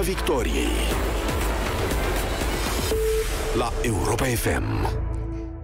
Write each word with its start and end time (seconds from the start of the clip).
victoriei 0.00 0.66
la 3.56 3.72
Europa 3.82 4.24
FM. 4.24 4.88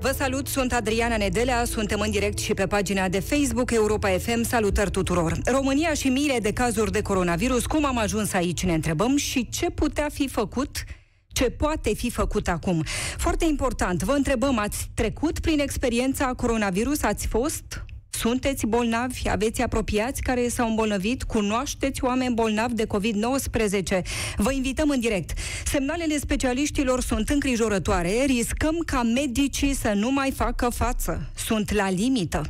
Vă 0.00 0.14
salut, 0.16 0.46
sunt 0.46 0.72
Adriana 0.72 1.16
Nedelea, 1.16 1.64
suntem 1.64 2.00
în 2.00 2.10
direct 2.10 2.38
și 2.38 2.54
pe 2.54 2.66
pagina 2.66 3.08
de 3.08 3.20
Facebook 3.20 3.70
Europa 3.70 4.08
FM. 4.08 4.42
Salutări 4.42 4.90
tuturor! 4.90 5.38
România 5.44 5.94
și 5.94 6.08
miile 6.08 6.38
de 6.38 6.52
cazuri 6.52 6.92
de 6.92 7.02
coronavirus, 7.02 7.66
cum 7.66 7.84
am 7.84 7.98
ajuns 7.98 8.32
aici, 8.32 8.64
ne 8.64 8.74
întrebăm 8.74 9.16
și 9.16 9.48
ce 9.48 9.70
putea 9.70 10.08
fi 10.12 10.28
făcut 10.28 10.84
ce 11.32 11.50
poate 11.50 11.94
fi 11.94 12.10
făcut 12.10 12.48
acum. 12.48 12.84
Foarte 13.16 13.44
important, 13.44 14.02
vă 14.02 14.12
întrebăm, 14.12 14.58
ați 14.58 14.90
trecut 14.94 15.38
prin 15.38 15.58
experiența 15.58 16.26
coronavirus? 16.26 17.02
Ați 17.02 17.26
fost 17.26 17.84
sunteți 18.10 18.66
bolnavi? 18.66 19.28
Aveți 19.28 19.62
apropiați 19.62 20.22
care 20.22 20.48
s-au 20.48 20.68
îmbolnăvit? 20.68 21.22
Cunoașteți 21.22 22.04
oameni 22.04 22.34
bolnavi 22.34 22.74
de 22.74 22.86
COVID-19? 22.86 24.02
Vă 24.36 24.52
invităm 24.52 24.88
în 24.90 25.00
direct. 25.00 25.38
Semnalele 25.64 26.18
specialiștilor 26.18 27.00
sunt 27.02 27.28
îngrijorătoare. 27.28 28.24
Riscăm 28.26 28.82
ca 28.86 29.02
medicii 29.02 29.74
să 29.74 29.92
nu 29.94 30.10
mai 30.10 30.30
facă 30.30 30.68
față. 30.68 31.30
Sunt 31.34 31.72
la 31.72 31.90
limită. 31.90 32.42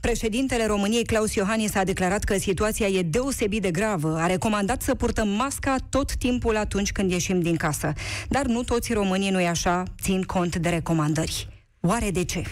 Președintele 0.00 0.66
României, 0.66 1.04
Claus 1.04 1.34
Iohannis, 1.34 1.74
a 1.74 1.84
declarat 1.84 2.24
că 2.24 2.38
situația 2.38 2.86
e 2.86 3.02
deosebit 3.02 3.62
de 3.62 3.70
gravă. 3.70 4.18
A 4.20 4.26
recomandat 4.26 4.82
să 4.82 4.94
purtăm 4.94 5.28
masca 5.28 5.76
tot 5.88 6.14
timpul 6.14 6.56
atunci 6.56 6.92
când 6.92 7.10
ieșim 7.10 7.40
din 7.40 7.56
casă. 7.56 7.92
Dar 8.28 8.44
nu 8.44 8.62
toți 8.62 8.92
românii, 8.92 9.30
nu-i 9.30 9.46
așa, 9.46 9.82
țin 10.02 10.22
cont 10.22 10.56
de 10.56 10.68
recomandări. 10.68 11.55
Oare 11.86 12.10
de 12.10 12.24
ce? 12.24 12.42
0372069599 12.42 12.48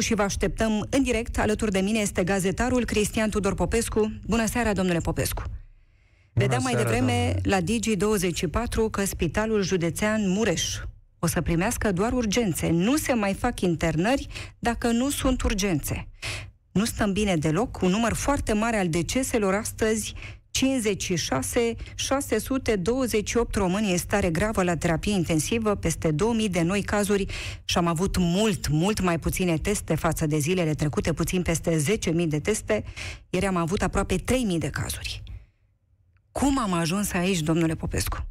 și 0.00 0.14
vă 0.14 0.22
așteptăm 0.22 0.86
în 0.90 1.02
direct. 1.02 1.38
Alături 1.38 1.70
de 1.72 1.80
mine 1.80 1.98
este 1.98 2.24
gazetarul 2.24 2.84
Cristian 2.84 3.30
Tudor 3.30 3.54
Popescu. 3.54 4.12
Bună 4.26 4.46
seara, 4.46 4.72
domnule 4.72 4.98
Popescu! 4.98 5.42
Bună 5.42 6.46
Vedeam 6.46 6.62
mai 6.62 6.74
devreme 6.74 7.40
doamne. 7.40 7.40
la 7.42 7.58
Digi24 7.60 8.90
că 8.90 9.04
Spitalul 9.04 9.62
Județean 9.62 10.30
Mureș 10.30 10.62
o 11.24 11.26
să 11.26 11.40
primească 11.40 11.92
doar 11.92 12.12
urgențe. 12.12 12.70
Nu 12.70 12.96
se 12.96 13.12
mai 13.12 13.34
fac 13.34 13.60
internări 13.60 14.26
dacă 14.58 14.90
nu 14.90 15.10
sunt 15.10 15.42
urgențe. 15.42 16.08
Nu 16.72 16.84
stăm 16.84 17.12
bine 17.12 17.36
deloc, 17.36 17.80
un 17.82 17.90
număr 17.90 18.12
foarte 18.12 18.52
mare 18.52 18.76
al 18.76 18.88
deceselor 18.88 19.54
astăzi 19.54 20.14
56, 20.54 21.76
628 21.94 23.54
români 23.54 23.90
în 23.90 23.96
stare 23.96 24.30
gravă 24.30 24.62
la 24.62 24.76
terapie 24.76 25.12
intensivă, 25.12 25.74
peste 25.74 26.10
2000 26.10 26.48
de 26.48 26.62
noi 26.62 26.82
cazuri 26.82 27.26
și 27.64 27.78
am 27.78 27.86
avut 27.86 28.16
mult, 28.16 28.68
mult 28.68 29.00
mai 29.00 29.18
puține 29.18 29.58
teste 29.58 29.94
față 29.94 30.26
de 30.26 30.38
zilele 30.38 30.74
trecute, 30.74 31.12
puțin 31.12 31.42
peste 31.42 31.84
10.000 32.12 32.26
de 32.26 32.40
teste. 32.40 32.84
Ieri 33.30 33.46
am 33.46 33.56
avut 33.56 33.82
aproape 33.82 34.16
3.000 34.16 34.22
de 34.58 34.70
cazuri. 34.70 35.22
Cum 36.32 36.58
am 36.58 36.72
ajuns 36.72 37.12
aici, 37.12 37.40
domnule 37.40 37.74
Popescu? 37.74 38.26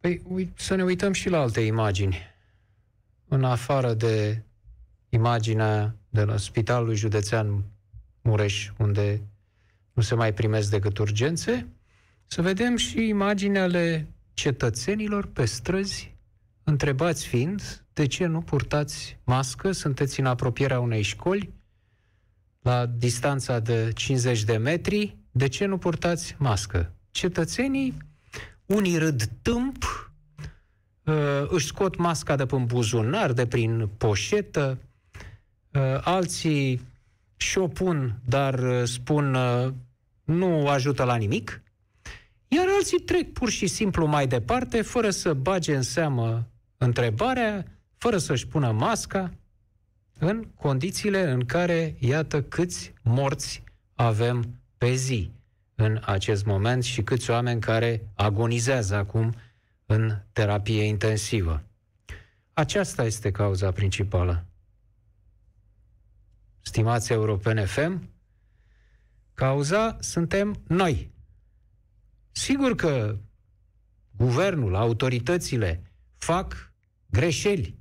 Păi, 0.00 0.22
să 0.54 0.74
ne 0.74 0.82
uităm 0.84 1.12
și 1.12 1.28
la 1.28 1.38
alte 1.38 1.60
imagini. 1.60 2.18
În 3.28 3.44
afară 3.44 3.94
de 3.94 4.42
imaginea 5.08 5.96
de 6.08 6.24
la 6.24 6.36
Spitalul 6.36 6.94
Județean 6.94 7.71
Mureș, 8.22 8.70
unde 8.78 9.22
nu 9.92 10.02
se 10.02 10.14
mai 10.14 10.34
primesc 10.34 10.70
decât 10.70 10.98
urgențe, 10.98 11.68
să 12.26 12.42
vedem 12.42 12.76
și 12.76 13.08
imagini 13.08 13.58
ale 13.58 14.08
cetățenilor 14.34 15.26
pe 15.26 15.44
străzi, 15.44 16.14
întrebați 16.64 17.26
fiind 17.26 17.84
de 17.92 18.06
ce 18.06 18.26
nu 18.26 18.40
purtați 18.40 19.18
mască, 19.24 19.72
sunteți 19.72 20.20
în 20.20 20.26
apropierea 20.26 20.80
unei 20.80 21.02
școli, 21.02 21.52
la 22.62 22.86
distanța 22.86 23.58
de 23.58 23.90
50 23.94 24.44
de 24.44 24.56
metri, 24.56 25.16
de 25.30 25.48
ce 25.48 25.64
nu 25.64 25.78
purtați 25.78 26.34
mască? 26.38 26.92
Cetățenii, 27.10 27.96
unii 28.66 28.98
râd 28.98 29.22
tâmp, 29.42 29.84
uh, 31.04 31.14
își 31.48 31.66
scot 31.66 31.96
masca 31.96 32.36
de 32.36 32.46
pe 32.46 32.56
buzunar, 32.56 33.32
de 33.32 33.46
prin 33.46 33.88
poșetă, 33.98 34.78
uh, 35.72 36.00
alții 36.00 36.80
și 37.42 37.58
o 37.58 37.68
pun, 37.68 38.20
dar 38.24 38.58
uh, 38.58 38.82
spun 38.84 39.34
uh, 39.34 39.72
nu 40.24 40.68
ajută 40.68 41.04
la 41.04 41.16
nimic, 41.16 41.62
iar 42.48 42.66
alții 42.76 43.00
trec 43.00 43.32
pur 43.32 43.50
și 43.50 43.66
simplu 43.66 44.06
mai 44.06 44.26
departe, 44.26 44.82
fără 44.82 45.10
să 45.10 45.32
bage 45.32 45.74
în 45.74 45.82
seamă 45.82 46.48
întrebarea, 46.76 47.66
fără 47.96 48.18
să-și 48.18 48.46
pună 48.46 48.70
masca, 48.70 49.30
în 50.18 50.44
condițiile 50.54 51.30
în 51.30 51.44
care, 51.44 51.96
iată, 51.98 52.42
câți 52.42 52.92
morți 53.02 53.62
avem 53.94 54.58
pe 54.78 54.94
zi 54.94 55.30
în 55.74 56.00
acest 56.04 56.44
moment 56.44 56.84
și 56.84 57.02
câți 57.02 57.30
oameni 57.30 57.60
care 57.60 58.06
agonizează 58.14 58.94
acum 58.94 59.34
în 59.86 60.16
terapie 60.32 60.82
intensivă. 60.82 61.62
Aceasta 62.52 63.04
este 63.04 63.30
cauza 63.30 63.70
principală 63.70 64.46
stimați 66.62 67.12
europene 67.12 67.64
FM, 67.64 68.08
cauza 69.34 69.96
suntem 70.00 70.62
noi. 70.66 71.10
Sigur 72.32 72.74
că 72.74 73.16
guvernul, 74.16 74.74
autoritățile 74.74 75.82
fac 76.16 76.72
greșeli 77.06 77.78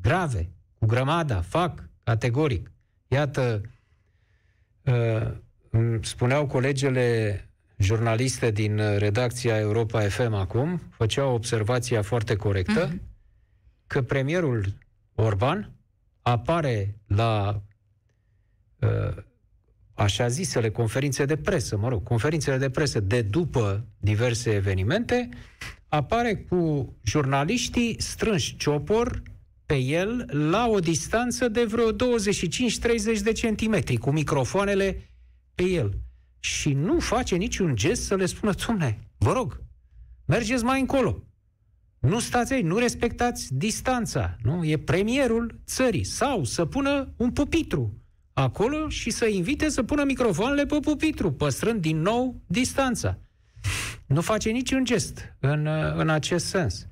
grave, 0.00 0.50
cu 0.78 0.86
grămada, 0.86 1.40
fac 1.40 1.88
categoric. 2.04 2.70
Iată, 3.06 3.60
uh, 4.82 5.30
spuneau 6.00 6.46
colegele 6.46 7.44
jurnaliste 7.76 8.50
din 8.50 8.98
redacția 8.98 9.58
Europa 9.58 10.08
FM 10.08 10.32
acum, 10.32 10.80
făceau 10.90 11.34
observația 11.34 12.02
foarte 12.02 12.36
corectă, 12.36 12.88
mm-hmm. 12.88 13.00
că 13.86 14.02
premierul 14.02 14.66
Orban 15.14 15.70
apare 16.22 17.00
la 17.06 17.62
uh, 18.78 19.22
așa 19.94 20.28
zisele 20.28 20.70
conferințe 20.70 21.24
de 21.24 21.36
presă, 21.36 21.76
mă 21.76 21.88
rog, 21.88 22.02
conferințele 22.02 22.56
de 22.56 22.70
presă 22.70 23.00
de 23.00 23.22
după 23.22 23.86
diverse 23.98 24.50
evenimente, 24.50 25.28
apare 25.88 26.36
cu 26.36 26.92
jurnaliștii 27.02 27.96
strânși 27.98 28.56
ciopor 28.56 29.22
pe 29.66 29.76
el 29.76 30.28
la 30.50 30.68
o 30.68 30.78
distanță 30.78 31.48
de 31.48 31.64
vreo 31.64 31.92
25-30 31.92 31.96
de 33.22 33.32
centimetri, 33.32 33.96
cu 33.96 34.10
microfoanele 34.10 35.10
pe 35.54 35.62
el. 35.62 35.98
Și 36.38 36.72
nu 36.72 36.98
face 36.98 37.36
niciun 37.36 37.76
gest 37.76 38.02
să 38.02 38.14
le 38.14 38.26
spună, 38.26 38.52
domne, 38.66 38.98
vă 39.18 39.32
rog, 39.32 39.62
mergeți 40.24 40.64
mai 40.64 40.80
încolo. 40.80 41.22
Nu 42.00 42.18
stați 42.18 42.52
aici, 42.52 42.64
nu 42.64 42.78
respectați 42.78 43.54
distanța, 43.54 44.36
nu? 44.42 44.64
E 44.64 44.78
premierul 44.78 45.60
țării. 45.66 46.04
Sau 46.04 46.44
să 46.44 46.64
pună 46.64 47.12
un 47.16 47.30
pupitru 47.30 47.94
acolo 48.32 48.88
și 48.88 49.10
să 49.10 49.26
invite 49.26 49.68
să 49.68 49.82
pună 49.82 50.04
microfoanele 50.04 50.66
pe 50.66 50.78
pupitru, 50.80 51.32
păstrând 51.32 51.80
din 51.80 52.00
nou 52.00 52.40
distanța. 52.46 53.18
Nu 54.06 54.20
face 54.20 54.50
niciun 54.50 54.84
gest 54.84 55.36
în, 55.38 55.66
în 55.96 56.08
acest 56.08 56.46
sens. 56.46 56.86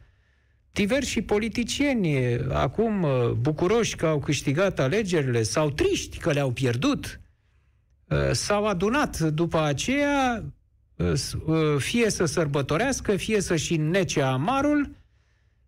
Diversi 0.73 1.23
politicieni, 1.23 2.37
acum 2.53 3.07
bucuroși 3.41 3.97
că 3.97 4.07
au 4.07 4.19
câștigat 4.19 4.79
alegerile, 4.79 5.43
sau 5.43 5.71
triști 5.71 6.19
că 6.19 6.33
le-au 6.33 6.51
pierdut, 6.51 7.21
s-au 8.33 8.67
adunat 8.67 9.19
după 9.19 9.63
aceea 9.63 10.45
fie 11.79 12.11
să 12.11 12.25
sărbătorească, 12.25 13.17
fie 13.17 13.41
să-și 13.41 13.77
nece 13.77 14.23
amarul 14.23 14.91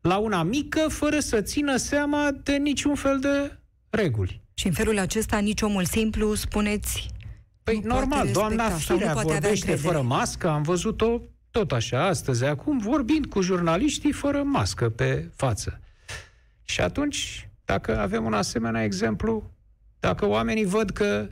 la 0.01 0.17
una 0.17 0.43
mică, 0.43 0.89
fără 0.89 1.19
să 1.19 1.41
țină 1.41 1.77
seama 1.77 2.31
de 2.43 2.57
niciun 2.57 2.95
fel 2.95 3.19
de 3.19 3.59
reguli. 3.91 4.41
Și 4.55 4.67
în 4.67 4.73
felul 4.73 4.99
acesta, 4.99 5.39
nici 5.39 5.63
omul 5.63 5.85
simplu, 5.85 6.35
spuneți, 6.35 7.09
Păi 7.63 7.81
nu 7.85 7.95
normal, 7.95 8.31
doamna 8.33 8.69
Firea 8.69 9.15
vorbește 9.15 9.75
fără 9.75 10.03
mască, 10.03 10.49
am 10.49 10.63
văzut-o 10.63 11.21
tot 11.51 11.73
așa 11.73 12.07
astăzi, 12.07 12.45
acum 12.45 12.79
vorbind 12.79 13.27
cu 13.27 13.41
jurnaliștii 13.41 14.13
fără 14.13 14.43
mască 14.43 14.89
pe 14.89 15.31
față. 15.37 15.81
Și 16.65 16.81
atunci, 16.81 17.49
dacă 17.65 17.99
avem 17.99 18.25
un 18.25 18.33
asemenea 18.33 18.85
exemplu, 18.85 19.51
dacă 20.01 20.27
oamenii 20.27 20.65
văd 20.65 20.91
că 20.91 21.29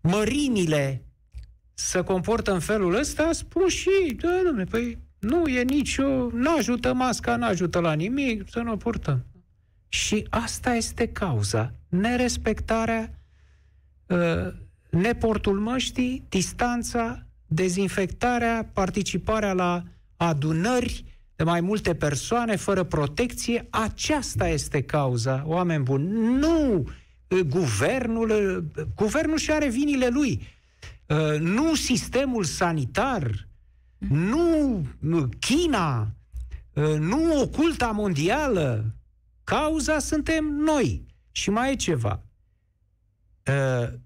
mărimile 0.00 1.05
se 1.78 2.00
comportă 2.00 2.52
în 2.52 2.60
felul 2.60 2.94
ăsta, 2.94 3.32
spun 3.32 3.68
și, 3.68 4.16
da, 4.20 4.40
domnule, 4.44 4.64
păi 4.64 4.98
nu 5.18 5.46
e 5.46 5.62
nicio... 5.62 6.30
Nu 6.32 6.56
ajută 6.56 6.92
masca, 6.92 7.36
nu 7.36 7.44
ajută 7.44 7.78
la 7.78 7.92
nimic, 7.92 8.44
să 8.50 8.60
nu 8.60 8.76
purtăm. 8.76 9.24
Și 9.88 10.26
asta 10.30 10.74
este 10.74 11.08
cauza. 11.08 11.74
Nerespectarea, 11.88 13.10
uh, 14.06 14.52
neportul 14.90 15.58
măștii, 15.58 16.24
distanța, 16.28 17.26
dezinfectarea, 17.46 18.70
participarea 18.72 19.52
la 19.52 19.82
adunări 20.16 21.04
de 21.36 21.44
mai 21.44 21.60
multe 21.60 21.94
persoane 21.94 22.56
fără 22.56 22.82
protecție. 22.82 23.66
Aceasta 23.70 24.48
este 24.48 24.82
cauza, 24.82 25.42
oameni 25.46 25.82
buni. 25.82 26.08
Nu 26.38 26.86
uh, 27.28 27.40
guvernul, 27.40 28.30
uh, 28.76 28.84
guvernul 28.94 29.38
și 29.38 29.50
are 29.50 29.68
vinile 29.68 30.08
lui. 30.08 30.54
Uh, 31.06 31.38
nu 31.38 31.74
sistemul 31.74 32.44
sanitar, 32.44 33.48
nu 33.98 35.28
China, 35.38 36.10
nu 36.98 37.40
oculta 37.40 37.90
mondială. 37.90 38.94
Cauza 39.44 39.98
suntem 39.98 40.44
noi. 40.44 41.06
Și 41.30 41.50
mai 41.50 41.72
e 41.72 41.76
ceva. 41.76 42.22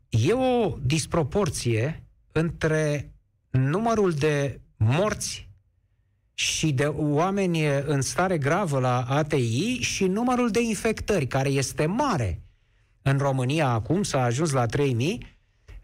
E 0.08 0.32
o 0.32 0.76
disproporție 0.82 2.04
între 2.32 3.12
numărul 3.50 4.12
de 4.12 4.60
morți 4.76 5.48
și 6.34 6.72
de 6.72 6.86
oameni 6.86 7.66
în 7.66 8.00
stare 8.00 8.38
gravă 8.38 8.78
la 8.78 9.02
ATI 9.02 9.78
și 9.80 10.06
numărul 10.06 10.50
de 10.50 10.60
infectări, 10.62 11.26
care 11.26 11.48
este 11.48 11.86
mare. 11.86 12.42
În 13.02 13.18
România 13.18 13.68
acum 13.68 14.02
s-a 14.02 14.22
ajuns 14.22 14.50
la 14.50 14.66
3000 14.66 15.36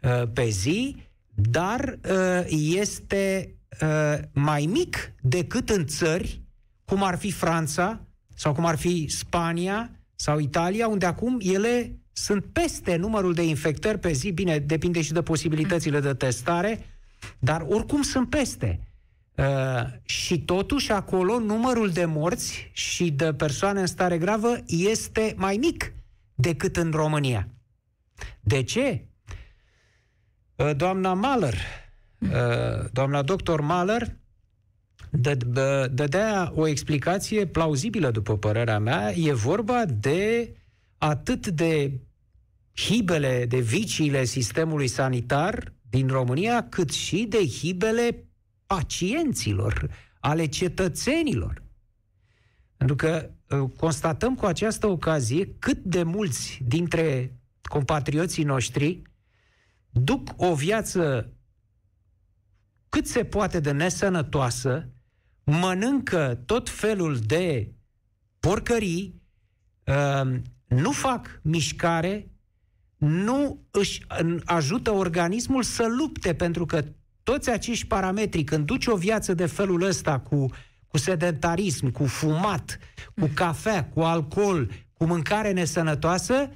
uh, 0.03 0.23
pe 0.33 0.49
zi, 0.49 0.97
dar 1.37 1.99
uh, 2.11 2.47
este 2.50 3.55
uh, 3.83 4.19
mai 4.33 4.67
mic 4.73 5.12
decât 5.21 5.71
în 5.71 5.87
țări 5.87 6.43
cum 6.85 7.03
ar 7.03 7.19
fi 7.19 7.31
Franța 7.31 8.00
sau 8.35 8.53
cum 8.53 8.65
ar 8.65 8.77
fi 8.77 9.06
Spania 9.09 9.91
sau 10.15 10.38
Italia, 10.38 10.88
unde 10.88 11.06
acum 11.06 11.38
ele 11.41 11.99
sunt 12.12 12.44
peste 12.44 12.97
numărul 12.97 13.35
de 13.35 13.43
infectări 13.43 13.99
pe 13.99 14.12
zi, 14.12 14.31
bine, 14.31 14.59
depinde 14.59 15.03
și 15.03 15.12
de 15.12 15.23
posibilitățile 15.23 16.00
de 16.00 16.15
testare, 16.15 16.87
dar 17.39 17.65
oricum 17.69 18.03
sunt 18.03 18.31
peste. 18.31 18.81
Uh, 19.35 19.44
și 20.05 20.41
totuși 20.41 20.93
acolo 20.93 21.39
numărul 21.39 21.91
de 21.91 22.05
morți 22.05 22.71
și 22.73 23.11
de 23.11 23.35
persoane 23.35 23.81
în 23.81 23.87
stare 23.87 24.19
gravă 24.19 24.56
este 24.67 25.35
mai 25.37 25.56
mic 25.56 25.93
decât 26.35 26.77
în 26.77 26.91
România. 26.91 27.49
De 28.41 28.62
ce? 28.62 29.06
Uh, 30.56 30.76
doamna 30.76 31.14
Mahler, 31.14 31.55
uh, 32.19 32.91
doamna 32.93 33.23
doctor 33.23 33.61
Mahler, 33.61 34.17
dădea 35.91 36.53
o 36.55 36.67
explicație 36.67 37.47
plauzibilă, 37.47 38.11
după 38.11 38.38
părerea 38.38 38.79
mea. 38.79 39.12
E 39.17 39.32
vorba 39.32 39.85
de 39.85 40.56
atât 40.99 41.47
de 41.47 42.00
hibele, 42.75 43.47
de 43.47 43.58
viciile 43.58 44.25
sistemului 44.25 44.87
sanitar 44.87 45.73
din 45.91 46.08
România, 46.08 46.69
cât 46.69 46.91
și 46.91 47.26
de 47.29 47.47
hibele 47.47 48.25
pacienților, 48.67 49.91
ale 50.20 50.47
cetățenilor. 50.47 51.62
Pentru 52.76 52.97
că 52.97 53.31
uh, 53.49 53.70
constatăm 53.76 54.35
cu 54.35 54.44
această 54.47 54.87
ocazie 54.87 55.55
cât 55.58 55.79
de 55.79 56.03
mulți 56.03 56.61
dintre 56.67 57.37
compatrioții 57.62 58.44
noștri 58.44 59.03
duc 60.00 60.28
o 60.37 60.54
viață 60.54 61.31
cât 62.88 63.06
se 63.06 63.25
poate 63.25 63.60
de 63.60 63.70
nesănătoasă, 63.70 64.88
mănâncă 65.44 66.43
tot 66.46 66.69
felul 66.69 67.19
de 67.19 67.75
porcării, 68.40 69.22
uh, 69.84 70.38
nu 70.66 70.90
fac 70.90 71.40
mișcare, 71.43 72.31
nu 72.96 73.66
își 73.70 74.06
ajută 74.44 74.90
organismul 74.90 75.62
să 75.62 75.87
lupte, 75.98 76.34
pentru 76.34 76.66
că 76.66 76.84
toți 77.22 77.50
acești 77.50 77.87
parametri, 77.87 78.44
când 78.44 78.66
duci 78.66 78.87
o 78.87 78.96
viață 78.96 79.34
de 79.34 79.46
felul 79.46 79.82
ăsta 79.82 80.19
cu, 80.19 80.46
cu 80.87 80.98
sedentarism, 80.98 81.90
cu 81.90 82.06
fumat, 82.06 82.78
cu 83.14 83.31
cafea, 83.34 83.84
cu 83.84 84.00
alcool, 84.00 84.70
cu 84.93 85.04
mâncare 85.04 85.52
nesănătoasă, 85.52 86.50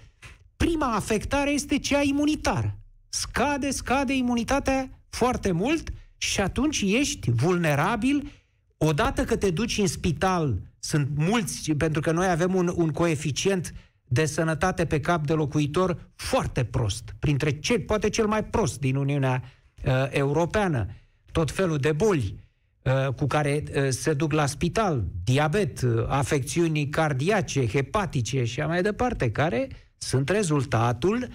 prima 0.57 0.95
afectare 0.95 1.51
este 1.51 1.79
cea 1.79 2.03
imunitară. 2.03 2.80
Scade, 3.11 3.71
scade 3.71 4.15
imunitatea 4.15 4.91
foarte 5.09 5.53
mult 5.53 5.91
și 6.17 6.41
atunci 6.41 6.81
ești 6.87 7.31
vulnerabil. 7.31 8.33
Odată 8.77 9.25
că 9.25 9.37
te 9.37 9.51
duci 9.51 9.79
în 9.79 9.87
spital, 9.87 10.61
sunt 10.79 11.09
mulți, 11.17 11.73
pentru 11.73 12.01
că 12.01 12.13
noi 12.13 12.29
avem 12.29 12.55
un, 12.55 12.73
un 12.77 12.91
coeficient 12.91 13.73
de 14.05 14.25
sănătate 14.25 14.85
pe 14.85 15.01
cap 15.01 15.27
de 15.27 15.33
locuitor 15.33 16.11
foarte 16.17 16.65
prost, 16.65 17.15
printre 17.19 17.51
cel, 17.51 17.81
poate 17.81 18.09
cel 18.09 18.27
mai 18.27 18.45
prost 18.45 18.81
din 18.81 18.97
Uniunea 18.97 19.43
uh, 19.85 19.93
europeană, 20.11 20.87
tot 21.33 21.51
felul 21.51 21.79
de 21.79 21.93
boli 21.93 22.35
uh, 22.83 23.15
cu 23.15 23.27
care 23.27 23.63
uh, 23.75 23.89
se 23.89 24.15
duc 24.15 24.33
la 24.33 24.47
spital, 24.47 25.05
diabet, 25.25 25.83
uh, 25.83 26.05
afecțiuni 26.09 26.89
cardiace, 26.89 27.67
hepatice 27.67 28.45
și 28.45 28.61
mai 28.61 28.83
departe, 28.83 29.31
care 29.31 29.69
sunt 29.99 30.29
rezultatul 30.29 31.17
uh, 31.17 31.29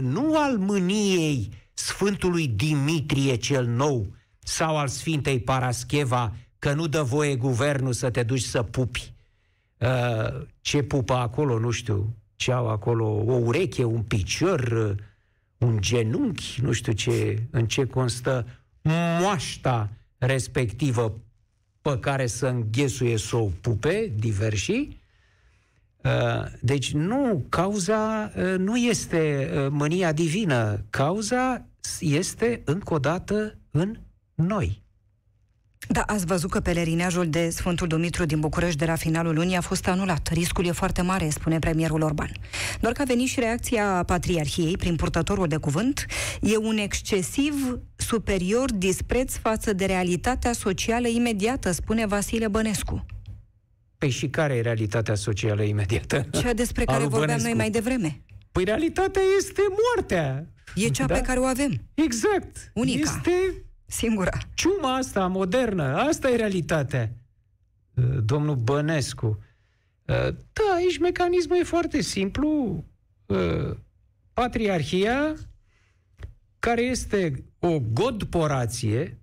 nu 0.00 0.36
al 0.36 0.58
mâniei 0.58 1.48
Sfântului 1.74 2.48
Dimitrie 2.48 3.36
cel 3.36 3.66
Nou 3.66 4.06
sau 4.38 4.76
al 4.76 4.88
Sfintei 4.88 5.40
Parascheva 5.40 6.36
că 6.58 6.72
nu 6.72 6.86
dă 6.86 7.02
voie 7.02 7.36
guvernul 7.36 7.92
să 7.92 8.10
te 8.10 8.22
duci 8.22 8.42
să 8.42 8.62
pupi. 8.62 9.12
Uh, 9.78 10.46
ce 10.60 10.82
pupă 10.82 11.12
acolo, 11.12 11.58
nu 11.58 11.70
știu, 11.70 12.16
ce 12.36 12.52
au 12.52 12.68
acolo, 12.68 13.06
o 13.06 13.34
ureche, 13.34 13.84
un 13.84 14.02
picior, 14.02 14.60
uh, 14.60 15.04
un 15.58 15.80
genunchi, 15.80 16.60
nu 16.62 16.72
știu 16.72 16.92
ce, 16.92 17.42
în 17.50 17.66
ce 17.66 17.86
constă 17.86 18.46
moașta 19.20 19.90
respectivă 20.18 21.20
pe 21.80 21.98
care 21.98 22.26
să 22.26 22.46
înghesuie 22.46 23.16
să 23.16 23.36
o 23.36 23.48
pupe, 23.60 24.12
diversi. 24.16 24.88
Uh, 26.04 26.44
deci 26.60 26.92
nu, 26.92 27.46
cauza 27.48 28.32
uh, 28.36 28.54
nu 28.58 28.76
este 28.76 29.50
uh, 29.54 29.66
mânia 29.70 30.12
divină, 30.12 30.84
cauza 30.90 31.66
este 32.00 32.62
încă 32.64 32.94
o 32.94 32.98
dată 32.98 33.58
în 33.70 33.96
noi. 34.34 34.82
Da, 35.88 36.02
ați 36.06 36.26
văzut 36.26 36.50
că 36.50 36.60
pelerinajul 36.60 37.28
de 37.28 37.50
Sfântul 37.50 37.86
Dumitru 37.86 38.24
din 38.24 38.40
București 38.40 38.78
de 38.78 38.84
la 38.84 38.94
finalul 38.94 39.34
lunii 39.34 39.56
a 39.56 39.60
fost 39.60 39.88
anulat. 39.88 40.28
Riscul 40.32 40.66
e 40.66 40.72
foarte 40.72 41.02
mare, 41.02 41.28
spune 41.28 41.58
premierul 41.58 42.02
Orban. 42.02 42.30
Doar 42.80 42.92
că 42.92 43.02
a 43.02 43.04
venit 43.04 43.28
și 43.28 43.40
reacția 43.40 44.02
Patriarhiei 44.06 44.76
prin 44.76 44.96
purtătorul 44.96 45.46
de 45.46 45.56
cuvânt. 45.56 46.06
E 46.40 46.56
un 46.56 46.76
excesiv 46.76 47.78
superior 47.96 48.72
dispreț 48.72 49.36
față 49.36 49.72
de 49.72 49.84
realitatea 49.84 50.52
socială 50.52 51.08
imediată, 51.08 51.70
spune 51.70 52.06
Vasile 52.06 52.48
Bănescu. 52.48 53.06
Păi 54.02 54.10
și 54.10 54.28
care 54.28 54.54
e 54.54 54.60
realitatea 54.60 55.14
socială 55.14 55.62
imediată? 55.62 56.26
Cea 56.30 56.52
despre 56.52 56.84
care 56.84 57.02
vorbeam 57.02 57.26
Bănescu. 57.26 57.46
noi 57.46 57.56
mai 57.56 57.70
devreme. 57.70 58.22
Păi 58.52 58.64
realitatea 58.64 59.22
este 59.38 59.62
moartea. 59.84 60.46
E 60.74 60.88
cea 60.88 61.06
da? 61.06 61.14
pe 61.14 61.20
care 61.20 61.38
o 61.38 61.44
avem. 61.44 61.80
Exact. 61.94 62.70
Unica. 62.74 63.00
Este 63.00 63.30
Singura. 63.86 64.30
Ciuma 64.54 64.96
asta 64.96 65.26
modernă, 65.26 65.96
asta 65.96 66.30
e 66.30 66.36
realitatea. 66.36 67.12
Uh, 67.94 68.04
domnul 68.24 68.54
Bănescu. 68.54 69.26
Uh, 70.06 70.34
da, 70.52 70.74
aici 70.74 70.98
mecanismul 70.98 71.58
e 71.58 71.62
foarte 71.62 72.00
simplu. 72.00 72.84
Uh, 73.26 73.76
patriarhia, 74.32 75.34
care 76.58 76.82
este 76.82 77.44
o 77.58 77.80
godporație, 77.80 79.20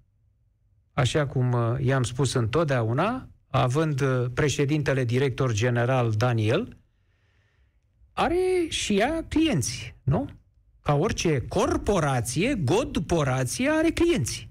așa 0.94 1.28
cum 1.28 1.78
i-am 1.82 2.04
spus 2.04 2.34
întotdeauna, 2.34 3.29
având 3.50 4.04
președintele 4.34 5.04
director 5.04 5.52
general 5.52 6.12
Daniel, 6.12 6.78
are 8.14 8.66
și 8.70 8.98
ea 8.98 9.26
clienți, 9.28 9.96
nu? 10.04 10.30
Ca 10.82 10.94
orice 10.94 11.46
corporație, 11.48 12.56
godporație 12.56 13.70
are 13.70 13.90
clienți 13.90 14.50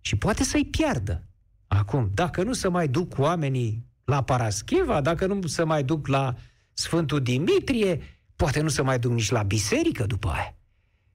și 0.00 0.16
poate 0.16 0.44
să-i 0.44 0.64
piardă. 0.64 1.22
Acum, 1.66 2.10
dacă 2.14 2.42
nu 2.42 2.52
se 2.52 2.68
mai 2.68 2.88
duc 2.88 3.18
oamenii 3.18 3.86
la 4.04 4.22
Parascheva, 4.22 5.00
dacă 5.00 5.26
nu 5.26 5.46
se 5.46 5.62
mai 5.62 5.84
duc 5.84 6.06
la 6.06 6.34
Sfântul 6.72 7.22
Dimitrie, 7.22 8.00
poate 8.36 8.60
nu 8.60 8.68
se 8.68 8.82
mai 8.82 8.98
duc 8.98 9.12
nici 9.12 9.30
la 9.30 9.42
biserică 9.42 10.06
după 10.06 10.28
aia. 10.28 10.54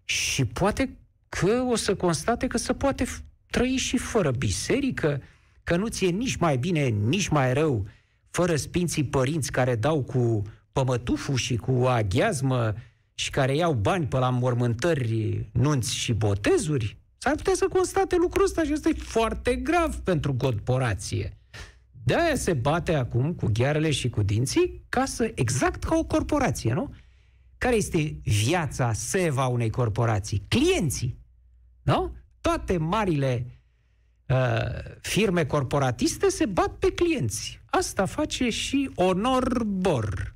Și 0.03 0.45
poate 0.45 0.97
că 1.29 1.65
o 1.69 1.75
să 1.75 1.95
constate 1.95 2.47
că 2.47 2.57
se 2.57 2.73
poate 2.73 3.05
trăi 3.45 3.75
și 3.75 3.97
fără 3.97 4.31
biserică, 4.31 5.21
că 5.67 5.75
nu 5.75 5.87
ți-e 5.87 6.09
nici 6.09 6.35
mai 6.35 6.57
bine, 6.57 6.87
nici 6.87 7.27
mai 7.27 7.53
rău, 7.53 7.87
fără 8.29 8.55
sfinții 8.55 9.03
părinți 9.03 9.51
care 9.51 9.75
dau 9.75 10.03
cu 10.03 10.41
pămătuful 10.71 11.35
și 11.35 11.55
cu 11.55 11.71
aghiazmă 11.71 12.73
și 13.13 13.29
care 13.29 13.55
iau 13.55 13.73
bani 13.73 14.05
pe 14.05 14.17
la 14.17 14.29
mormântări, 14.29 15.49
nunți 15.51 15.95
și 15.95 16.13
botezuri, 16.13 16.97
S-ar 17.17 17.35
putea 17.35 17.53
să 17.55 17.67
constate 17.67 18.15
lucrul 18.15 18.43
ăsta 18.43 18.63
și 18.63 18.73
ăsta 18.73 18.89
e 18.89 18.93
foarte 18.93 19.55
grav 19.55 19.95
pentru 19.95 20.33
corporație. 20.33 21.37
De-aia 22.03 22.35
se 22.35 22.53
bate 22.53 22.93
acum 22.93 23.33
cu 23.33 23.49
ghearele 23.53 23.91
și 23.91 24.09
cu 24.09 24.23
dinții 24.23 24.85
ca 24.89 25.05
să, 25.05 25.31
exact 25.35 25.83
ca 25.83 25.95
o 25.95 26.03
corporație, 26.03 26.73
nu? 26.73 26.93
Care 27.57 27.75
este 27.75 28.19
viața, 28.23 28.93
seva 28.93 29.47
unei 29.47 29.69
corporații? 29.69 30.45
Clienții. 30.47 31.19
Nu? 31.83 32.15
Toate 32.41 32.77
marile 32.77 33.45
uh, 33.45 33.56
firme 35.01 35.45
corporatiste 35.45 36.29
se 36.29 36.45
bat 36.45 36.69
pe 36.69 36.91
clienți. 36.91 37.59
Asta 37.65 38.05
face 38.05 38.49
și 38.49 38.89
Onor 38.95 39.63
Bor. 39.63 40.35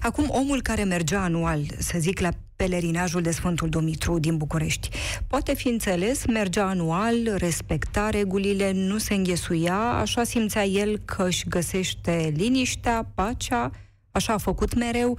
Acum, 0.00 0.26
omul 0.28 0.62
care 0.62 0.84
mergea 0.84 1.22
anual, 1.22 1.60
să 1.78 1.98
zic, 1.98 2.20
la 2.20 2.30
pelerinajul 2.56 3.22
de 3.22 3.30
Sfântul 3.30 3.68
Dumitru 3.68 4.18
din 4.18 4.36
București. 4.36 4.88
Poate 5.26 5.54
fi 5.54 5.68
înțeles, 5.68 6.26
mergea 6.26 6.66
anual, 6.66 7.36
respecta 7.36 8.10
regulile, 8.10 8.72
nu 8.72 8.98
se 8.98 9.14
înghesuia, 9.14 9.78
așa 9.78 10.24
simțea 10.24 10.64
el 10.64 10.98
că 11.04 11.24
își 11.26 11.48
găsește 11.48 12.32
liniștea, 12.36 13.10
pacea, 13.14 13.70
așa 14.10 14.32
a 14.32 14.38
făcut 14.38 14.74
mereu. 14.74 15.18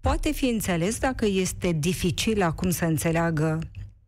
Poate 0.00 0.32
fi 0.32 0.44
înțeles 0.44 0.98
dacă 0.98 1.26
este 1.26 1.72
dificil 1.78 2.42
acum 2.42 2.70
să 2.70 2.84
înțeleagă 2.84 3.58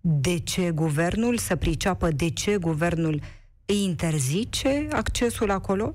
de 0.00 0.38
ce 0.38 0.71
guvernul, 0.71 1.38
să 1.38 1.57
priceapă 1.57 2.11
de 2.11 2.28
ce 2.31 2.57
guvernul 2.57 3.21
îi 3.70 3.82
interzice 3.82 4.88
accesul 4.92 5.50
acolo? 5.50 5.94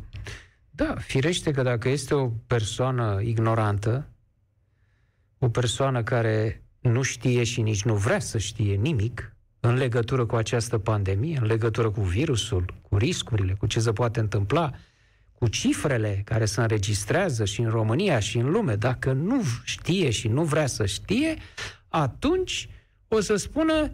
Da, 0.70 0.96
firește 1.00 1.52
că 1.52 1.62
dacă 1.62 1.90
este 1.90 2.14
o 2.14 2.28
persoană 2.28 3.20
ignorantă, 3.22 4.08
o 5.38 5.50
persoană 5.50 6.04
care 6.04 6.64
nu 6.80 7.02
știe 7.02 7.44
și 7.44 7.62
nici 7.62 7.84
nu 7.84 7.96
vrea 7.96 8.20
să 8.20 8.38
știe 8.38 8.76
nimic 8.76 9.36
în 9.60 9.74
legătură 9.74 10.26
cu 10.26 10.36
această 10.36 10.78
pandemie, 10.78 11.38
în 11.38 11.46
legătură 11.46 11.90
cu 11.90 12.02
virusul, 12.02 12.74
cu 12.82 12.98
riscurile, 12.98 13.54
cu 13.54 13.66
ce 13.66 13.80
se 13.80 13.92
poate 13.92 14.20
întâmpla, 14.20 14.72
cu 15.32 15.48
cifrele 15.48 16.22
care 16.26 16.46
se 16.46 16.62
înregistrează 16.62 17.46
și 17.46 17.62
în 17.62 17.70
România 17.70 18.20
și 18.20 18.38
în 18.38 18.50
lume, 18.52 18.76
dacă 18.76 19.12
nu 19.12 19.42
știe 19.64 20.10
și 20.10 20.28
nu 20.28 20.44
vrea 20.44 20.68
să 20.68 20.86
știe, 20.86 21.36
atunci 21.88 22.70
o 23.08 23.20
să 23.20 23.36
spună 23.36 23.92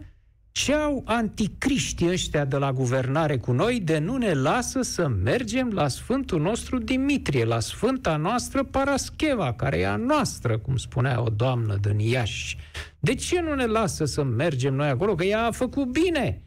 ce 0.52 0.74
au 0.74 1.02
anticriștii 1.04 2.08
ăștia 2.08 2.44
de 2.44 2.56
la 2.56 2.72
guvernare 2.72 3.36
cu 3.36 3.52
noi 3.52 3.80
de 3.80 3.98
nu 3.98 4.16
ne 4.16 4.32
lasă 4.32 4.82
să 4.82 5.08
mergem 5.08 5.70
la 5.70 5.88
Sfântul 5.88 6.40
nostru 6.40 6.78
Dimitrie, 6.78 7.44
la 7.44 7.60
Sfânta 7.60 8.16
noastră 8.16 8.64
Parascheva, 8.64 9.52
care 9.52 9.78
e 9.78 9.86
a 9.86 9.96
noastră, 9.96 10.58
cum 10.58 10.76
spunea 10.76 11.22
o 11.22 11.28
doamnă 11.28 11.76
din 11.76 11.98
Iași. 11.98 12.56
De 12.98 13.14
ce 13.14 13.40
nu 13.40 13.54
ne 13.54 13.66
lasă 13.66 14.04
să 14.04 14.22
mergem 14.22 14.74
noi 14.74 14.88
acolo? 14.88 15.14
Că 15.14 15.24
ea 15.24 15.44
a 15.44 15.50
făcut 15.50 15.86
bine. 15.86 16.42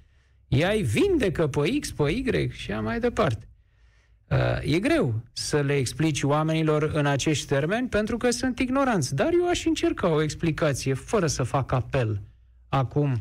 Ea 0.48 0.70
îi 0.70 0.82
vindecă 0.82 1.48
pe 1.48 1.80
X, 1.80 1.92
pe 1.92 2.10
Y 2.10 2.50
și 2.52 2.72
a 2.72 2.82
mai 2.82 3.00
departe. 3.00 3.48
Uh, 4.30 4.74
e 4.74 4.80
greu 4.80 5.22
să 5.34 5.62
le 5.62 5.76
explici 5.76 6.24
oamenilor 6.24 6.92
în 6.94 7.06
acești 7.06 7.48
termeni 7.48 7.88
pentru 7.88 8.18
că 8.18 8.30
sunt 8.30 8.60
ignoranți, 8.60 9.16
dar 9.16 9.30
eu 9.34 9.48
aș 9.48 9.66
încerca 9.66 10.10
o 10.10 10.22
explicație 10.22 10.94
fără 10.94 11.28
să 11.28 11.44
fac 11.44 11.72
apel 11.72 12.22
acum 12.70 13.16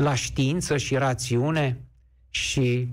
la 0.00 0.14
știință 0.14 0.76
și 0.76 0.96
rațiune 0.96 1.84
și, 2.28 2.88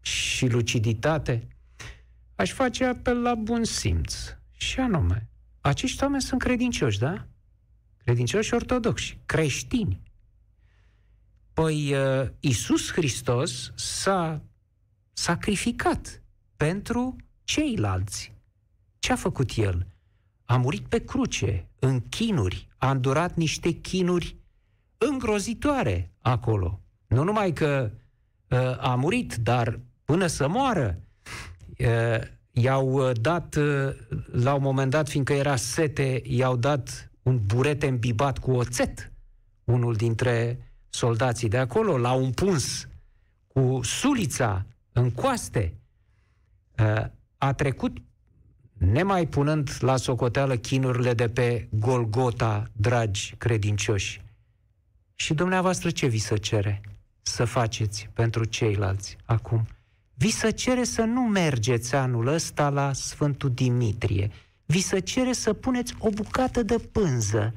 și 0.00 0.46
luciditate, 0.46 1.48
aș 2.34 2.52
face 2.52 2.84
apel 2.84 3.22
la 3.22 3.34
bun 3.34 3.64
simț. 3.64 4.14
Și 4.52 4.80
anume, 4.80 5.28
acești 5.60 6.02
oameni 6.02 6.22
sunt 6.22 6.40
credincioși, 6.40 6.98
da? 6.98 7.26
Credincioși 7.96 8.54
ortodoxi, 8.54 9.18
creștini. 9.26 10.02
Păi 11.52 11.94
uh, 11.94 12.28
Isus 12.40 12.92
Hristos 12.92 13.72
s-a 13.74 14.42
sacrificat 15.12 16.22
pentru 16.56 17.16
ceilalți. 17.44 18.34
Ce 18.98 19.12
a 19.12 19.16
făcut 19.16 19.50
El? 19.56 19.86
A 20.44 20.56
murit 20.56 20.88
pe 20.88 21.04
cruce, 21.04 21.68
în 21.78 22.00
chinuri, 22.00 22.68
a 22.76 22.90
îndurat 22.90 23.36
niște 23.36 23.70
chinuri 23.70 24.36
îngrozitoare 24.98 26.10
acolo. 26.20 26.80
Nu 27.06 27.22
numai 27.22 27.52
că 27.52 27.90
uh, 28.48 28.58
a 28.78 28.94
murit, 28.94 29.34
dar 29.34 29.80
până 30.04 30.26
să 30.26 30.48
moară, 30.48 31.00
uh, 31.78 32.20
i-au 32.50 32.88
uh, 32.88 33.10
dat, 33.20 33.54
uh, 33.54 33.94
la 34.32 34.54
un 34.54 34.62
moment 34.62 34.90
dat, 34.90 35.08
fiindcă 35.08 35.32
era 35.32 35.56
sete, 35.56 36.22
i-au 36.24 36.56
dat 36.56 37.10
un 37.22 37.40
burete 37.46 37.86
îmbibat 37.86 38.38
cu 38.38 38.50
oțet. 38.50 39.12
Unul 39.64 39.94
dintre 39.94 40.58
soldații 40.88 41.48
de 41.48 41.58
acolo 41.58 41.98
l-au 41.98 42.24
împuns 42.24 42.88
cu 43.46 43.80
sulița 43.82 44.66
în 44.92 45.10
coaste. 45.10 45.74
Uh, 46.78 47.06
a 47.38 47.52
trecut 47.52 47.96
nemai 48.72 49.26
punând 49.26 49.70
la 49.80 49.96
socoteală 49.96 50.56
chinurile 50.56 51.14
de 51.14 51.28
pe 51.28 51.68
Golgota, 51.70 52.64
dragi 52.72 53.34
credincioși. 53.38 54.24
Și 55.16 55.34
dumneavoastră 55.34 55.90
ce 55.90 56.06
vi 56.06 56.18
se 56.18 56.36
cere 56.36 56.80
să 57.22 57.44
faceți 57.44 58.08
pentru 58.12 58.44
ceilalți 58.44 59.16
acum? 59.24 59.66
Vi 60.14 60.30
se 60.30 60.50
cere 60.50 60.84
să 60.84 61.02
nu 61.02 61.20
mergeți 61.20 61.94
anul 61.94 62.26
ăsta 62.26 62.68
la 62.68 62.92
Sfântul 62.92 63.50
Dimitrie. 63.50 64.30
Vi 64.66 64.80
se 64.80 64.98
cere 64.98 65.32
să 65.32 65.52
puneți 65.52 65.94
o 65.98 66.10
bucată 66.10 66.62
de 66.62 66.78
pânză 66.92 67.54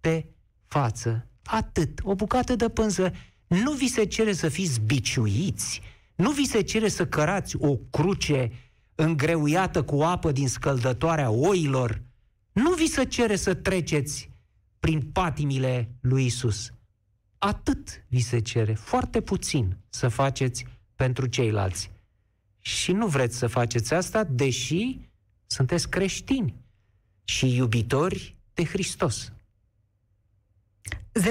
pe 0.00 0.26
față. 0.66 1.26
Atât, 1.44 2.00
o 2.02 2.14
bucată 2.14 2.56
de 2.56 2.68
pânză. 2.68 3.12
Nu 3.46 3.72
vi 3.72 3.88
se 3.88 4.04
cere 4.04 4.32
să 4.32 4.48
fiți 4.48 4.80
biciuiți. 4.80 5.80
Nu 6.14 6.30
vi 6.30 6.46
se 6.46 6.60
cere 6.60 6.88
să 6.88 7.06
cărați 7.06 7.56
o 7.56 7.76
cruce 7.76 8.52
îngreuiată 8.94 9.82
cu 9.82 10.02
apă 10.02 10.32
din 10.32 10.48
scăldătoarea 10.48 11.30
oilor. 11.30 12.02
Nu 12.52 12.72
vi 12.72 12.86
se 12.86 13.04
cere 13.04 13.36
să 13.36 13.54
treceți 13.54 14.30
prin 14.80 15.00
patimile 15.00 15.88
lui 16.00 16.24
Isus. 16.24 16.70
Atât 17.46 18.04
vi 18.08 18.20
se 18.20 18.38
cere, 18.38 18.74
foarte 18.74 19.20
puțin 19.20 19.76
să 19.88 20.08
faceți 20.08 20.66
pentru 20.94 21.26
ceilalți. 21.26 21.90
Și 22.60 22.92
nu 22.92 23.06
vreți 23.06 23.36
să 23.36 23.46
faceți 23.46 23.94
asta, 23.94 24.24
deși 24.24 24.98
sunteți 25.46 25.88
creștini 25.88 26.54
și 27.24 27.56
iubitori 27.56 28.36
de 28.54 28.64
Hristos. 28.64 29.32
0372069599 31.20 31.22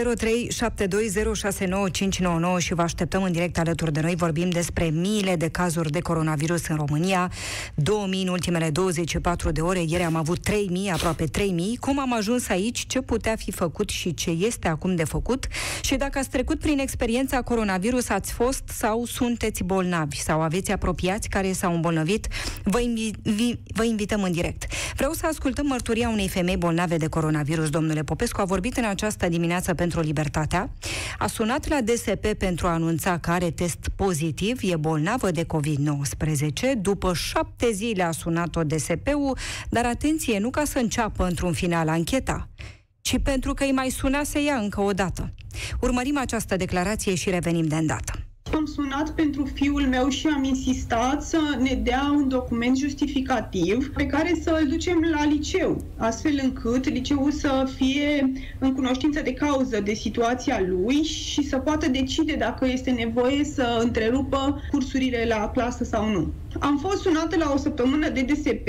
și 2.58 2.74
vă 2.74 2.82
așteptăm 2.82 3.24
în 3.24 3.32
direct 3.32 3.58
alături 3.58 3.94
de 3.94 4.00
noi. 4.02 4.16
Vorbim 4.16 4.50
despre 4.50 4.86
miile 4.86 5.36
de 5.36 5.48
cazuri 5.48 5.92
de 5.92 6.00
coronavirus 6.00 6.68
în 6.68 6.76
România, 6.76 7.32
2000 7.76 8.22
în 8.22 8.28
ultimele 8.28 8.70
24 8.70 9.52
de 9.52 9.62
ore. 9.62 9.84
Ieri 9.88 10.04
am 10.04 10.16
avut 10.16 10.40
3000, 10.40 10.90
aproape 10.92 11.26
3000. 11.26 11.78
Cum 11.78 12.00
am 12.00 12.14
ajuns 12.14 12.50
aici, 12.50 12.86
ce 12.88 13.02
putea 13.02 13.36
fi 13.36 13.52
făcut 13.52 13.90
și 13.90 14.14
ce 14.14 14.30
este 14.30 14.68
acum 14.68 14.96
de 14.96 15.04
făcut 15.04 15.48
și 15.82 15.96
dacă 15.96 16.18
ați 16.18 16.30
trecut 16.30 16.60
prin 16.60 16.80
experiența 16.80 17.42
coronavirus, 17.42 18.10
ați 18.10 18.32
fost 18.32 18.64
sau 18.68 19.06
sunteți 19.06 19.64
bolnavi 19.64 20.22
sau 20.22 20.42
aveți 20.42 20.72
apropiați 20.72 21.30
care 21.30 21.52
s-au 21.52 21.74
îmbolnăvit, 21.74 22.28
vă, 22.64 22.80
invi- 22.80 23.60
vă 23.74 23.84
invităm 23.84 24.24
în 24.24 24.32
direct. 24.32 24.66
Vreau 24.96 25.12
să 25.12 25.26
ascultăm 25.26 25.66
mărturia 25.66 26.10
unei 26.10 26.28
femei 26.28 26.58
bolnave 26.58 26.98
de 26.98 27.08
coronavirus. 27.08 27.70
Domnule 27.70 28.04
Popescu 28.04 28.42
a 28.42 28.46
vorbit 28.46 28.78
în 28.78 28.86
această 28.86 29.30
dimineață 29.30 29.74
pentru 29.76 30.00
Libertatea, 30.00 30.70
a 31.18 31.28
sunat 31.28 31.68
la 31.68 31.82
DSP 31.82 32.34
pentru 32.38 32.68
a 32.68 32.74
anunța 32.74 33.18
că 33.18 33.32
are 33.32 33.52
test 33.52 33.90
pozitiv, 33.96 34.60
e 34.62 34.76
bolnavă 34.76 35.32
de 35.32 35.44
COVID-19. 35.44 36.78
După 36.78 37.14
șapte 37.14 37.72
zile 37.72 38.04
a 38.04 38.12
sunat-o 38.12 38.64
DSP-ul, 38.64 39.38
dar 39.70 39.86
atenție, 39.86 40.40
nu 40.40 40.50
ca 40.50 40.64
să 40.64 40.78
înceapă 40.80 41.26
într-un 41.26 41.54
final 41.54 41.88
ancheta, 41.88 42.50
ci 43.02 43.20
pentru 43.24 43.54
că 43.54 43.64
îi 43.64 43.72
mai 43.72 43.90
suna 43.90 44.24
să 44.24 44.40
ia 44.40 44.56
încă 44.56 44.82
o 44.82 44.92
dată. 44.92 45.34
Urmărim 45.82 46.18
această 46.18 46.56
declarație 46.56 47.16
și 47.16 47.30
revenim 47.30 47.68
de 47.68 47.76
îndată. 47.76 48.14
Am 48.56 48.66
sunat 48.66 49.10
pentru 49.10 49.46
fiul 49.46 49.82
meu 49.82 50.10
și 50.10 50.28
am 50.28 50.44
insistat 50.44 51.24
să 51.24 51.38
ne 51.60 51.74
dea 51.74 52.14
un 52.16 52.28
document 52.28 52.78
justificativ 52.78 53.92
pe 53.94 54.06
care 54.06 54.40
să 54.42 54.58
îl 54.62 54.68
ducem 54.68 55.00
la 55.12 55.26
liceu, 55.26 55.78
astfel 55.98 56.40
încât 56.44 56.90
liceul 56.90 57.32
să 57.32 57.70
fie 57.76 58.32
în 58.60 58.74
cunoștință 58.74 59.22
de 59.22 59.34
cauză 59.34 59.80
de 59.80 59.94
situația 59.94 60.62
lui 60.68 61.04
și 61.04 61.44
să 61.44 61.58
poată 61.58 61.90
decide 61.90 62.36
dacă 62.36 62.66
este 62.68 62.92
nevoie 62.92 63.44
să 63.44 63.80
întrerupă 63.82 64.62
cursurile 64.72 65.26
la 65.28 65.50
clasă 65.50 65.84
sau 65.84 66.10
nu. 66.10 66.34
Am 66.60 66.78
fost 66.78 67.02
sunată 67.02 67.38
la 67.38 67.52
o 67.54 67.58
săptămână 67.58 68.10
de 68.10 68.22
DSP, 68.22 68.68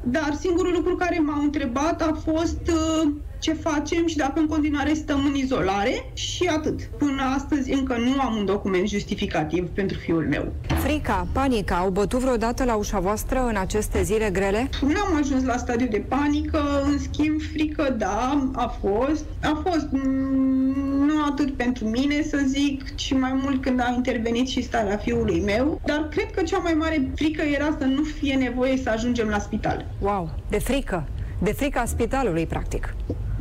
dar 0.00 0.34
singurul 0.40 0.72
lucru 0.72 0.94
care 0.94 1.18
m-au 1.18 1.42
întrebat 1.42 2.02
a 2.02 2.20
fost 2.24 2.70
uh, 2.72 3.12
ce 3.38 3.52
facem 3.52 4.06
și 4.06 4.16
dacă 4.16 4.40
în 4.40 4.46
continuare 4.46 4.92
stăm 4.94 5.24
în 5.24 5.34
izolare 5.34 6.10
și 6.12 6.50
atât. 6.56 6.80
Până 6.98 7.22
astăzi 7.36 7.72
încă 7.72 7.96
nu 7.96 8.20
am 8.20 8.36
un 8.36 8.44
document 8.44 8.88
justificativ 8.88 9.68
pentru 9.68 9.98
fiul 9.98 10.26
meu. 10.28 10.52
Frica, 10.84 11.26
panica, 11.32 11.76
au 11.76 11.90
bătut 11.90 12.18
vreodată 12.18 12.64
la 12.64 12.74
ușa 12.74 12.98
voastră 12.98 13.46
în 13.48 13.56
aceste 13.56 14.02
zile 14.02 14.30
grele? 14.30 14.68
Nu 14.80 15.00
am 15.00 15.16
ajuns 15.16 15.44
la 15.44 15.56
stadiu 15.56 15.86
de 15.86 16.04
panică, 16.08 16.82
în 16.84 16.98
schimb 16.98 17.40
frică, 17.52 17.94
da, 17.98 18.48
a 18.52 18.66
fost. 18.80 19.24
A 19.42 19.62
fost 19.68 19.86
mm, 19.90 21.06
nu 21.06 21.24
atât 21.30 21.52
pentru 21.56 21.84
mine, 21.84 22.22
să 22.22 22.40
zic, 22.46 22.94
ci 22.94 23.12
mai 23.12 23.40
mult 23.42 23.62
când 23.62 23.80
a 23.80 23.92
intervenit 23.96 24.48
și 24.48 24.62
starea 24.62 24.96
fiului 24.96 25.40
meu. 25.40 25.80
Dar 25.84 26.08
cred 26.10 26.30
că 26.30 26.42
cea 26.42 26.58
mai 26.58 26.72
mare 26.72 27.10
frică 27.14 27.42
era 27.42 27.76
să 27.78 27.84
nu 27.84 28.02
fie 28.02 28.34
nevoie 28.34 28.76
să 28.76 28.90
ajungem 28.90 29.28
la 29.28 29.38
spital. 29.38 29.86
Wow, 30.00 30.30
de 30.48 30.58
frică! 30.58 31.06
De 31.42 31.52
frica 31.52 31.84
spitalului, 31.84 32.46
practic. 32.46 32.94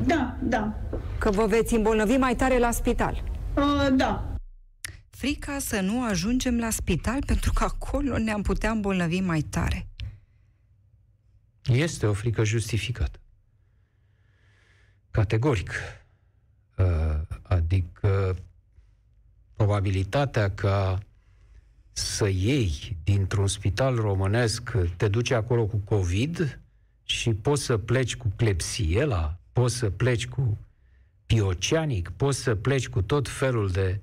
Da, 0.05 0.37
da. 0.41 0.79
Că 1.17 1.31
vă 1.31 1.45
veți 1.45 1.73
îmbolnăvi 1.73 2.17
mai 2.17 2.35
tare 2.35 2.57
la 2.57 2.71
spital. 2.71 3.23
Uh, 3.55 3.87
da. 3.95 4.35
Frica 5.09 5.59
să 5.59 5.79
nu 5.79 6.03
ajungem 6.03 6.59
la 6.59 6.69
spital 6.69 7.23
pentru 7.25 7.51
că 7.53 7.63
acolo 7.63 8.17
ne-am 8.17 8.41
putea 8.41 8.71
îmbolnăvi 8.71 9.19
mai 9.19 9.41
tare. 9.41 9.87
Este 11.63 12.05
o 12.05 12.13
frică 12.13 12.43
justificată. 12.43 13.19
Categoric. 15.11 15.71
Uh, 16.77 16.85
adică 17.41 18.35
probabilitatea 19.53 20.51
ca 20.51 20.99
să 21.91 22.27
iei 22.27 22.97
dintr-un 23.03 23.47
spital 23.47 23.95
românesc, 23.95 24.71
te 24.97 25.07
duci 25.07 25.31
acolo 25.31 25.65
cu 25.65 25.77
COVID 25.77 26.59
și 27.09 27.33
poți 27.33 27.63
să 27.63 27.77
pleci 27.77 28.15
cu 28.15 28.31
clepsiela, 28.35 29.37
poți 29.51 29.75
să 29.75 29.89
pleci 29.89 30.27
cu 30.27 30.57
pioceanic, 31.25 32.09
poți 32.09 32.39
să 32.39 32.55
pleci 32.55 32.89
cu 32.89 33.01
tot 33.01 33.29
felul 33.29 33.69
de 33.69 33.99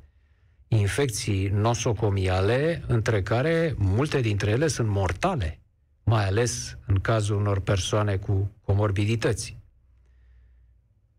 infecții 0.68 1.48
nosocomiale, 1.48 2.84
între 2.86 3.22
care 3.22 3.74
multe 3.78 4.20
dintre 4.20 4.50
ele 4.50 4.66
sunt 4.66 4.88
mortale, 4.88 5.60
mai 6.04 6.26
ales 6.26 6.78
în 6.86 7.00
cazul 7.00 7.36
unor 7.36 7.60
persoane 7.60 8.16
cu 8.16 8.50
comorbidități. 8.62 9.56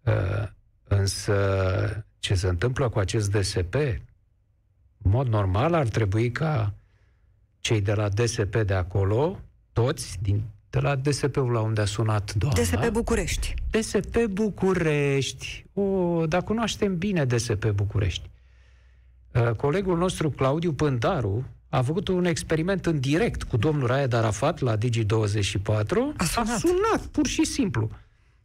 Uh, 0.03 0.47
însă, 0.83 2.05
ce 2.19 2.35
se 2.35 2.47
întâmplă 2.47 2.89
cu 2.89 2.99
acest 2.99 3.31
DSP, 3.31 3.73
în 3.73 5.11
mod 5.11 5.27
normal 5.27 5.73
ar 5.73 5.87
trebui 5.87 6.31
ca 6.31 6.73
cei 7.59 7.81
de 7.81 7.93
la 7.93 8.09
DSP 8.09 8.55
de 8.55 8.73
acolo, 8.73 9.39
toți, 9.73 10.17
din, 10.21 10.43
de 10.75 10.81
la 10.81 10.95
DSP-ul 10.95 11.51
la 11.51 11.59
unde 11.59 11.81
a 11.81 11.85
sunat 11.85 12.33
doamna... 12.33 12.61
DSP 12.61 12.89
București. 12.91 13.53
DSP 13.71 14.25
București. 14.25 15.65
O, 15.73 16.25
dar 16.25 16.43
cunoaștem 16.43 16.97
bine 16.97 17.25
DSP 17.25 17.69
București. 17.69 18.29
Uh, 19.31 19.51
colegul 19.51 19.97
nostru, 19.97 20.29
Claudiu 20.29 20.73
Pândaru, 20.73 21.45
a 21.69 21.81
făcut 21.81 22.07
un 22.07 22.25
experiment 22.25 22.85
în 22.85 22.99
direct 22.99 23.43
cu 23.43 23.57
domnul 23.57 23.87
Raed 23.87 24.13
Arafat 24.13 24.59
la 24.59 24.77
Digi24. 24.77 24.81
A 26.17 26.23
sunat. 26.23 26.49
a 26.49 26.57
sunat, 26.57 27.05
pur 27.11 27.27
și 27.27 27.45
simplu. 27.45 27.89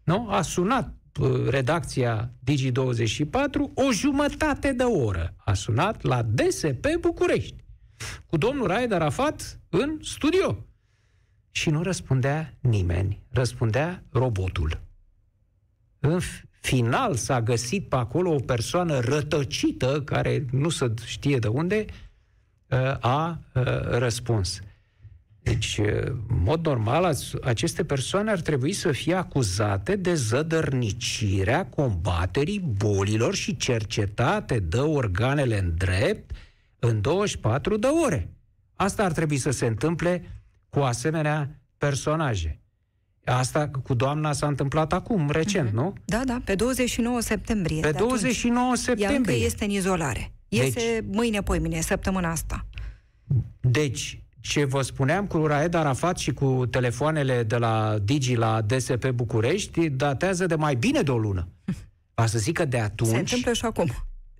Nu? 0.03 0.29
A 0.31 0.43
sunat 0.43 0.95
uh, 1.21 1.49
redacția 1.49 2.31
Digi24 2.51 3.75
o 3.75 3.93
jumătate 3.93 4.73
de 4.73 4.83
oră. 4.83 5.35
A 5.37 5.55
sunat 5.55 6.03
la 6.03 6.23
DSP 6.23 6.87
București 7.01 7.65
cu 8.27 8.37
domnul 8.37 8.67
Raed 8.67 8.93
Arafat 8.93 9.61
în 9.69 9.99
studio. 10.03 10.65
Și 11.51 11.71
nu 11.71 11.83
răspundea 11.83 12.55
nimeni. 12.61 13.23
Răspundea 13.31 14.03
robotul. 14.11 14.81
În 15.99 16.21
final 16.61 17.15
s-a 17.15 17.43
găsit 17.43 17.89
pe 17.89 17.97
acolo 17.97 18.35
o 18.35 18.39
persoană 18.39 18.99
rătăcită, 18.99 20.03
care 20.03 20.45
nu 20.51 20.69
se 20.69 20.93
știe 21.05 21.39
de 21.39 21.49
unde, 21.49 21.85
uh, 22.69 22.97
a 23.01 23.41
uh, 23.55 23.63
răspuns. 23.83 24.61
Deci, 25.43 25.79
uh, 25.79 25.87
în 26.07 26.43
mod 26.43 26.67
normal, 26.67 27.15
aceste 27.43 27.85
persoane 27.85 28.31
ar 28.31 28.41
trebui 28.41 28.73
să 28.73 28.93
fie 28.93 29.15
acuzate 29.15 29.97
de 29.97 30.15
zădărnicirea 30.15 31.67
combaterii 31.67 32.61
bolilor 32.61 33.35
și 33.35 33.57
cercetate 33.57 34.59
de 34.59 34.79
organele 34.79 35.59
în 35.59 35.75
drept 35.77 36.31
în 36.79 37.01
24 37.01 37.77
de 37.77 37.87
ore. 37.87 38.29
Asta 38.75 39.05
ar 39.05 39.13
trebui 39.13 39.37
să 39.37 39.51
se 39.51 39.67
întâmple 39.67 40.40
cu 40.71 40.79
asemenea 40.79 41.61
personaje. 41.79 42.61
Asta 43.25 43.69
cu 43.83 43.95
doamna 43.95 44.33
s-a 44.33 44.47
întâmplat 44.47 44.93
acum, 44.93 45.31
recent, 45.31 45.69
uh-huh. 45.69 45.73
nu? 45.73 45.93
Da, 46.05 46.23
da, 46.25 46.41
pe 46.45 46.55
29 46.55 47.21
septembrie. 47.21 47.81
Pe 47.81 47.91
29 47.91 48.65
atunci. 48.65 48.79
septembrie. 48.79 49.37
Ea 49.37 49.45
este 49.45 49.65
în 49.65 49.71
izolare. 49.71 50.33
Iese 50.49 50.73
deci, 50.73 51.15
mâine, 51.15 51.43
poimine, 51.43 51.81
săptămâna 51.81 52.31
asta. 52.31 52.67
Deci, 53.61 54.23
ce 54.41 54.65
vă 54.65 54.83
spuneam 54.83 55.27
cu 55.27 55.47
Raed 55.47 55.75
Arafat 55.75 56.19
și 56.19 56.33
cu 56.33 56.67
telefoanele 56.71 57.43
de 57.43 57.57
la 57.57 57.99
Digi 58.03 58.35
la 58.35 58.61
DSP 58.61 59.09
București 59.09 59.89
datează 59.89 60.47
de 60.47 60.55
mai 60.55 60.75
bine 60.75 61.03
de 61.03 61.11
o 61.11 61.19
lună. 61.19 61.49
Va 62.15 62.27
să 62.27 62.39
zic 62.39 62.57
că 62.57 62.65
de 62.65 62.79
atunci... 62.79 63.11
Se 63.11 63.19
întâmplă 63.19 63.53
și 63.53 63.65
acum 63.65 63.91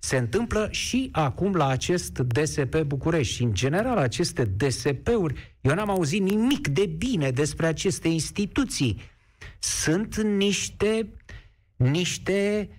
se 0.03 0.17
întâmplă 0.17 0.67
și 0.71 1.09
acum 1.11 1.55
la 1.55 1.67
acest 1.67 2.19
DSP 2.19 2.81
București. 2.81 3.33
Și, 3.33 3.43
în 3.43 3.53
general, 3.53 3.97
aceste 3.97 4.43
DSP-uri, 4.43 5.57
eu 5.61 5.73
n-am 5.73 5.89
auzit 5.89 6.21
nimic 6.21 6.67
de 6.67 6.85
bine 6.85 7.31
despre 7.31 7.65
aceste 7.65 8.07
instituții. 8.07 9.01
Sunt 9.59 10.21
niște, 10.21 11.13
niște, 11.75 12.69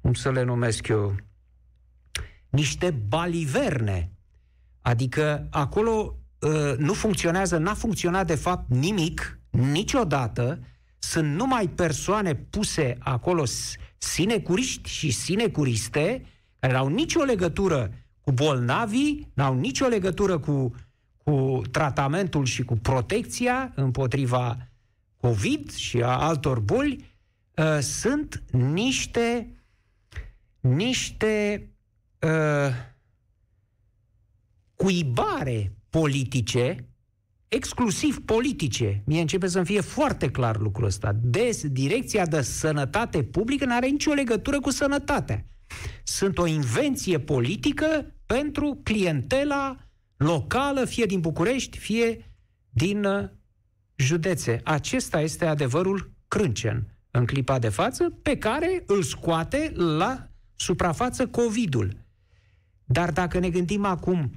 cum 0.00 0.14
să 0.14 0.30
le 0.30 0.42
numesc 0.42 0.88
eu, 0.88 1.16
niște 2.48 2.90
baliverne. 2.90 4.12
Adică 4.80 5.46
acolo 5.50 6.18
uh, 6.38 6.76
nu 6.76 6.92
funcționează, 6.92 7.56
n-a 7.56 7.74
funcționat 7.74 8.26
de 8.26 8.34
fapt 8.34 8.70
nimic, 8.70 9.40
niciodată, 9.50 10.58
sunt 11.02 11.34
numai 11.34 11.68
persoane 11.68 12.34
puse 12.34 12.96
acolo 12.98 13.44
sinecuriști 13.98 14.88
și 14.88 15.10
sinecuriste, 15.10 16.24
care 16.58 16.72
n-au 16.72 16.88
nicio 16.88 17.22
legătură 17.22 17.92
cu 18.20 18.32
bolnavii, 18.32 19.30
n-au 19.34 19.54
nicio 19.54 19.86
legătură 19.86 20.38
cu, 20.38 20.74
cu 21.24 21.62
tratamentul 21.70 22.44
și 22.44 22.62
cu 22.62 22.76
protecția 22.76 23.72
împotriva 23.74 24.68
COVID 25.16 25.72
și 25.72 26.02
a 26.02 26.18
altor 26.18 26.60
boli, 26.60 27.04
uh, 27.56 27.78
sunt 27.80 28.42
niște 28.50 29.56
niște 30.60 31.66
uh, 32.18 32.74
cuibare 34.74 35.72
politice 35.90 36.91
exclusiv 37.54 38.20
politice. 38.24 39.02
Mie 39.06 39.20
începe 39.20 39.46
să-mi 39.46 39.64
fie 39.64 39.80
foarte 39.80 40.30
clar 40.30 40.58
lucrul 40.58 40.86
ăsta. 40.86 41.16
Des, 41.22 41.66
direcția 41.66 42.26
de 42.26 42.40
sănătate 42.40 43.22
publică 43.22 43.64
nu 43.64 43.74
are 43.74 43.86
nicio 43.86 44.12
legătură 44.12 44.60
cu 44.60 44.70
sănătatea. 44.70 45.46
Sunt 46.02 46.38
o 46.38 46.46
invenție 46.46 47.18
politică 47.18 48.14
pentru 48.26 48.80
clientela 48.82 49.76
locală, 50.16 50.84
fie 50.84 51.04
din 51.04 51.20
București, 51.20 51.78
fie 51.78 52.32
din 52.70 53.04
uh, 53.04 53.28
județe. 53.96 54.60
Acesta 54.64 55.20
este 55.20 55.44
adevărul 55.46 56.12
crâncen 56.28 56.86
în 57.10 57.26
clipa 57.26 57.58
de 57.58 57.68
față, 57.68 58.10
pe 58.22 58.38
care 58.38 58.82
îl 58.86 59.02
scoate 59.02 59.72
la 59.74 60.28
suprafață 60.54 61.26
COVID-ul. 61.26 61.96
Dar 62.84 63.12
dacă 63.12 63.38
ne 63.38 63.50
gândim 63.50 63.84
acum, 63.84 64.32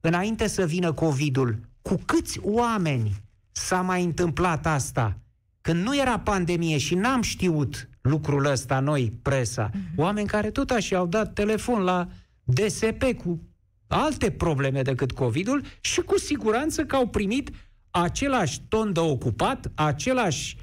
înainte 0.00 0.46
să 0.46 0.66
vină 0.66 0.92
COVID-ul, 0.92 1.69
cu 1.82 2.00
câți 2.06 2.38
oameni 2.42 3.22
s-a 3.50 3.80
mai 3.80 4.04
întâmplat 4.04 4.66
asta? 4.66 5.18
Când 5.60 5.82
nu 5.82 5.96
era 5.96 6.18
pandemie 6.18 6.78
și 6.78 6.94
n-am 6.94 7.22
știut 7.22 7.88
lucrul 8.00 8.44
ăsta 8.44 8.80
noi, 8.80 9.12
presa, 9.22 9.70
uh-huh. 9.70 9.96
oameni 9.96 10.26
care 10.26 10.50
tot 10.50 10.70
așa 10.70 10.98
au 10.98 11.06
dat 11.06 11.32
telefon 11.32 11.82
la 11.82 12.08
DSP 12.44 13.12
cu 13.24 13.40
alte 13.86 14.30
probleme 14.30 14.82
decât 14.82 15.12
COVID-ul 15.12 15.64
și 15.80 16.00
cu 16.00 16.18
siguranță 16.18 16.84
că 16.84 16.96
au 16.96 17.06
primit 17.06 17.50
același 17.90 18.60
ton 18.68 18.92
de 18.92 19.00
ocupat, 19.00 19.70
același 19.74 20.56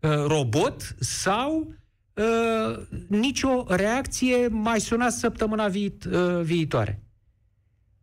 uh, 0.00 0.10
robot 0.26 0.96
sau 1.00 1.74
uh, 2.14 2.86
nicio 3.08 3.64
reacție 3.68 4.48
mai 4.48 4.80
sunat 4.80 5.12
săptămâna 5.12 5.68
vi- 5.68 5.96
uh, 6.12 6.40
viitoare. 6.42 7.02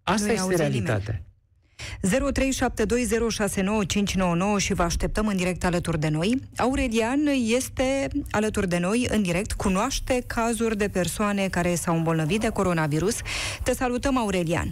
Asta 0.03 0.25
nu 0.25 0.31
este 0.31 0.55
realitatea. 0.55 1.13
Nimeni. 1.13 1.23
0372069599 1.77 1.81
și 4.57 4.73
vă 4.73 4.83
așteptăm 4.83 5.27
în 5.27 5.38
direct 5.38 5.65
alături 5.65 5.99
de 5.99 6.09
noi. 6.09 6.41
Aurelian 6.57 7.19
este 7.57 8.07
alături 8.31 8.67
de 8.67 8.79
noi 8.79 9.07
în 9.09 9.21
direct, 9.21 9.53
cunoaște 9.53 10.23
cazuri 10.27 10.77
de 10.77 10.89
persoane 10.89 11.47
care 11.47 11.75
s-au 11.75 11.95
îmbolnăvit 11.95 12.39
de 12.39 12.49
coronavirus. 12.49 13.21
Te 13.63 13.73
salutăm, 13.73 14.17
Aurelian! 14.17 14.69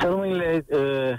Sărmâinile, 0.00 0.64
uh, 0.68 1.12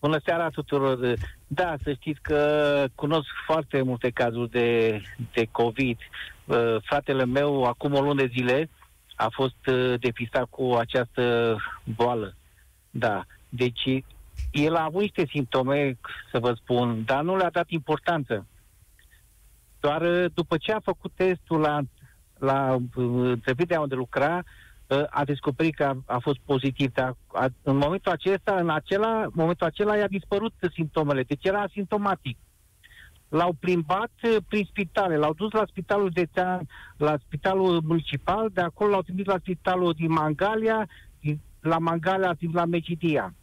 bună 0.00 0.20
seara 0.24 0.48
tuturor! 0.48 1.14
Da, 1.46 1.74
să 1.82 1.92
știți 1.92 2.20
că 2.20 2.84
cunosc 2.94 3.26
foarte 3.46 3.82
multe 3.82 4.10
cazuri 4.10 4.50
de, 4.50 5.00
de 5.32 5.48
COVID. 5.50 5.98
Uh, 6.44 6.76
fratele 6.82 7.24
meu, 7.24 7.64
acum 7.64 7.94
o 7.94 8.00
lună 8.00 8.22
de 8.22 8.30
zile, 8.32 8.70
a 9.14 9.28
fost 9.32 9.66
uh, 9.66 9.94
depistat 10.00 10.46
cu 10.50 10.74
această 10.78 11.56
boală. 11.96 12.34
Da. 12.90 13.24
Deci 13.48 14.04
el 14.54 14.74
a 14.74 14.84
avut 14.84 15.00
niște 15.00 15.26
simptome, 15.26 15.98
să 16.32 16.38
vă 16.38 16.52
spun, 16.56 17.04
dar 17.04 17.22
nu 17.22 17.36
le-a 17.36 17.50
dat 17.50 17.70
importanță. 17.70 18.46
Doar 19.80 20.02
uh, 20.02 20.24
după 20.34 20.56
ce 20.56 20.72
a 20.72 20.80
făcut 20.80 21.12
testul 21.14 21.60
la, 21.60 21.80
la 22.38 22.74
uh, 22.74 22.80
întreprinderea 23.30 23.82
unde 23.82 23.94
lucra, 23.94 24.42
uh, 24.86 25.02
a 25.10 25.24
descoperit 25.24 25.74
că 25.74 25.84
a, 25.84 26.02
a 26.06 26.18
fost 26.18 26.38
pozitiv. 26.44 26.92
Dar 26.92 27.16
a, 27.26 27.46
în 27.62 27.76
momentul 27.76 28.12
acesta, 28.12 28.54
în 28.54 28.70
acela, 28.70 29.26
momentul 29.32 29.66
acela 29.66 29.96
i-a 29.96 30.08
dispărut 30.08 30.52
simptomele, 30.72 31.22
deci 31.22 31.44
era 31.44 31.60
asimptomatic. 31.60 32.38
L-au 33.28 33.52
plimbat 33.52 34.10
prin 34.48 34.64
spitale, 34.64 35.16
l-au 35.16 35.32
dus 35.32 35.52
la 35.52 35.64
spitalul 35.66 36.10
de 36.10 36.28
Tean, 36.32 36.68
la 36.96 37.16
spitalul 37.26 37.80
municipal, 37.84 38.50
de 38.52 38.60
acolo 38.60 38.90
l-au 38.90 39.02
trimis 39.02 39.26
la 39.26 39.38
spitalul 39.38 39.92
din 39.92 40.12
Mangalia, 40.12 40.88
din, 41.20 41.40
la 41.60 41.78
Mangalia, 41.78 42.34
din 42.38 42.50
la 42.52 42.64
Megidia 42.64 43.34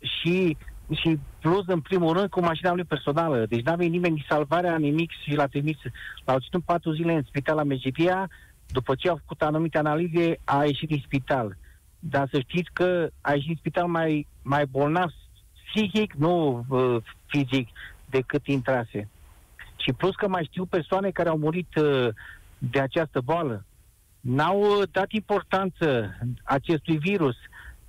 și, 0.00 0.56
și 0.90 1.18
plus, 1.40 1.66
în 1.66 1.80
primul 1.80 2.16
rând, 2.16 2.28
cu 2.28 2.40
mașina 2.40 2.72
lui 2.72 2.84
personală. 2.84 3.46
Deci 3.46 3.64
n-a 3.64 3.74
venit 3.74 3.92
nimeni 3.92 4.26
salvarea, 4.28 4.76
nimic 4.76 5.10
și 5.22 5.34
l-a 5.34 5.46
trimis. 5.46 5.76
L-au 6.24 6.38
ținut 6.38 6.64
patru 6.64 6.92
zile 6.92 7.12
în 7.12 7.22
spital 7.22 7.56
la 7.56 7.62
Megipia, 7.62 8.30
după 8.66 8.94
ce 8.94 9.08
au 9.08 9.16
făcut 9.16 9.42
anumite 9.42 9.78
analize, 9.78 10.38
a 10.44 10.64
ieșit 10.64 10.88
din 10.88 11.02
spital. 11.04 11.56
Dar 11.98 12.28
să 12.32 12.38
știți 12.38 12.70
că 12.72 13.08
a 13.20 13.32
ieșit 13.32 13.46
din 13.46 13.56
spital 13.56 13.86
mai, 13.86 14.26
mai 14.42 14.66
bolnav 14.66 15.10
psihic, 15.72 16.12
nu 16.12 16.64
uh, 16.68 16.96
fizic, 17.26 17.68
decât 18.10 18.46
intrase. 18.46 19.08
Și 19.76 19.92
plus 19.92 20.14
că 20.14 20.28
mai 20.28 20.44
știu 20.44 20.64
persoane 20.64 21.10
care 21.10 21.28
au 21.28 21.38
murit 21.38 21.74
uh, 21.76 22.08
de 22.58 22.80
această 22.80 23.20
boală. 23.20 23.64
N-au 24.20 24.60
uh, 24.60 24.88
dat 24.90 25.12
importanță 25.12 26.16
acestui 26.44 26.98
virus. 26.98 27.36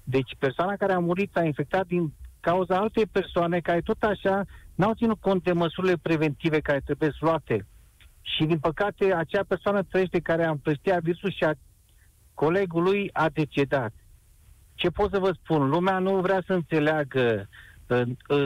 Deci 0.10 0.36
persoana 0.40 0.76
care 0.76 0.94
a 0.94 1.00
murit 1.00 1.38
a 1.38 1.44
infectat 1.44 1.88
din 1.88 2.14
cauza 2.40 2.78
altei 2.78 3.06
persoane 3.06 3.60
care 3.60 3.82
tot 3.82 4.04
așa 4.04 4.46
n-au 4.76 4.94
ținut 4.94 5.20
cont 5.20 5.44
de 5.44 5.52
măsurile 5.52 5.98
preventive 6.02 6.60
care 6.60 6.82
trebuie 6.86 7.12
luate. 7.20 7.66
Și 8.22 8.46
din 8.46 8.60
păcate 8.60 9.14
acea 9.14 9.44
persoană 9.48 9.84
trăiește 9.84 10.20
care 10.20 10.46
a 10.46 10.50
împrăștiat 10.50 11.02
virusul 11.02 11.32
și 11.32 11.44
a 11.44 11.54
colegului 12.34 13.10
a 13.14 13.30
decedat. 13.30 13.94
Ce 14.76 14.90
pot 14.90 15.12
să 15.12 15.20
vă 15.20 15.32
spun? 15.44 15.70
Lumea 15.70 16.00
nu 16.00 16.20
vrea 16.20 16.44
să 16.46 16.54
înțeleagă. 16.54 17.50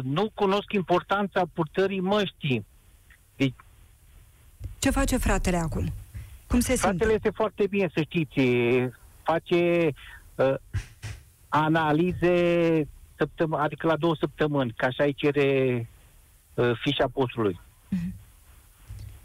Nu 0.03 0.29
cunosc 0.33 0.73
importanța 0.73 1.43
purtării 1.53 1.99
măștii. 1.99 2.65
Deci, 3.35 3.53
Ce 4.79 4.89
face 4.89 5.17
fratele 5.17 5.57
acum? 5.57 5.93
Cum 6.47 6.59
se 6.59 6.75
fratele 6.75 6.99
simte? 6.99 7.13
este 7.13 7.29
foarte 7.29 7.67
bine, 7.67 7.89
să 7.93 8.01
știți. 8.01 8.41
Face 9.23 9.93
uh, 10.35 10.53
analize 11.61 12.87
săptămâ- 13.15 13.59
adică 13.59 13.87
la 13.87 13.95
două 13.95 14.15
săptămâni, 14.19 14.73
ca 14.77 14.87
așa 14.87 15.03
îi 15.03 15.13
cere 15.13 15.87
uh, 16.53 16.71
fișa 16.81 17.07
postului. 17.13 17.59
Mhm. 17.89 18.13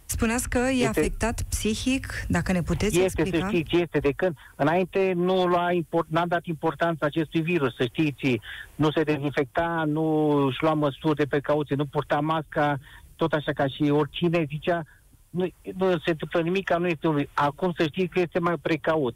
Spuneați 0.04 0.48
că 0.48 0.58
e 0.58 0.70
Este- 0.70 0.86
afectat 1.00 1.42
psihic, 1.42 2.06
dacă 2.28 2.52
ne 2.52 2.62
puteți 2.62 2.98
Este, 3.00 3.20
explica? 3.20 3.48
să 3.48 3.52
știți, 3.56 3.76
este 3.82 3.98
de 3.98 4.12
când. 4.16 4.36
Înainte 4.56 5.12
nu 5.16 5.46
lua 5.46 5.72
import, 5.72 6.06
n-a 6.10 6.26
dat 6.26 6.46
importanță 6.46 7.04
acestui 7.04 7.40
virus, 7.40 7.74
să 7.76 7.84
știți. 7.84 8.40
Nu 8.74 8.90
se 8.90 9.02
dezinfecta, 9.02 9.84
nu 9.86 10.28
își 10.46 10.58
lua 10.62 10.74
măsuri 10.74 11.16
de 11.16 11.26
precauție, 11.26 11.76
nu 11.76 11.84
purta 11.86 12.20
masca, 12.20 12.78
tot 13.16 13.32
așa 13.32 13.52
ca 13.52 13.66
și 13.66 13.82
oricine 13.82 14.44
zicea, 14.48 14.82
nu, 15.30 15.46
nu 15.76 15.90
se 15.98 16.10
întâmplă 16.10 16.40
nimic, 16.40 16.74
nu 16.76 16.86
este 16.86 17.08
unui. 17.08 17.28
Acum 17.34 17.72
să 17.76 17.82
știți 17.86 18.12
că 18.12 18.20
este 18.20 18.38
mai 18.38 18.54
precaut. 18.62 19.14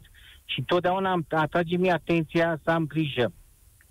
Și 0.53 0.61
totdeauna 0.61 1.11
am, 1.11 1.25
atrage 1.29 1.77
mie 1.77 1.91
atenția 1.91 2.59
să 2.63 2.71
am 2.71 2.85
grijă. 2.85 3.31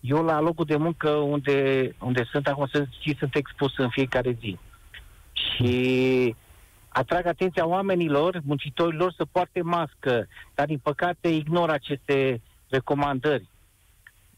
Eu 0.01 0.25
la 0.25 0.41
locul 0.41 0.65
de 0.65 0.77
muncă 0.77 1.11
unde, 1.11 1.91
unde 1.99 2.25
sunt 2.31 2.47
acum, 2.47 2.67
să 2.73 2.87
și 3.01 3.17
sunt 3.19 3.35
expus 3.35 3.79
în 3.79 3.89
fiecare 3.89 4.37
zi. 4.41 4.59
Și 5.33 6.35
atrag 6.89 7.27
atenția 7.27 7.67
oamenilor, 7.67 8.41
muncitorilor, 8.45 9.13
să 9.13 9.25
poarte 9.25 9.63
mască, 9.63 10.29
dar 10.55 10.67
din 10.67 10.79
păcate 10.79 11.29
ignor 11.29 11.71
aceste 11.71 12.41
recomandări. 12.69 13.49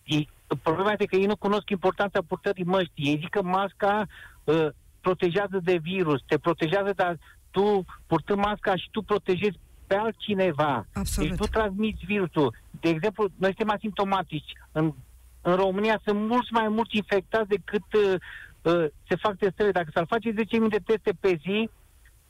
Ei, 0.04 0.28
problema 0.62 0.90
este 0.92 1.04
că 1.04 1.16
ei 1.16 1.26
nu 1.26 1.36
cunosc 1.36 1.70
importanța 1.70 2.22
purtării 2.28 2.64
măștii. 2.64 3.08
Ei 3.08 3.18
zic 3.20 3.28
că 3.28 3.42
masca 3.42 4.06
uh, 4.44 4.66
protejează 5.00 5.60
de 5.62 5.76
virus, 5.76 6.22
te 6.26 6.38
protejează, 6.38 6.92
dar 6.96 7.18
tu, 7.50 7.84
purtând 8.06 8.38
masca 8.38 8.76
și 8.76 8.88
tu 8.90 9.02
protejezi 9.02 9.58
pe 9.86 9.94
altcineva. 9.94 10.86
Absolut. 10.94 11.28
Deci 11.28 11.38
tu 11.38 11.46
transmiți 11.46 12.04
virusul. 12.04 12.54
De 12.80 12.88
exemplu, 12.88 13.28
noi 13.36 13.54
suntem 13.56 13.74
asimptomatici. 13.76 14.52
În, 14.72 14.92
în 15.40 15.54
România 15.54 16.00
sunt 16.04 16.18
mulți 16.28 16.52
mai 16.52 16.68
mulți 16.68 16.96
infectați 16.96 17.48
decât 17.48 17.82
uh, 17.92 18.14
uh, 18.62 18.84
se 19.08 19.16
fac 19.16 19.36
testele. 19.36 19.70
Dacă 19.70 19.90
s-ar 19.94 20.06
face 20.08 20.32
10.000 20.32 20.36
de 20.68 20.80
teste 20.84 21.12
pe 21.20 21.38
zi, 21.42 21.70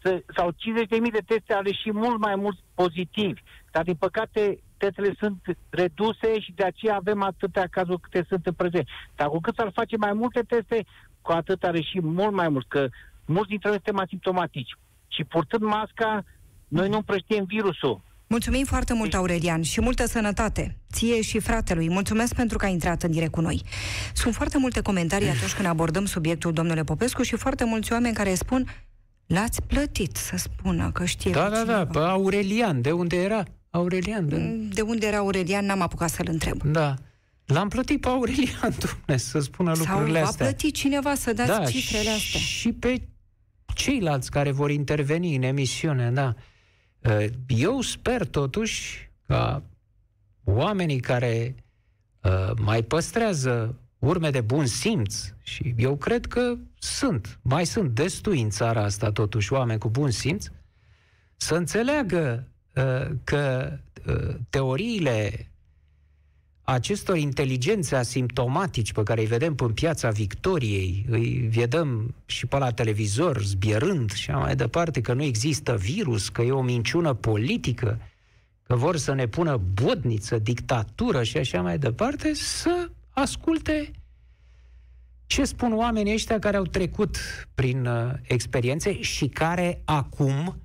să, 0.03 0.23
sau 0.37 0.51
50.000 0.51 0.57
de 1.13 1.23
teste 1.27 1.53
ale 1.53 1.73
și 1.73 1.93
mult 1.93 2.19
mai 2.19 2.35
mulți 2.35 2.61
pozitivi. 2.75 3.43
Dar, 3.71 3.83
din 3.83 3.95
păcate, 3.95 4.59
testele 4.77 5.15
sunt 5.19 5.57
reduse 5.71 6.41
și 6.41 6.53
de 6.53 6.65
aceea 6.65 6.97
avem 6.97 7.23
atâtea 7.23 7.67
cazuri 7.71 8.01
câte 8.01 8.25
sunt 8.29 8.47
în 8.47 8.53
prezent. 8.53 8.87
Dar 9.17 9.29
cu 9.29 9.41
cât 9.41 9.55
s-ar 9.55 9.71
face 9.75 9.97
mai 9.97 10.13
multe 10.13 10.41
teste, 10.41 10.85
cu 11.23 11.33
atât 11.33 11.65
are 11.65 11.81
și 11.81 12.01
mult 12.01 12.33
mai 12.33 12.49
mult, 12.49 12.69
că 12.69 12.89
mulți 13.27 13.49
dintre 13.49 13.69
noi 13.69 13.81
suntem 13.83 14.03
asimptomatici. 14.03 14.77
Și 15.09 15.25
purtând 15.25 15.63
masca, 15.63 16.25
noi 16.75 16.89
nu 16.89 16.97
împrăștiem 16.97 17.45
virusul. 17.45 18.03
Mulțumim 18.27 18.65
foarte 18.65 18.93
Deci- 18.93 19.01
mult, 19.01 19.15
Aurelian, 19.15 19.63
și 19.63 19.81
multă 19.81 20.07
sănătate. 20.07 20.77
Ție 20.93 21.21
și 21.23 21.39
fratelui. 21.39 21.89
Mulțumesc 21.91 22.35
pentru 22.35 22.59
că 22.59 22.65
ai 22.65 22.73
intrat 22.73 23.03
în 23.03 23.11
direct 23.11 23.31
cu 23.33 23.41
noi. 23.41 23.63
Sunt 24.15 24.35
foarte 24.35 24.59
multe 24.59 24.81
comentarii 24.81 25.29
atunci 25.29 25.53
când 25.53 25.69
abordăm 25.69 26.05
subiectul, 26.05 26.53
domnule 26.53 26.85
Popescu, 26.85 27.23
și 27.23 27.37
foarte 27.37 27.65
mulți 27.65 27.93
oameni 27.93 28.15
care 28.15 28.35
spun 28.35 28.67
l-ați 29.27 29.63
plătit 29.63 30.17
să 30.17 30.37
spună 30.37 30.91
că 30.93 31.05
știe 31.05 31.31
Da, 31.31 31.43
pe 31.45 31.49
da, 31.51 31.55
da, 31.57 31.61
cineva. 31.63 31.85
pe 31.85 31.99
Aurelian, 31.99 32.81
de 32.81 32.91
unde 32.93 33.17
era? 33.23 33.43
Aurelian, 33.71 34.29
de... 34.29 34.37
De 34.75 34.81
unde 34.81 35.07
era 35.07 35.17
Aurelian, 35.17 35.65
n-am 35.67 35.81
apucat 35.81 36.11
să-l 36.11 36.27
întreb. 36.31 36.63
Da. 36.63 36.95
L-am 37.45 37.69
plătit 37.69 38.01
pe 38.01 38.09
Aurelian, 38.09 38.75
domne, 38.85 39.17
să 39.21 39.39
spună 39.39 39.75
Sau 39.75 39.85
lucrurile 39.87 40.21
va 40.21 40.27
astea. 40.27 40.47
plăti 40.47 40.71
cineva 40.73 41.15
să 41.15 41.33
dați 41.33 41.49
da, 41.59 41.65
cifrele 41.65 42.11
astea. 42.11 42.41
și 42.41 42.73
pe 42.73 43.03
ceilalți 43.75 44.31
care 44.31 44.51
vor 44.51 44.71
interveni 44.71 45.37
în 45.37 45.43
emisiune, 45.43 46.11
da. 46.11 46.35
Uh, 47.09 47.27
Eu 47.47 47.81
sper 47.81 48.27
totuși 48.27 49.11
ca 49.27 49.63
oamenii 50.45 51.01
care 51.01 51.55
uh, 52.23 52.51
mai 52.57 52.83
păstrează 52.83 53.79
urme 53.99 54.31
de 54.31 54.41
bun 54.41 54.67
simț 54.67 55.33
și 55.43 55.75
eu 55.77 55.97
cred 55.97 56.27
că 56.27 56.55
sunt, 56.79 57.39
mai 57.43 57.67
sunt 57.67 57.91
destui 57.91 58.41
în 58.41 58.51
țara 58.51 58.83
asta 58.83 59.13
totuși 59.13 59.53
oameni 59.53 59.79
cu 59.79 59.91
bun 59.91 60.11
simț, 60.11 60.47
să 61.37 61.55
înțeleagă 61.55 62.49
uh, 62.75 63.11
că 63.25 63.73
uh, 64.07 64.35
teoriile 64.51 65.49
acestor 66.65 67.17
inteligențe 67.17 67.97
asimptomatici 67.97 68.93
pe 68.93 69.03
care 69.03 69.21
îi 69.21 69.27
vedem 69.27 69.55
pe 69.55 69.65
piața 69.65 70.11
Victoriei, 70.11 71.07
îi 71.09 71.49
vedem 71.53 72.15
și 72.27 72.47
pe 72.47 72.59
la 72.59 72.71
televizor 72.71 73.43
zbierând 73.43 74.13
și 74.13 74.31
așa 74.31 74.39
mai 74.39 74.57
departe, 74.57 75.01
că 75.01 75.13
nu 75.13 75.23
există 75.23 75.77
virus, 75.77 76.29
că 76.29 76.43
e 76.43 76.51
o 76.51 76.63
minciună 76.63 77.15
politică, 77.15 78.01
că 78.63 78.75
vor 78.77 78.97
să 78.97 79.15
ne 79.15 79.27
pună 79.27 79.61
bodniță, 79.83 80.39
dictatură 80.39 81.23
și 81.23 81.37
așa 81.37 81.63
mai 81.63 81.79
departe, 81.79 82.35
să 82.35 82.89
asculte 83.11 83.91
ce 85.27 85.45
spun 85.45 85.73
oamenii 85.73 86.13
ăștia 86.13 86.39
care 86.39 86.57
au 86.57 86.65
trecut 86.65 87.17
prin 87.55 87.87
uh, 87.87 88.13
experiențe 88.23 89.01
și 89.01 89.29
care 89.29 89.83
acum 89.85 90.61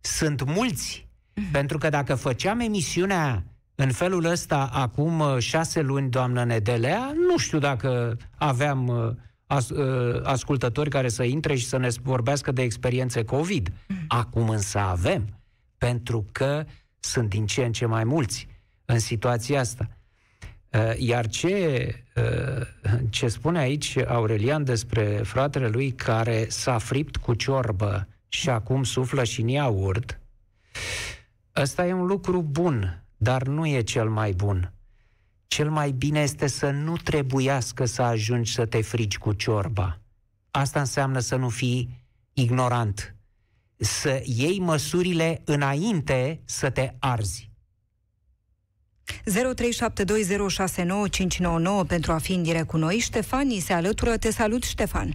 sunt 0.00 0.44
mulți. 0.44 1.06
Pentru 1.52 1.78
că 1.78 1.88
dacă 1.88 2.14
făceam 2.14 2.60
emisiunea 2.60 3.44
în 3.80 3.92
felul 3.92 4.24
ăsta 4.24 4.70
acum 4.72 5.20
uh, 5.20 5.36
șase 5.38 5.80
luni, 5.80 6.10
doamnă 6.10 6.44
Nedelea, 6.44 7.12
nu 7.28 7.38
știu 7.38 7.58
dacă 7.58 8.16
aveam 8.36 8.86
uh, 8.86 9.10
as, 9.46 9.68
uh, 9.68 10.20
ascultători 10.22 10.90
care 10.90 11.08
să 11.08 11.22
intre 11.22 11.54
și 11.54 11.66
să 11.66 11.76
ne 11.76 11.88
vorbească 12.02 12.52
de 12.52 12.62
experiențe 12.62 13.24
COVID. 13.24 13.72
Acum 14.08 14.48
însă 14.48 14.78
avem, 14.78 15.40
pentru 15.76 16.26
că 16.32 16.64
sunt 16.98 17.28
din 17.28 17.46
ce 17.46 17.64
în 17.64 17.72
ce 17.72 17.86
mai 17.86 18.04
mulți 18.04 18.48
în 18.84 18.98
situația 18.98 19.60
asta. 19.60 19.88
Uh, 20.68 20.92
Iar 20.96 21.26
ce, 21.26 21.94
uh, 22.16 22.66
ce 23.10 23.28
spune 23.28 23.58
aici 23.58 23.96
Aurelian 24.06 24.64
despre 24.64 25.04
fratele 25.04 25.68
lui 25.68 25.90
care 25.90 26.46
s-a 26.48 26.78
fript 26.78 27.16
cu 27.16 27.34
ciorbă 27.34 28.08
și 28.28 28.50
acum 28.50 28.82
suflă 28.82 29.24
și 29.24 29.40
în 29.40 29.48
iaurt, 29.48 30.20
ăsta 31.56 31.86
e 31.86 31.92
un 31.92 32.06
lucru 32.06 32.42
bun, 32.42 33.02
dar 33.20 33.42
nu 33.42 33.66
e 33.66 33.80
cel 33.80 34.08
mai 34.08 34.32
bun. 34.32 34.72
Cel 35.46 35.70
mai 35.70 35.90
bine 35.90 36.20
este 36.20 36.46
să 36.46 36.70
nu 36.70 36.96
trebuiască 36.96 37.84
să 37.84 38.02
ajungi 38.02 38.52
să 38.52 38.66
te 38.66 38.82
frici 38.82 39.18
cu 39.18 39.32
ciorba. 39.32 39.98
Asta 40.50 40.80
înseamnă 40.80 41.18
să 41.18 41.36
nu 41.36 41.48
fii 41.48 42.04
ignorant. 42.32 43.14
Să 43.76 44.22
iei 44.24 44.58
măsurile 44.60 45.40
înainte 45.44 46.40
să 46.44 46.70
te 46.70 46.92
arzi. 46.98 47.50
0372069599 49.06 51.86
pentru 51.86 52.12
a 52.12 52.18
fi 52.18 52.32
în 52.32 52.42
direct 52.42 52.66
cu 52.66 52.76
noi. 52.76 52.98
Ștefan 52.98 53.46
ni 53.46 53.58
se 53.58 53.72
alătură. 53.72 54.16
Te 54.16 54.30
salut, 54.30 54.62
Ștefan. 54.62 55.14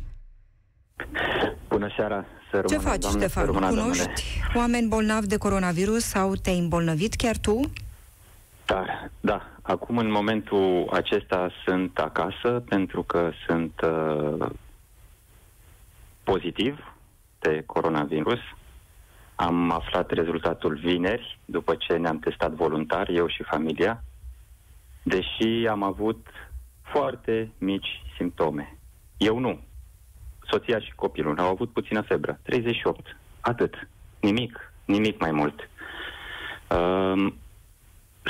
Bună 1.69 1.87
seara, 1.97 2.25
să 2.51 2.61
Ce 2.67 2.75
rămână, 2.75 2.89
faci, 2.89 2.99
doamne, 3.01 3.19
să 3.19 3.25
Ștefan? 3.27 3.45
rămână, 3.45 3.67
Cunoști 3.69 4.03
domnule. 4.03 4.21
oameni 4.55 4.87
bolnavi 4.87 5.27
de 5.27 5.37
coronavirus 5.37 6.03
sau 6.03 6.35
te-ai 6.35 6.57
îmbolnăvit 6.59 7.15
chiar 7.15 7.37
tu? 7.37 7.59
Da, 8.73 8.85
da. 9.19 9.41
Acum, 9.61 9.97
în 9.97 10.11
momentul 10.11 10.87
acesta, 10.91 11.49
sunt 11.65 11.97
acasă 11.99 12.63
pentru 12.69 13.03
că 13.03 13.31
sunt 13.47 13.81
uh, 13.81 14.49
pozitiv 16.23 16.95
de 17.39 17.63
coronavirus. 17.65 18.39
Am 19.35 19.71
aflat 19.71 20.11
rezultatul 20.11 20.75
vineri, 20.75 21.39
după 21.45 21.75
ce 21.75 21.97
ne-am 21.97 22.19
testat 22.19 22.51
voluntar, 22.51 23.09
eu 23.09 23.27
și 23.27 23.43
familia. 23.43 24.03
Deși 25.03 25.67
am 25.69 25.83
avut 25.83 26.27
foarte 26.81 27.51
mici 27.57 28.01
simptome. 28.17 28.77
Eu 29.17 29.39
nu. 29.39 29.59
Soția 30.49 30.79
și 30.79 30.91
copilul 30.95 31.39
au 31.39 31.47
avut 31.49 31.71
puțină 31.71 32.01
febră. 32.01 32.39
38. 32.43 33.17
Atât. 33.41 33.87
Nimic. 34.21 34.73
Nimic 34.85 35.19
mai 35.19 35.31
mult. 35.31 35.69
Um, 36.69 37.41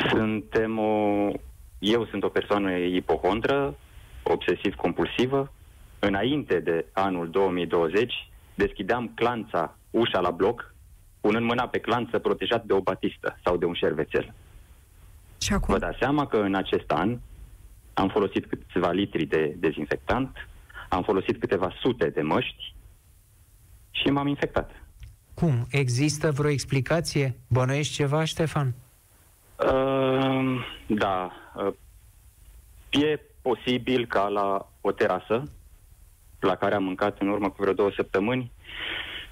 suntem 0.09 0.79
o... 0.79 1.31
Eu 1.79 2.05
sunt 2.05 2.23
o 2.23 2.29
persoană 2.29 2.71
ipohondră, 2.77 3.75
obsesiv-compulsivă. 4.23 5.51
Înainte 5.99 6.59
de 6.59 6.85
anul 6.91 7.29
2020, 7.29 8.13
deschideam 8.55 9.11
clanța, 9.15 9.77
ușa 9.89 10.19
la 10.19 10.31
bloc, 10.31 10.75
punând 11.21 11.45
mâna 11.45 11.67
pe 11.67 11.79
clanță 11.79 12.19
protejat 12.19 12.63
de 12.63 12.73
o 12.73 12.81
batistă 12.81 13.39
sau 13.43 13.57
de 13.57 13.65
un 13.65 13.73
șervețel. 13.73 14.33
Și 15.41 15.53
acum? 15.53 15.73
Vă 15.73 15.79
dați 15.79 15.97
seama 15.99 16.27
că 16.27 16.37
în 16.37 16.55
acest 16.55 16.91
an 16.91 17.19
am 17.93 18.09
folosit 18.09 18.45
câțiva 18.45 18.91
litri 18.91 19.25
de 19.25 19.55
dezinfectant, 19.57 20.47
am 20.89 21.03
folosit 21.03 21.39
câteva 21.39 21.73
sute 21.81 22.09
de 22.09 22.21
măști 22.21 22.75
și 23.91 24.07
m-am 24.07 24.27
infectat. 24.27 24.71
Cum? 25.33 25.67
Există 25.69 26.31
vreo 26.31 26.49
explicație? 26.49 27.39
Bănuiești 27.47 27.93
ceva, 27.93 28.23
Ștefan? 28.23 28.75
Uh, 29.63 30.65
da. 30.87 31.31
Uh, 31.55 31.73
e 32.89 33.19
posibil 33.41 34.05
ca 34.05 34.27
la 34.27 34.69
o 34.81 34.91
terasă 34.91 35.43
la 36.39 36.55
care 36.55 36.75
am 36.75 36.83
mâncat 36.83 37.19
în 37.19 37.27
urmă 37.27 37.49
cu 37.49 37.55
vreo 37.59 37.73
două 37.73 37.91
săptămâni, 37.95 38.51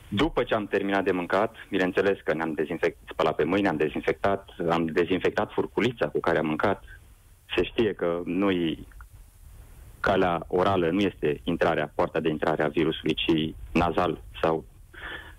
după 0.08 0.44
ce 0.44 0.56
am 0.56 0.68
terminat 0.68 1.04
de 1.04 1.12
mâncat, 1.12 1.56
bineînțeles 1.70 2.18
că 2.24 2.34
ne-am 2.34 2.54
dezinfectat, 2.54 3.10
spălat 3.12 3.36
pe 3.36 3.44
mâini, 3.44 3.68
am 3.68 3.76
dezinfectat, 3.76 4.50
am 4.70 4.86
dezinfectat 4.86 5.52
furculița 5.52 6.08
cu 6.08 6.20
care 6.20 6.38
am 6.38 6.46
mâncat. 6.46 6.84
Se 7.56 7.64
știe 7.64 7.94
că 7.94 8.22
nu 8.26 8.50
calea 10.00 10.44
orală 10.48 10.90
nu 10.90 11.00
este 11.00 11.40
intrarea, 11.44 11.92
poarta 11.96 12.20
de 12.20 12.30
intrare 12.30 12.64
a 12.64 12.68
virusului, 12.68 13.14
ci 13.14 13.56
nazal 13.72 14.22
sau 14.42 14.66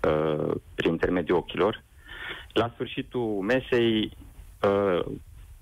uh, 0.08 0.54
prin 0.74 0.90
intermediul 0.90 1.38
ochilor. 1.38 1.82
La 2.52 2.70
sfârșitul 2.74 3.40
mesei 3.40 4.16
uh, 4.68 5.04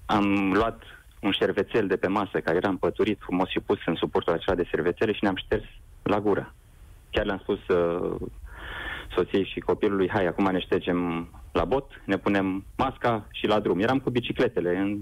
am 0.06 0.52
luat 0.52 0.82
un 1.20 1.32
șervețel 1.32 1.86
de 1.86 1.96
pe 1.96 2.06
masă 2.06 2.40
care 2.40 2.56
era 2.56 2.68
împăturit 2.68 3.18
frumos 3.20 3.48
și 3.48 3.60
pus 3.60 3.78
în 3.86 3.94
suportul 3.94 4.32
acela 4.32 4.56
de 4.56 4.64
șervețele 4.64 5.12
și 5.12 5.22
ne-am 5.22 5.36
șters 5.36 5.64
la 6.02 6.20
gură. 6.20 6.54
Chiar 7.10 7.24
le-am 7.24 7.38
spus 7.38 7.68
uh, 7.68 8.16
soției 9.14 9.44
și 9.44 9.60
copilului, 9.60 10.08
hai, 10.08 10.26
acum 10.26 10.50
ne 10.50 10.60
ștergem 10.60 11.28
la 11.52 11.64
bot, 11.64 12.02
ne 12.04 12.16
punem 12.16 12.64
masca 12.76 13.26
și 13.32 13.46
la 13.46 13.60
drum. 13.60 13.80
Eram 13.80 13.98
cu 13.98 14.10
bicicletele 14.10 14.76
în, 14.76 14.98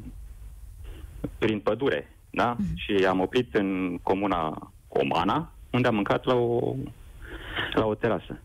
prin 1.38 1.60
pădure, 1.60 2.12
da? 2.30 2.56
Mm. 2.58 2.66
Și 2.76 3.04
am 3.04 3.20
oprit 3.20 3.54
în 3.54 3.98
comuna 4.02 4.72
Comana, 4.88 5.52
unde 5.70 5.88
am 5.88 5.94
mâncat 5.94 6.24
la 6.24 6.34
o, 6.34 6.74
la 7.74 7.86
o 7.86 7.94
terasă. 7.94 8.40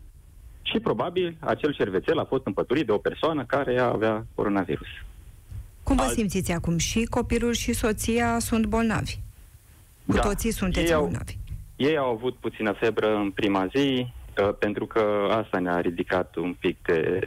Și 0.62 0.80
probabil 0.80 1.36
acel 1.40 1.74
șervețel 1.74 2.18
a 2.18 2.24
fost 2.24 2.46
împăturit 2.46 2.86
de 2.86 2.92
o 2.92 2.98
persoană 2.98 3.44
care 3.44 3.78
avea 3.78 4.26
coronavirus. 4.34 4.86
Cum 5.84 5.96
vă 5.96 6.02
Alt... 6.02 6.12
simțiți 6.12 6.52
acum? 6.52 6.78
Și 6.78 7.04
copilul 7.04 7.52
și 7.52 7.72
soția 7.72 8.38
sunt 8.38 8.66
bolnavi. 8.66 9.18
Cu 10.06 10.12
da, 10.12 10.20
toții 10.20 10.52
sunteți 10.52 10.90
ei 10.90 10.98
bolnavi. 10.98 11.36
Au, 11.36 11.86
ei 11.86 11.96
au 11.96 12.10
avut 12.10 12.36
puțină 12.36 12.72
febră 12.72 13.16
în 13.16 13.30
prima 13.30 13.66
zi, 13.66 14.06
uh, 14.42 14.54
pentru 14.58 14.86
că 14.86 15.28
asta 15.30 15.58
ne-a 15.58 15.80
ridicat 15.80 16.36
un 16.36 16.54
pic 16.58 16.78
de 16.82 17.20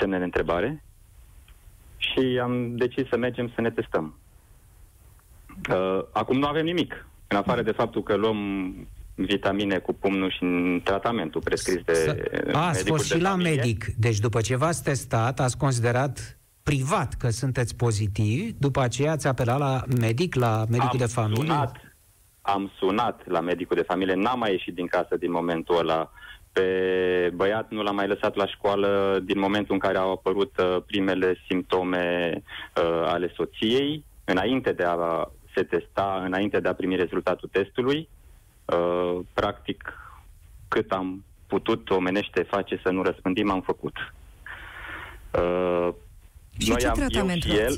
semne 0.00 0.18
de 0.18 0.24
întrebare 0.24 0.82
și 1.96 2.38
am 2.42 2.76
decis 2.76 3.08
să 3.08 3.16
mergem 3.16 3.52
să 3.54 3.60
ne 3.60 3.70
testăm. 3.70 4.18
Uh, 5.70 6.04
acum 6.12 6.38
nu 6.38 6.46
avem 6.46 6.64
nimic, 6.64 7.06
în 7.26 7.36
afară 7.36 7.62
de 7.62 7.70
faptul 7.70 8.02
că 8.02 8.14
luăm 8.14 8.72
vitamine 9.14 9.78
cu 9.78 9.92
pumnul 9.92 10.30
și 10.30 10.42
în 10.42 10.80
tratamentul 10.84 11.40
prescris 11.40 11.82
de 11.84 12.22
A, 12.52 12.66
ați 12.66 12.84
fost 12.84 13.04
și 13.04 13.20
la 13.20 13.30
familie. 13.30 13.54
medic. 13.54 13.84
Deci 13.84 14.18
după 14.18 14.40
ce 14.40 14.56
v-ați 14.56 14.82
testat, 14.82 15.40
ați 15.40 15.56
considerat 15.56 16.38
privat 16.70 17.14
că 17.14 17.28
sunteți 17.28 17.76
pozitivi, 17.76 18.52
după 18.58 18.80
aceea 18.80 19.12
ați 19.12 19.26
apelat 19.26 19.58
la 19.58 19.82
medic, 20.00 20.34
la 20.34 20.64
medicul 20.68 20.98
am 21.00 21.06
de 21.06 21.06
familie? 21.06 21.44
Sunat, 21.44 21.76
am 22.40 22.70
sunat 22.78 23.26
la 23.26 23.40
medicul 23.40 23.76
de 23.76 23.82
familie, 23.82 24.14
n-am 24.14 24.38
mai 24.38 24.50
ieșit 24.50 24.74
din 24.74 24.86
casă 24.86 25.16
din 25.16 25.30
momentul 25.30 25.78
ăla. 25.78 26.10
Pe 26.52 26.68
băiat 27.34 27.70
nu 27.70 27.82
l-am 27.82 27.94
mai 27.94 28.06
lăsat 28.06 28.34
la 28.34 28.46
școală 28.46 29.20
din 29.24 29.38
momentul 29.38 29.74
în 29.74 29.80
care 29.80 29.98
au 29.98 30.12
apărut 30.12 30.58
uh, 30.58 30.82
primele 30.86 31.36
simptome 31.48 32.32
uh, 32.76 33.02
ale 33.04 33.32
soției, 33.36 34.04
înainte 34.24 34.72
de 34.72 34.84
a 34.84 34.96
se 35.54 35.62
testa, 35.62 36.22
înainte 36.24 36.60
de 36.60 36.68
a 36.68 36.74
primi 36.74 36.96
rezultatul 36.96 37.48
testului. 37.52 38.08
Uh, 38.64 39.18
practic, 39.32 39.92
cât 40.68 40.92
am 40.92 41.24
putut 41.46 41.90
omenește 41.90 42.42
face 42.42 42.80
să 42.82 42.90
nu 42.90 43.02
răspândim, 43.02 43.50
am 43.50 43.60
făcut. 43.60 43.94
Uh, 45.38 45.88
și 46.58 46.68
noi 46.68 46.78
ce 46.78 46.86
am, 46.86 46.94
tratament 46.94 47.44
eu 47.44 47.50
și 47.54 47.58
el, 47.60 47.76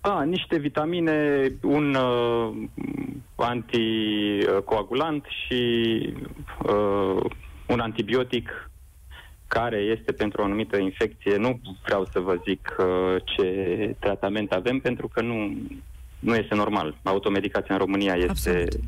a, 0.00 0.22
niște 0.22 0.58
vitamine, 0.58 1.48
un 1.62 1.94
uh, 1.94 2.54
anticoagulant 3.34 5.24
și 5.24 5.64
uh, 6.62 7.24
un 7.66 7.80
antibiotic 7.80 8.70
care 9.48 9.76
este 9.76 10.12
pentru 10.12 10.40
o 10.40 10.44
anumită 10.44 10.76
infecție. 10.76 11.36
Nu 11.36 11.60
vreau 11.84 12.08
să 12.12 12.20
vă 12.20 12.40
zic 12.44 12.76
uh, 12.78 13.16
ce 13.24 13.96
tratament 13.98 14.52
avem, 14.52 14.78
pentru 14.78 15.08
că 15.08 15.20
nu, 15.20 15.56
nu 16.18 16.34
este 16.34 16.54
normal. 16.54 16.98
Automedicația 17.02 17.74
în 17.74 17.80
România 17.80 18.14
este 18.14 18.30
Absolut. 18.30 18.80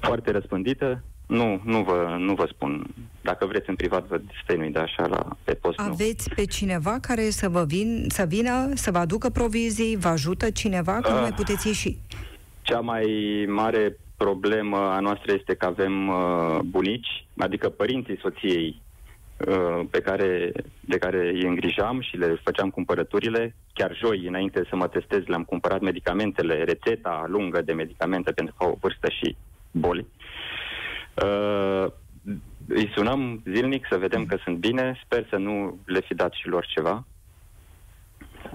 foarte 0.00 0.30
răspândită. 0.30 1.02
Nu, 1.26 1.60
nu 1.64 1.82
vă, 1.82 2.16
nu 2.18 2.34
vă 2.34 2.46
spun. 2.50 2.86
Dacă 3.20 3.46
vreți 3.46 3.68
în 3.68 3.74
privat, 3.74 4.06
vă 4.06 4.20
stăinui 4.42 4.70
de 4.70 4.78
așa 4.78 5.06
la, 5.06 5.36
pe 5.44 5.54
post. 5.54 5.78
Aveți 5.78 6.28
nu. 6.28 6.34
pe 6.34 6.44
cineva 6.44 6.98
care 7.00 7.30
să 7.30 7.48
vă 7.48 7.64
vin, 7.64 8.04
să 8.08 8.24
vină, 8.28 8.70
să 8.74 8.90
vă 8.90 8.98
aducă 8.98 9.28
provizii? 9.28 9.96
Vă 9.96 10.08
ajută 10.08 10.50
cineva? 10.50 10.92
Că 11.00 11.08
uh, 11.08 11.14
nu 11.14 11.20
mai 11.20 11.32
puteți 11.32 11.66
ieși. 11.66 11.96
Cea 12.62 12.80
mai 12.80 13.06
mare 13.48 13.96
problemă 14.16 14.76
a 14.76 15.00
noastră 15.00 15.32
este 15.32 15.54
că 15.54 15.66
avem 15.66 16.08
uh, 16.08 16.58
bunici, 16.64 17.26
adică 17.38 17.68
părinții 17.68 18.18
soției 18.20 18.82
uh, 19.48 19.86
pe 19.90 20.00
care, 20.00 20.52
de 20.80 20.98
care 20.98 21.30
îi 21.34 21.42
îngrijam 21.42 22.00
și 22.00 22.16
le 22.16 22.40
făceam 22.42 22.70
cumpărăturile. 22.70 23.54
Chiar 23.72 23.96
joi, 23.96 24.26
înainte 24.26 24.66
să 24.68 24.76
mă 24.76 24.88
testez, 24.88 25.24
le-am 25.26 25.44
cumpărat 25.44 25.80
medicamentele, 25.80 26.64
rețeta 26.64 27.24
lungă 27.28 27.62
de 27.62 27.72
medicamente 27.72 28.32
pentru 28.32 28.54
că 28.58 28.64
au 28.64 28.70
o 28.70 28.78
vârstă 28.80 29.08
și 29.08 29.36
boli. 29.70 30.00
Uh, 30.00 30.23
îi 32.66 32.90
sunăm 32.94 33.42
zilnic 33.52 33.86
să 33.90 33.96
vedem 33.96 34.26
că 34.26 34.36
sunt 34.44 34.56
bine, 34.56 35.00
sper 35.04 35.26
să 35.28 35.36
nu 35.36 35.78
le 35.84 36.00
fi 36.00 36.14
dat 36.14 36.32
și 36.32 36.48
lor 36.48 36.66
ceva. 36.66 37.04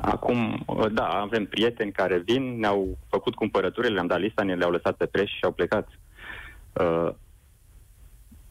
Acum, 0.01 0.63
uh, 0.65 0.85
da, 0.91 1.07
avem 1.07 1.45
prieteni 1.45 1.91
care 1.91 2.17
vin, 2.17 2.59
ne-au 2.59 2.97
făcut 3.09 3.35
cumpărăturile, 3.35 3.93
le-am 3.93 4.07
dat 4.07 4.19
lista, 4.19 4.43
ne 4.43 4.55
le-au 4.55 4.71
lăsat 4.71 4.95
pe 4.95 5.05
preș 5.05 5.29
și 5.31 5.43
au 5.43 5.51
plecat. 5.51 5.89
Uh, 6.73 7.09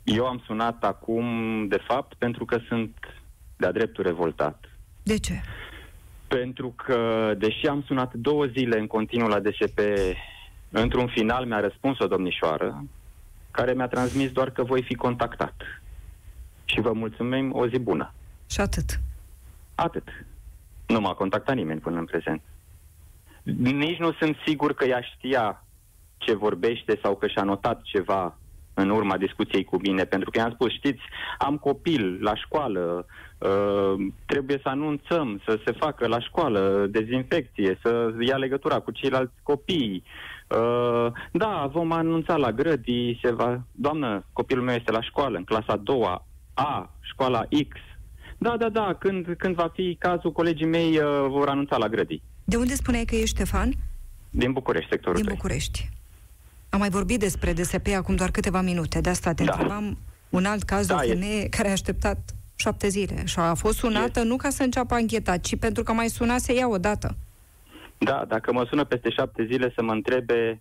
eu 0.02 0.26
am 0.26 0.42
sunat 0.46 0.84
acum, 0.84 1.26
de 1.68 1.78
fapt, 1.86 2.14
pentru 2.14 2.44
că 2.44 2.58
sunt 2.68 2.96
de-a 3.56 3.72
dreptul 3.72 4.04
revoltat. 4.04 4.64
De 5.02 5.18
ce? 5.18 5.40
Pentru 6.28 6.74
că, 6.76 7.32
deși 7.38 7.66
am 7.66 7.82
sunat 7.86 8.14
două 8.14 8.44
zile 8.46 8.78
în 8.78 8.86
continuu 8.86 9.28
la 9.28 9.40
DSP, 9.40 9.80
într-un 10.70 11.06
final 11.06 11.46
mi-a 11.46 11.60
răspuns 11.60 11.98
o 11.98 12.06
domnișoară, 12.06 12.84
care 13.58 13.72
mi-a 13.72 13.88
transmis 13.88 14.30
doar 14.30 14.50
că 14.50 14.62
voi 14.62 14.82
fi 14.82 14.94
contactat. 14.94 15.54
Și 16.64 16.80
vă 16.80 16.92
mulțumim, 16.92 17.52
o 17.52 17.68
zi 17.68 17.78
bună. 17.78 18.12
Și 18.50 18.60
atât. 18.60 19.00
Atât. 19.74 20.08
Nu 20.86 21.00
m-a 21.00 21.14
contactat 21.14 21.54
nimeni 21.54 21.80
până 21.80 21.98
în 21.98 22.04
prezent. 22.04 22.42
Nici 23.82 23.98
nu 23.98 24.12
sunt 24.12 24.36
sigur 24.46 24.74
că 24.74 24.84
ea 24.84 25.00
știa 25.00 25.64
ce 26.16 26.34
vorbește 26.34 26.98
sau 27.02 27.16
că 27.16 27.26
și-a 27.26 27.42
notat 27.42 27.82
ceva 27.82 28.38
în 28.74 28.90
urma 28.90 29.16
discuției 29.16 29.64
cu 29.64 29.76
mine, 29.80 30.04
pentru 30.04 30.30
că 30.30 30.38
i-am 30.38 30.52
spus, 30.52 30.72
știți, 30.72 31.02
am 31.38 31.56
copil 31.56 32.18
la 32.22 32.34
școală, 32.34 33.06
uh, 33.38 34.06
trebuie 34.26 34.58
să 34.62 34.68
anunțăm, 34.68 35.40
să 35.46 35.60
se 35.64 35.72
facă 35.72 36.06
la 36.06 36.20
școală 36.20 36.86
dezinfecție, 36.90 37.78
să 37.82 38.14
ia 38.20 38.36
legătura 38.36 38.78
cu 38.78 38.90
ceilalți 38.90 39.34
copii, 39.42 40.02
Uh, 40.48 41.12
da, 41.32 41.70
vom 41.72 41.92
anunța 41.92 42.37
la 42.37 42.52
grădii, 42.52 43.18
se 43.22 43.32
va... 43.32 43.61
Doamnă, 43.72 44.24
copilul 44.32 44.64
meu 44.64 44.74
este 44.74 44.92
la 44.92 45.02
școală, 45.02 45.37
în 45.37 45.44
clasa 45.44 45.72
a 45.72 45.76
doua, 45.76 46.26
A, 46.54 46.90
școala 47.00 47.42
X. 47.68 47.76
Da, 48.38 48.56
da, 48.56 48.68
da, 48.68 48.96
când, 48.98 49.34
când 49.38 49.54
va 49.54 49.70
fi 49.74 49.96
cazul, 49.98 50.32
colegii 50.32 50.66
mei 50.66 50.98
uh, 50.98 51.26
vor 51.28 51.48
anunța 51.48 51.76
la 51.76 51.88
grădii. 51.88 52.22
De 52.44 52.56
unde 52.56 52.74
spuneai 52.74 53.04
că 53.04 53.14
ești, 53.14 53.34
Ștefan? 53.34 53.72
Din 54.30 54.52
București, 54.52 54.88
sectorul 54.90 55.16
Din 55.16 55.24
3. 55.24 55.37
București. 55.37 55.90
Am 56.68 56.78
mai 56.78 56.90
vorbit 56.90 57.18
despre 57.18 57.52
DSP 57.52 57.87
acum 57.96 58.14
doar 58.14 58.30
câteva 58.30 58.61
minute, 58.61 59.00
de 59.00 59.08
asta 59.11 59.32
te 59.32 59.44
da. 59.44 59.52
întrebam 59.52 59.98
un 60.28 60.44
alt 60.44 60.62
caz 60.62 60.87
da, 60.87 60.96
de 60.96 61.04
o 61.04 61.08
femeie 61.08 61.42
e... 61.42 61.48
care 61.48 61.68
a 61.68 61.72
așteptat 61.72 62.18
șapte 62.56 62.88
zile 62.88 63.24
și 63.24 63.38
a 63.38 63.54
fost 63.54 63.78
sunată 63.78 64.20
e... 64.20 64.22
nu 64.22 64.37
ca 64.37 64.50
să 64.50 64.62
înceapă 64.62 64.94
ancheta, 64.94 65.37
ci 65.37 65.56
pentru 65.56 65.82
că 65.82 65.92
mai 65.92 66.08
suna 66.08 66.38
să 66.38 66.52
ia 66.52 66.68
o 66.68 66.78
dată. 66.78 67.16
Da, 67.98 68.24
dacă 68.24 68.52
mă 68.52 68.64
sună 68.68 68.84
peste 68.84 69.11
șapte 69.11 69.44
zile 69.44 69.72
să 69.74 69.82
mă 69.82 69.92
întrebe 69.92 70.61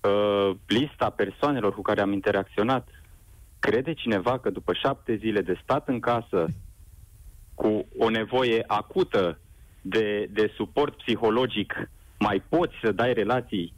uh, 0.00 0.56
lista 0.66 1.10
persoanelor 1.10 1.74
cu 1.74 1.82
care 1.82 2.00
am 2.00 2.12
interacționat, 2.12 2.88
crede 3.58 3.94
cineva 3.94 4.38
că 4.38 4.50
după 4.50 4.72
șapte 4.72 5.16
zile 5.16 5.40
de 5.40 5.58
stat 5.62 5.88
în 5.88 6.00
casă 6.00 6.46
cu 7.54 7.86
o 7.98 8.08
nevoie 8.08 8.64
acută 8.66 9.38
de, 9.80 10.28
de 10.30 10.52
suport 10.54 10.96
psihologic, 10.96 11.90
mai 12.18 12.42
poți 12.48 12.74
să 12.82 12.92
dai 12.92 13.12
relații? 13.12 13.74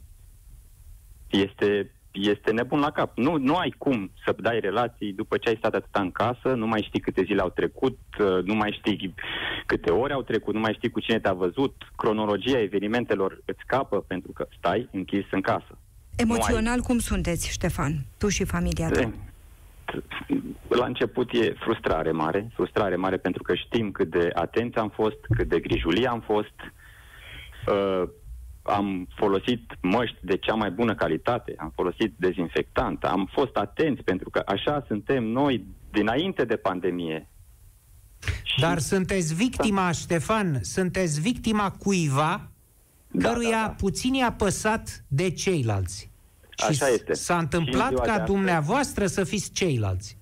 Este 1.29 1.91
este 2.11 2.51
nebun 2.51 2.79
la 2.79 2.91
cap. 2.91 3.17
Nu, 3.17 3.37
nu 3.37 3.55
ai 3.55 3.73
cum 3.77 4.11
să 4.25 4.35
dai 4.39 4.59
relații 4.59 5.13
după 5.13 5.37
ce 5.37 5.49
ai 5.49 5.55
stat 5.55 5.73
atâta 5.73 6.01
în 6.01 6.11
casă, 6.11 6.53
nu 6.55 6.67
mai 6.67 6.83
știi 6.87 6.99
câte 6.99 7.23
zile 7.23 7.41
au 7.41 7.49
trecut, 7.49 7.99
uh, 8.19 8.43
nu 8.43 8.53
mai 8.53 8.79
știi 8.79 9.13
câte 9.65 9.91
ore 9.91 10.13
au 10.13 10.21
trecut, 10.21 10.53
nu 10.53 10.59
mai 10.59 10.73
știi 10.73 10.89
cu 10.89 10.99
cine 10.99 11.19
te-a 11.19 11.33
văzut, 11.33 11.91
cronologia 11.95 12.59
evenimentelor 12.59 13.41
îți 13.45 13.59
scapă 13.63 14.01
pentru 14.01 14.31
că 14.31 14.47
stai 14.57 14.89
închis 14.91 15.25
în 15.31 15.41
casă. 15.41 15.77
Emoțional 16.15 16.73
ai... 16.73 16.85
cum 16.85 16.99
sunteți, 16.99 17.51
Ștefan? 17.51 18.05
Tu 18.17 18.27
și 18.27 18.43
familia 18.45 18.89
ta? 18.89 19.11
La 20.67 20.85
început 20.85 21.31
e 21.31 21.53
frustrare 21.59 22.11
mare, 22.11 22.47
frustrare 22.53 22.95
mare 22.95 23.17
pentru 23.17 23.43
că 23.43 23.55
știm 23.55 23.91
cât 23.91 24.09
de 24.09 24.29
atenți 24.33 24.77
am 24.77 24.89
fost, 24.89 25.17
cât 25.35 25.47
de 25.47 25.59
grijulie 25.59 26.07
am 26.07 26.19
fost. 26.19 26.53
Uh, 27.67 28.09
am 28.71 29.07
folosit 29.15 29.71
măști 29.81 30.17
de 30.21 30.37
cea 30.37 30.53
mai 30.53 30.71
bună 30.71 30.95
calitate, 30.95 31.53
am 31.57 31.71
folosit 31.75 32.13
dezinfectant, 32.17 33.03
am 33.03 33.29
fost 33.31 33.55
atenți 33.55 34.03
pentru 34.03 34.29
că 34.29 34.41
așa 34.45 34.83
suntem 34.87 35.23
noi 35.23 35.65
dinainte 35.91 36.45
de 36.45 36.55
pandemie. 36.55 37.27
Dar 38.59 38.79
și... 38.79 38.85
sunteți 38.85 39.35
victima, 39.35 39.85
da. 39.85 39.91
Ștefan, 39.91 40.59
sunteți 40.61 41.21
victima 41.21 41.71
cuiva 41.71 42.49
da, 43.07 43.27
căruia 43.27 43.61
da, 43.61 43.67
da. 43.67 43.73
puțin 43.77 44.13
i-a 44.13 44.31
păsat 44.31 45.03
de 45.07 45.29
ceilalți. 45.31 46.11
Așa 46.57 46.85
și 46.85 46.93
este. 46.93 47.13
s-a 47.13 47.37
întâmplat 47.37 47.93
ca 47.93 48.19
dumneavoastră 48.19 49.05
să 49.05 49.23
fiți 49.23 49.51
ceilalți. 49.51 50.17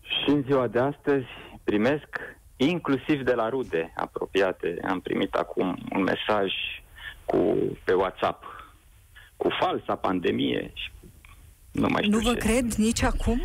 Și 0.00 0.30
în 0.30 0.42
ziua 0.42 0.66
de 0.66 0.78
astăzi 0.78 1.26
primesc, 1.64 2.08
inclusiv 2.56 3.22
de 3.22 3.32
la 3.32 3.48
rude 3.48 3.92
apropiate, 3.96 4.78
am 4.88 5.00
primit 5.00 5.34
acum 5.34 5.78
un 5.92 6.02
mesaj 6.02 6.52
cu, 7.24 7.56
pe 7.84 7.92
WhatsApp 7.92 8.44
cu 9.36 9.48
falsa 9.60 9.94
pandemie 9.96 10.70
și 10.74 10.90
nu 11.70 11.88
mai 11.90 12.02
știu 12.02 12.16
Nu 12.16 12.22
vă 12.22 12.32
ce. 12.32 12.38
cred 12.38 12.72
nici 12.72 13.02
acum? 13.02 13.40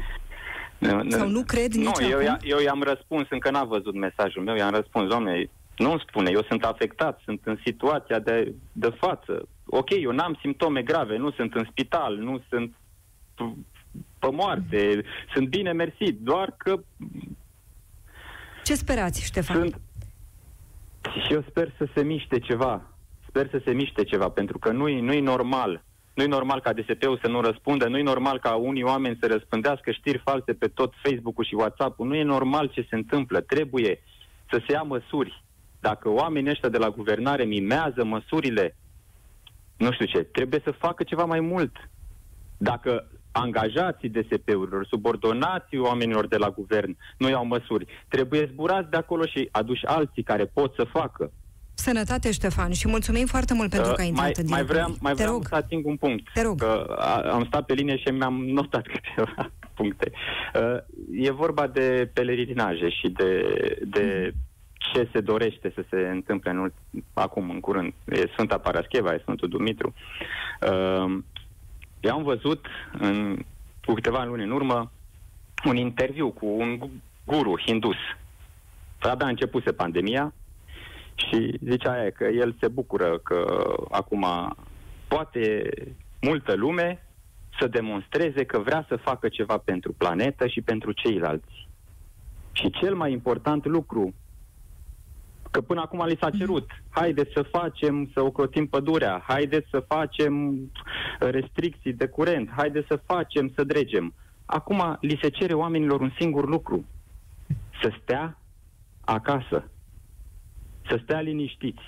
Nu, 0.77 1.03
nu, 1.03 1.09
Sau 1.09 1.27
nu 1.27 1.43
cred 1.43 1.73
nici 1.73 1.85
nu, 1.85 1.89
acum? 1.89 2.05
Eu, 2.05 2.37
eu 2.41 2.59
i-am 2.59 2.81
răspuns, 2.81 3.27
încă 3.29 3.51
n-a 3.51 3.63
văzut 3.63 3.93
mesajul 3.93 4.43
meu, 4.43 4.55
i-am 4.55 4.73
răspuns, 4.73 5.09
doamne, 5.09 5.49
nu 5.77 5.99
spune, 5.99 6.31
eu 6.31 6.43
sunt 6.43 6.63
afectat, 6.63 7.21
sunt 7.23 7.41
în 7.43 7.59
situația 7.65 8.19
de, 8.19 8.53
de 8.71 8.89
față. 8.89 9.47
Ok, 9.65 9.89
eu 9.89 10.11
n-am 10.11 10.37
simptome 10.41 10.81
grave, 10.81 11.17
nu 11.17 11.31
sunt 11.31 11.53
în 11.53 11.67
spital, 11.71 12.17
nu 12.17 12.41
sunt 12.49 12.73
pe 14.19 14.29
moarte, 14.31 15.03
sunt 15.33 15.47
bine 15.47 15.71
mersi, 15.71 16.11
doar 16.11 16.53
că... 16.57 16.79
Ce 18.63 18.75
sperați, 18.75 19.23
Ștefan? 19.23 19.55
Sunt... 19.57 19.81
Și 21.25 21.33
eu 21.33 21.43
sper 21.49 21.73
să 21.77 21.87
se 21.93 22.03
miște 22.03 22.39
ceva 22.39 22.81
sper 23.29 23.49
să 23.49 23.61
se 23.65 23.71
miște 23.71 24.03
ceva, 24.03 24.29
pentru 24.29 24.57
că 24.57 24.71
nu 24.71 24.87
e, 24.87 25.01
nu 25.01 25.13
e 25.13 25.19
normal. 25.19 25.83
Nu 26.13 26.23
e 26.23 26.27
normal 26.27 26.59
ca 26.61 26.73
DSP-ul 26.73 27.19
să 27.21 27.27
nu 27.27 27.41
răspundă, 27.41 27.87
nu 27.87 27.97
e 27.97 28.11
normal 28.13 28.39
ca 28.39 28.55
unii 28.55 28.83
oameni 28.83 29.17
să 29.19 29.27
răspândească 29.27 29.91
știri 29.91 30.21
false 30.23 30.53
pe 30.53 30.67
tot 30.67 30.93
Facebook-ul 31.03 31.45
și 31.45 31.55
WhatsApp-ul. 31.55 32.07
Nu 32.07 32.15
e 32.15 32.23
normal 32.23 32.67
ce 32.67 32.85
se 32.89 32.95
întâmplă. 32.95 33.39
Trebuie 33.41 34.01
să 34.49 34.61
se 34.67 34.71
ia 34.73 34.81
măsuri. 34.81 35.43
Dacă 35.79 36.09
oamenii 36.09 36.49
ăștia 36.51 36.69
de 36.69 36.77
la 36.77 36.89
guvernare 36.89 37.43
mimează 37.43 38.03
măsurile, 38.03 38.75
nu 39.77 39.91
știu 39.91 40.05
ce, 40.05 40.23
trebuie 40.23 40.61
să 40.63 40.71
facă 40.71 41.03
ceva 41.03 41.25
mai 41.25 41.39
mult. 41.39 41.89
Dacă 42.57 43.07
angajații 43.31 44.09
DSP-urilor, 44.09 44.85
subordonații 44.85 45.77
oamenilor 45.77 46.27
de 46.27 46.37
la 46.37 46.49
guvern 46.49 46.97
nu 47.17 47.29
iau 47.29 47.45
măsuri, 47.45 47.85
trebuie 48.07 48.49
zburați 48.51 48.89
de 48.89 48.97
acolo 48.97 49.25
și 49.25 49.49
aduși 49.51 49.85
alții 49.85 50.23
care 50.23 50.45
pot 50.45 50.73
să 50.73 50.83
facă. 50.83 51.31
Sănătate, 51.79 52.31
Ștefan, 52.31 52.71
și 52.71 52.87
mulțumim 52.87 53.25
foarte 53.25 53.53
mult 53.53 53.69
pentru 53.69 53.89
uh, 53.89 53.95
că 53.95 54.01
ai 54.01 54.07
intrat 54.07 54.25
mai, 54.25 54.43
în 54.43 54.49
mai 54.49 54.63
vreau, 54.63 54.95
mai 54.99 55.13
vreau 55.13 55.31
rog. 55.31 55.47
să 55.47 55.55
ating 55.55 55.85
un 55.85 55.95
punct. 55.95 56.33
Te 56.33 56.41
rog. 56.41 56.59
Că 56.59 56.95
am 57.31 57.45
stat 57.45 57.65
pe 57.65 57.73
linie 57.73 57.97
și 57.97 58.09
mi-am 58.09 58.45
notat 58.45 58.85
câteva 58.93 59.51
puncte. 59.73 60.11
Uh, 60.55 60.77
e 61.25 61.31
vorba 61.31 61.67
de 61.67 62.09
pelerinaje 62.13 62.89
și 62.89 63.09
de, 63.09 63.41
de 63.85 64.33
ce 64.73 65.09
se 65.13 65.19
dorește 65.19 65.71
să 65.75 65.83
se 65.89 66.09
întâmple 66.11 66.49
în, 66.51 66.71
acum, 67.13 67.49
în 67.49 67.59
curând. 67.59 67.93
E 68.05 68.27
Sfânta 68.31 68.57
Parascheva, 68.57 69.13
e 69.13 69.19
Sfântul 69.21 69.49
Dumitru. 69.49 69.93
Uh, 70.61 71.17
eu 71.99 72.13
am 72.13 72.23
văzut 72.23 72.65
în, 72.99 73.39
cu 73.85 73.93
câteva 73.93 74.23
luni 74.23 74.43
în 74.43 74.51
urmă 74.51 74.91
un 75.65 75.75
interviu 75.75 76.29
cu 76.29 76.45
un 76.45 76.79
guru 77.25 77.61
hindus. 77.65 77.97
Abia 78.99 79.25
a 79.25 79.29
începuse 79.29 79.71
pandemia, 79.71 80.33
și 81.27 81.59
zicea 81.69 81.91
aia 81.91 82.09
că 82.09 82.23
el 82.23 82.55
se 82.59 82.67
bucură 82.67 83.17
că 83.17 83.63
acum 83.89 84.25
poate 85.07 85.69
multă 86.21 86.55
lume 86.55 87.03
să 87.59 87.67
demonstreze 87.67 88.43
că 88.43 88.59
vrea 88.59 88.85
să 88.87 88.95
facă 88.95 89.29
ceva 89.29 89.57
pentru 89.57 89.93
planetă 89.97 90.47
și 90.47 90.61
pentru 90.61 90.91
ceilalți. 90.91 91.67
Și 92.51 92.69
cel 92.69 92.95
mai 92.95 93.11
important 93.11 93.65
lucru, 93.65 94.13
că 95.51 95.61
până 95.61 95.81
acum 95.81 96.05
li 96.05 96.17
s-a 96.21 96.29
cerut, 96.29 96.69
haideți 96.89 97.31
să 97.33 97.41
facem, 97.41 98.09
să 98.13 98.21
ocrotim 98.21 98.67
pădurea, 98.67 99.23
haideți 99.27 99.67
să 99.69 99.79
facem 99.79 100.59
restricții 101.19 101.93
de 101.93 102.07
curent, 102.07 102.49
haideți 102.55 102.87
să 102.87 102.99
facem, 103.05 103.51
să 103.55 103.63
dregem. 103.63 104.13
Acum 104.45 104.97
li 105.01 105.19
se 105.21 105.29
cere 105.29 105.53
oamenilor 105.53 106.01
un 106.01 106.11
singur 106.19 106.47
lucru, 106.47 106.85
să 107.81 107.91
stea 108.01 108.39
acasă 109.01 109.69
să 110.89 110.99
stea 111.03 111.19
liniștiți. 111.19 111.81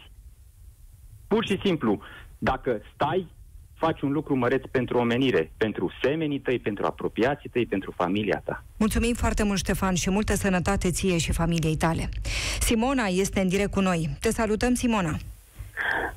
Pur 1.28 1.46
și 1.46 1.60
simplu, 1.64 2.00
dacă 2.38 2.82
stai, 2.94 3.28
faci 3.74 4.02
un 4.02 4.12
lucru 4.12 4.36
măreț 4.36 4.64
pentru 4.72 4.98
omenire, 4.98 5.52
pentru 5.58 5.92
semenii 6.02 6.40
tăi, 6.40 6.60
pentru 6.60 6.86
apropiații 6.86 7.50
tăi, 7.50 7.66
pentru 7.66 7.92
familia 7.92 8.42
ta. 8.46 8.64
Mulțumim 8.78 9.14
foarte 9.14 9.44
mult, 9.44 9.58
Ștefan, 9.58 9.96
și 9.96 10.10
multă 10.10 10.36
sănătate 10.36 10.92
ție 10.92 11.18
și 11.18 11.32
familiei 11.32 11.76
tale. 11.76 12.10
Simona 12.60 13.06
este 13.06 13.40
în 13.40 13.48
direct 13.48 13.72
cu 13.72 13.80
noi. 13.80 14.10
Te 14.20 14.32
salutăm, 14.32 14.74
Simona. 14.74 15.18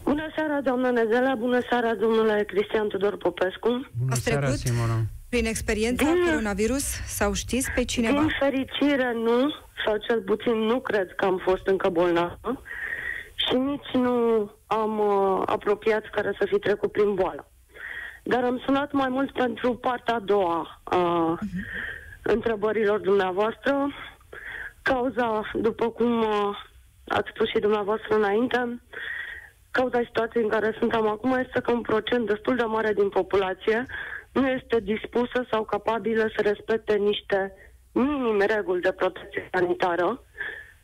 Bună 0.02 0.26
seara, 0.36 0.60
doamnă 0.60 0.90
Nezela, 0.90 1.34
bună 1.34 1.60
seara, 1.68 1.94
domnule 1.94 2.44
Cristian 2.46 2.88
Tudor 2.88 3.16
Popescu. 3.16 3.68
Bună 3.98 4.10
Ați 4.12 4.22
seara, 4.22 4.40
trecut 4.40 4.58
Simona. 4.58 4.98
prin 5.28 5.46
experiența 5.46 6.04
din, 6.04 6.24
coronavirus 6.24 6.84
sau 7.06 7.32
știți 7.32 7.70
pe 7.74 7.84
cineva? 7.84 8.20
Din 8.20 8.30
fericire 8.40 9.12
nu, 9.14 9.54
sau 9.84 9.96
cel 9.96 10.20
puțin 10.20 10.52
nu 10.52 10.80
cred 10.80 11.14
că 11.14 11.24
am 11.24 11.38
fost 11.38 11.66
încă 11.66 11.88
bolnavă 11.88 12.62
și 13.34 13.54
nici 13.54 13.90
nu 13.92 14.50
am 14.66 14.98
uh, 14.98 15.42
apropiat 15.46 16.10
care 16.10 16.34
să 16.38 16.46
fi 16.46 16.58
trecut 16.58 16.92
prin 16.92 17.14
boală. 17.14 17.48
Dar 18.22 18.44
am 18.44 18.62
sunat 18.64 18.92
mai 18.92 19.08
mult 19.08 19.32
pentru 19.32 19.74
partea 19.74 20.14
a 20.14 20.18
doua 20.18 20.80
a 20.84 21.36
uh-huh. 21.36 22.22
întrebărilor 22.22 22.98
dumneavoastră. 22.98 23.88
Cauza, 24.82 25.50
după 25.52 25.90
cum 25.90 26.20
uh, 26.20 26.58
ați 27.08 27.30
spus 27.34 27.48
și 27.48 27.58
dumneavoastră 27.58 28.16
înainte, 28.16 28.82
cauza 29.70 30.00
situației 30.04 30.42
în 30.42 30.48
care 30.48 30.76
suntem 30.78 31.06
acum 31.06 31.32
este 31.32 31.60
că 31.60 31.72
un 31.72 31.80
procent 31.80 32.26
destul 32.26 32.56
de 32.56 32.62
mare 32.62 32.92
din 32.92 33.08
populație 33.08 33.86
nu 34.32 34.48
este 34.48 34.80
dispusă 34.80 35.46
sau 35.50 35.64
capabilă 35.64 36.30
să 36.36 36.42
respecte 36.42 36.94
niște 36.94 37.52
minime 37.94 38.44
reguli 38.44 38.80
de 38.80 38.92
protecție 38.92 39.48
sanitară, 39.52 40.24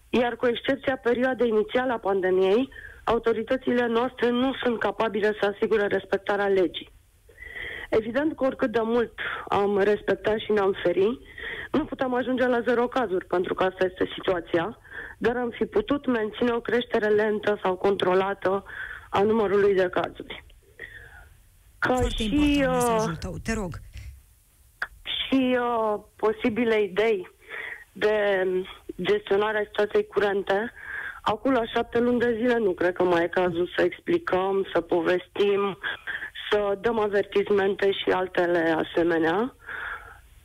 iar 0.09 0.37
cu 0.37 0.47
excepția 0.47 0.97
perioadei 0.97 1.49
inițiale 1.49 1.93
a 1.93 1.99
pandemiei, 1.99 2.69
autoritățile 3.05 3.87
noastre 3.87 4.29
nu 4.31 4.55
sunt 4.63 4.79
capabile 4.79 5.37
să 5.41 5.53
asigure 5.55 5.87
respectarea 5.87 6.47
legii. 6.47 6.93
Evident 7.91 8.37
că 8.37 8.45
oricât 8.45 8.73
de 8.73 8.81
mult 8.83 9.13
am 9.49 9.79
respectat 9.79 10.39
și 10.39 10.53
ne-am 10.53 10.77
feri, 10.83 11.19
nu 11.73 11.85
putem 11.85 12.15
ajunge 12.15 12.47
la 12.47 12.61
zero 12.61 12.87
cazuri, 12.87 13.27
pentru 13.27 13.55
că 13.55 13.65
asta 13.65 13.85
este 13.85 14.11
situația, 14.15 14.79
dar 15.19 15.37
am 15.37 15.51
fi 15.51 15.65
putut 15.65 16.07
menține 16.07 16.51
o 16.53 16.61
creștere 16.61 17.09
lentă 17.09 17.59
sau 17.63 17.77
controlată 17.77 18.65
a 19.11 19.23
numărului 19.23 19.75
de 19.75 19.89
cazuri. 19.89 20.45
Ca 21.79 21.95
Foarte 21.95 22.23
și, 22.23 22.65
uh, 22.69 23.17
tău, 23.21 23.35
te 23.43 23.53
rog. 23.53 23.71
Și 25.19 25.59
uh, 25.61 26.01
posibile 26.17 26.83
idei 26.83 27.31
de 27.93 28.47
gestionarea 29.03 29.65
situației 29.65 30.07
curente. 30.07 30.73
Acum, 31.23 31.53
la 31.53 31.65
șapte 31.65 31.99
luni 31.99 32.19
de 32.19 32.35
zile, 32.37 32.57
nu 32.59 32.71
cred 32.71 32.93
că 32.93 33.03
mai 33.03 33.25
e 33.25 33.29
cazul 33.29 33.73
să 33.77 33.83
explicăm, 33.83 34.67
să 34.73 34.81
povestim, 34.81 35.79
să 36.51 36.79
dăm 36.81 36.99
avertizmente 36.99 37.93
și 37.93 38.11
altele 38.11 38.77
asemenea. 38.85 39.55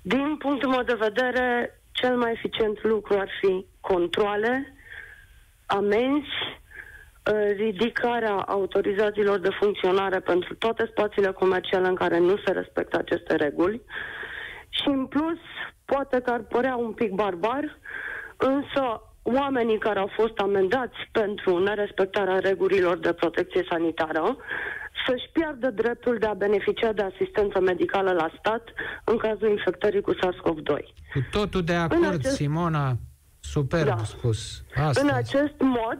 Din 0.01 0.35
punctul 0.37 0.69
meu 0.69 0.83
de 0.83 0.93
vedere, 0.99 1.79
cel 1.91 2.17
mai 2.17 2.31
eficient 2.31 2.83
lucru 2.83 3.17
ar 3.17 3.29
fi 3.41 3.65
controle, 3.81 4.73
amenzi, 5.65 6.27
ridicarea 7.55 8.33
autorizațiilor 8.33 9.39
de 9.39 9.49
funcționare 9.59 10.19
pentru 10.19 10.55
toate 10.55 10.85
spațiile 10.91 11.31
comerciale 11.31 11.87
în 11.87 11.95
care 11.95 12.17
nu 12.17 12.37
se 12.45 12.51
respectă 12.51 12.97
aceste 12.97 13.35
reguli 13.35 13.81
și 14.81 14.87
în 14.87 15.05
plus 15.05 15.39
poate 15.85 16.19
că 16.19 16.31
ar 16.31 16.39
părea 16.39 16.75
un 16.75 16.91
pic 16.91 17.11
barbar, 17.11 17.79
însă 18.37 19.01
oamenii 19.21 19.77
care 19.77 19.99
au 19.99 20.11
fost 20.15 20.37
amendați 20.37 20.97
pentru 21.11 21.57
nerespectarea 21.57 22.39
regulilor 22.39 22.97
de 22.97 23.13
protecție 23.13 23.65
sanitară 23.69 24.37
să-și 25.07 25.29
piardă 25.31 25.69
dreptul 25.69 26.17
de 26.17 26.25
a 26.25 26.33
beneficia 26.33 26.91
de 26.91 27.01
asistență 27.01 27.59
medicală 27.59 28.11
la 28.11 28.29
stat 28.39 28.63
în 29.03 29.17
cazul 29.17 29.49
infectării 29.49 30.01
cu 30.01 30.13
SARS-CoV-2. 30.13 30.83
Cu 31.13 31.19
totul 31.31 31.63
de 31.63 31.73
acord, 31.73 32.05
acest... 32.05 32.35
Simona. 32.35 32.97
Superb 33.39 33.85
da. 33.85 33.97
spus. 34.03 34.63
Astăzi. 34.75 35.05
În 35.05 35.13
acest 35.13 35.55
mod, 35.59 35.99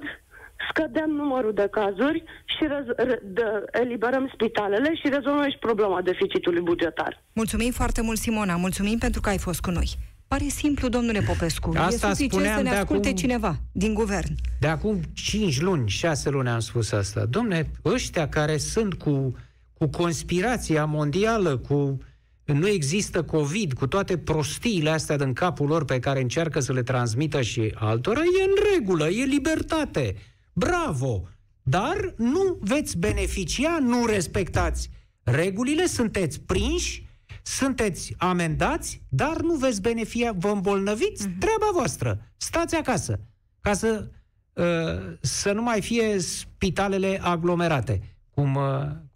scădem 0.70 1.10
numărul 1.10 1.54
de 1.54 1.68
cazuri 1.72 2.24
și 2.46 2.64
rez- 2.74 2.96
re- 2.96 3.22
de, 3.24 3.44
eliberăm 3.72 4.30
spitalele 4.34 4.96
și 4.96 5.10
rezolvăm 5.10 5.50
și 5.50 5.58
problema 5.58 6.02
deficitului 6.02 6.62
bugetar. 6.62 7.24
Mulțumim 7.34 7.72
foarte 7.72 8.02
mult, 8.02 8.18
Simona. 8.18 8.56
Mulțumim 8.56 8.98
pentru 8.98 9.22
că 9.22 9.30
ai 9.30 9.38
fost 9.38 9.60
cu 9.62 9.72
noi. 9.72 9.90
Pare 10.28 10.44
simplu, 10.48 10.88
domnule 10.90 11.20
Popescu. 11.20 11.72
Asta 11.78 12.08
e 12.10 12.14
suficient 12.14 12.56
să 12.56 12.62
ne 12.62 12.70
asculte 12.70 13.08
acum, 13.08 13.20
cineva 13.20 13.56
din 13.72 13.94
guvern. 13.94 14.36
De 14.60 14.68
acum 14.68 15.00
5 15.14 15.62
luni, 15.62 15.90
6 15.90 16.30
luni 16.30 16.50
am 16.50 16.60
spus 16.60 16.92
asta. 16.92 17.26
Domne, 17.26 17.70
ăștia 17.86 18.30
care 18.30 18.58
sunt 18.58 18.94
cu, 18.94 19.36
cu 19.74 19.88
conspirația 19.88 20.86
mondială, 20.86 21.58
cu 21.58 21.98
nu 22.46 22.68
există 22.68 23.24
COVID, 23.24 23.74
cu 23.74 23.88
toate 23.88 24.18
prostiile 24.18 24.90
astea 24.90 25.18
din 25.18 25.34
capul 25.34 25.68
lor 25.68 25.86
pe 25.86 26.00
care 26.00 26.22
încearcă 26.22 26.60
să 26.60 26.74
le 26.74 26.84
transmită 26.84 27.42
și 27.42 27.72
altora, 27.76 28.20
e 28.20 28.44
în 28.44 28.74
regulă, 28.76 29.08
e 29.10 29.24
libertate. 29.24 30.16
Bravo! 30.56 31.28
Dar 31.64 32.14
nu 32.18 32.58
veți 32.60 32.98
beneficia, 32.98 33.78
nu 33.80 34.06
respectați 34.06 34.90
regulile, 35.24 35.86
sunteți 35.86 36.40
prinși 36.40 37.06
sunteți 37.46 38.14
amendați, 38.18 39.02
dar 39.10 39.42
nu 39.42 39.54
veți 39.54 39.82
beneficia, 39.82 40.32
vă 40.38 40.48
îmbolnăviți, 40.48 41.28
uh-huh. 41.28 41.40
treaba 41.40 41.70
voastră. 41.74 42.22
Stați 42.38 42.76
acasă, 42.76 43.20
ca 43.62 43.74
să, 43.74 44.08
uh, 44.54 45.18
să 45.22 45.52
nu 45.52 45.62
mai 45.62 45.82
fie 45.82 46.20
spitalele 46.20 47.20
aglomerate, 47.22 48.16
cum, 48.30 48.56
uh, 48.56 48.64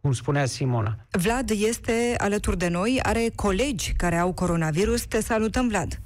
cum 0.02 0.14
spunea 0.14 0.46
Simona. 0.46 1.06
Vlad 1.12 1.50
este 1.50 2.16
alături 2.18 2.58
de 2.58 2.68
noi, 2.68 3.00
are 3.04 3.32
colegi 3.36 3.94
care 3.94 4.18
au 4.18 4.34
coronavirus. 4.34 5.06
Te 5.06 5.22
salutăm, 5.22 5.68
Vlad! 5.68 6.02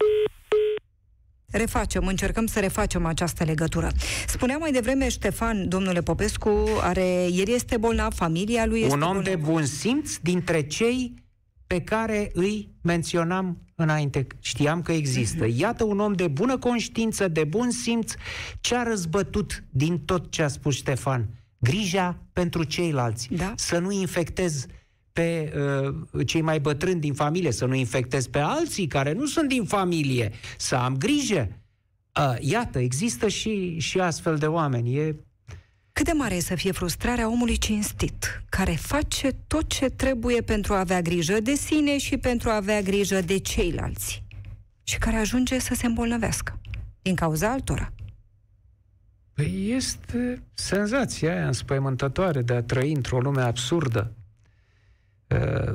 Refacem, 1.58 2.08
încercăm 2.08 2.46
să 2.46 2.60
refacem 2.60 3.06
această 3.06 3.44
legătură. 3.44 3.92
Spunea 4.28 4.58
mai 4.58 4.72
devreme 4.72 5.10
Ștefan, 5.10 5.68
domnule 5.70 6.02
Popescu, 6.02 6.68
are, 6.82 7.28
el 7.32 7.48
este 7.48 7.78
bolnav, 7.78 8.14
familia 8.14 8.66
lui 8.66 8.82
este 8.82 8.94
Un 8.94 9.02
om 9.02 9.14
bolnav. 9.14 9.24
de 9.24 9.36
bun 9.36 9.66
simț 9.66 10.16
dintre 10.18 10.62
cei 10.62 11.14
pe 11.68 11.82
care 11.82 12.30
îi 12.34 12.70
menționam 12.82 13.58
înainte, 13.76 14.28
știam 14.40 14.82
că 14.82 14.92
există. 14.92 15.46
Mhm. 15.46 15.60
Iată 15.60 15.84
un 15.84 16.00
om 16.00 16.14
de 16.14 16.28
bună 16.28 16.58
conștiință, 16.58 17.28
de 17.28 17.44
bun 17.44 17.70
simț, 17.72 18.14
ce 18.62 18.76
a 18.76 18.84
răzbătut 18.84 19.64
din 19.70 20.00
tot 20.00 20.32
ce 20.32 20.44
a 20.44 20.48
spus 20.48 20.76
Ștefan. 20.76 21.28
Grija 21.58 22.18
pentru 22.34 22.64
ceilalți. 22.64 23.28
Da. 23.32 23.54
Să 23.56 23.78
nu 23.78 23.92
infectez 23.92 24.66
pe 25.14 25.54
uh, 26.14 26.28
cei 26.28 26.42
mai 26.42 26.60
bătrâni 26.60 27.00
din 27.00 27.14
familie, 27.14 27.52
să 27.52 27.66
nu 27.66 27.74
infectez 27.74 28.28
pe 28.28 28.40
alții 28.40 28.88
care 28.88 29.14
nu 29.14 29.26
sunt 29.26 29.48
din 29.50 29.64
familie, 29.64 30.32
să 30.58 30.76
am 30.76 30.98
grijă. 30.98 31.48
Uh, 32.20 32.36
iată, 32.40 32.80
există 32.80 33.28
și, 33.28 33.80
și 33.80 34.00
astfel 34.00 34.38
de 34.38 34.48
oameni. 34.48 34.96
E 34.96 35.16
cât 35.92 36.06
de 36.06 36.12
mare 36.12 36.36
e 36.36 36.40
să 36.40 36.56
fie 36.56 36.72
frustrarea 36.72 37.30
omului 37.30 37.58
cinstit, 37.58 38.44
care 38.50 38.72
face 38.72 39.32
tot 39.48 39.70
ce 39.70 39.90
trebuie 39.90 40.42
pentru 40.42 40.74
a 40.74 40.80
avea 40.80 41.02
grijă 41.02 41.40
de 41.40 41.54
sine 41.54 41.98
și 41.98 42.18
pentru 42.18 42.50
a 42.50 42.56
avea 42.56 42.82
grijă 42.82 43.22
de 43.22 43.38
ceilalți 43.38 44.24
și 44.84 44.98
care 44.98 45.16
ajunge 45.16 45.60
să 45.60 45.74
se 45.74 45.86
îmbolnăvească 45.86 46.60
din 47.02 47.16
cauza 47.16 47.52
altora? 47.52 47.94
Păi 49.34 49.74
este 49.76 50.44
senzația 50.54 51.34
aia 51.34 51.46
înspăimântătoare 51.46 52.42
de 52.42 52.54
a 52.54 52.64
trăi 52.64 52.92
într-o 52.92 53.20
lume 53.20 53.42
absurdă, 53.42 54.12
uh, 54.16 54.23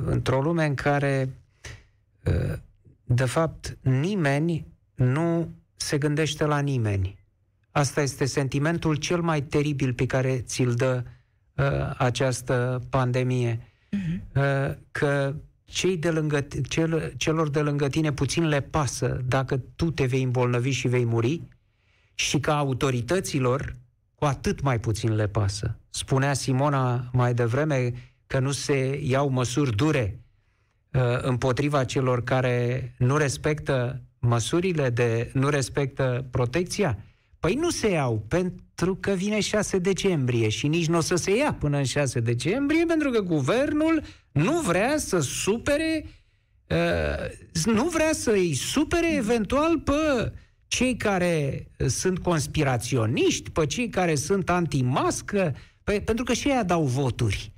într-o 0.05 0.41
lume 0.41 0.65
în 0.65 0.75
care, 0.75 1.29
uh, 2.25 2.57
de 3.03 3.25
fapt, 3.25 3.77
nimeni 3.81 4.67
nu 4.95 5.49
se 5.75 5.97
gândește 5.97 6.45
la 6.45 6.59
nimeni. 6.59 7.17
Asta 7.71 8.01
este 8.01 8.25
sentimentul 8.25 8.95
cel 8.95 9.21
mai 9.21 9.41
teribil 9.41 9.93
pe 9.93 10.05
care 10.05 10.39
ți-l 10.39 10.73
dă 10.73 11.03
uh, 11.55 11.65
această 11.97 12.81
pandemie. 12.89 13.57
Uh-huh. 13.57 14.35
Uh, 14.35 14.75
că 14.91 15.35
cei 15.63 15.97
de 15.97 16.09
lângă, 16.09 16.47
cel, 16.67 17.13
celor 17.17 17.49
de 17.49 17.59
lângă 17.59 17.87
tine 17.87 18.11
puțin 18.11 18.47
le 18.47 18.61
pasă 18.61 19.21
dacă 19.27 19.57
tu 19.75 19.91
te 19.91 20.05
vei 20.05 20.23
îmbolnăvi 20.23 20.69
și 20.69 20.87
vei 20.87 21.05
muri 21.05 21.41
și 22.13 22.39
că 22.39 22.51
autorităților 22.51 23.75
cu 24.15 24.25
atât 24.25 24.61
mai 24.61 24.79
puțin 24.79 25.15
le 25.15 25.27
pasă. 25.27 25.77
Spunea 25.89 26.33
Simona 26.33 27.09
mai 27.13 27.33
devreme 27.33 27.93
că 28.29 28.39
nu 28.39 28.51
se 28.51 28.99
iau 29.03 29.29
măsuri 29.29 29.75
dure 29.75 30.19
uh, 30.91 31.01
împotriva 31.21 31.83
celor 31.83 32.23
care 32.23 32.93
nu 32.97 33.17
respectă 33.17 34.01
măsurile 34.19 34.89
de 34.89 35.29
nu 35.33 35.49
respectă 35.49 36.25
protecția. 36.31 36.97
Păi 37.39 37.53
nu 37.53 37.69
se 37.69 37.89
iau, 37.89 38.25
pentru 38.27 38.95
că 38.95 39.11
vine 39.11 39.39
6 39.39 39.77
decembrie 39.77 40.49
și 40.49 40.67
nici 40.67 40.87
nu 40.87 40.97
o 40.97 41.01
să 41.01 41.15
se 41.15 41.37
ia 41.37 41.53
până 41.53 41.77
în 41.77 41.83
6 41.83 42.19
decembrie, 42.19 42.85
pentru 42.85 43.09
că 43.09 43.19
guvernul 43.19 44.01
nu 44.31 44.59
vrea 44.59 44.97
să 44.97 45.19
supere, 45.19 46.05
uh, 46.67 47.65
nu 47.65 47.83
vrea 47.83 48.11
să 48.11 48.31
îi 48.31 48.53
supere 48.53 49.15
eventual 49.15 49.79
pe 49.79 50.33
cei 50.67 50.97
care 50.97 51.67
sunt 51.87 52.19
conspiraționiști, 52.19 53.49
pe 53.49 53.65
cei 53.65 53.89
care 53.89 54.15
sunt 54.15 54.49
anti-mască, 54.49 55.55
pe, 55.83 56.01
pentru 56.01 56.23
că 56.23 56.33
și 56.33 56.47
ei 56.47 56.63
dau 56.65 56.83
voturi. 56.83 57.57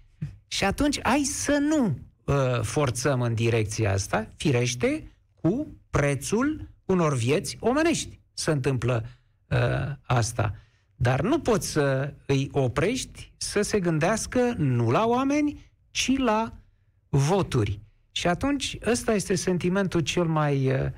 Și 0.52 0.64
atunci, 0.64 1.00
hai 1.04 1.24
să 1.24 1.58
nu 1.58 1.98
uh, 2.26 2.62
forțăm 2.62 3.22
în 3.22 3.34
direcția 3.34 3.92
asta, 3.92 4.28
firește, 4.36 5.12
cu 5.42 5.68
prețul 5.90 6.70
unor 6.86 7.16
vieți 7.16 7.58
omenești. 7.60 8.20
Se 8.34 8.52
întâmplă 8.52 9.06
uh, 9.48 9.58
asta. 10.04 10.56
Dar 10.96 11.22
nu 11.22 11.40
poți 11.40 11.68
să 11.68 12.14
îi 12.26 12.50
oprești 12.52 13.32
să 13.38 13.62
se 13.62 13.80
gândească 13.80 14.54
nu 14.58 14.90
la 14.90 15.06
oameni, 15.06 15.72
ci 15.92 16.18
la 16.18 16.54
voturi. 17.10 17.80
Și 18.12 18.28
atunci 18.28 18.78
ăsta 18.86 19.14
este 19.14 19.36
sentimentul 19.36 20.00
cel 20.00 20.26
mai, 20.26 20.72
uh, 20.72 20.90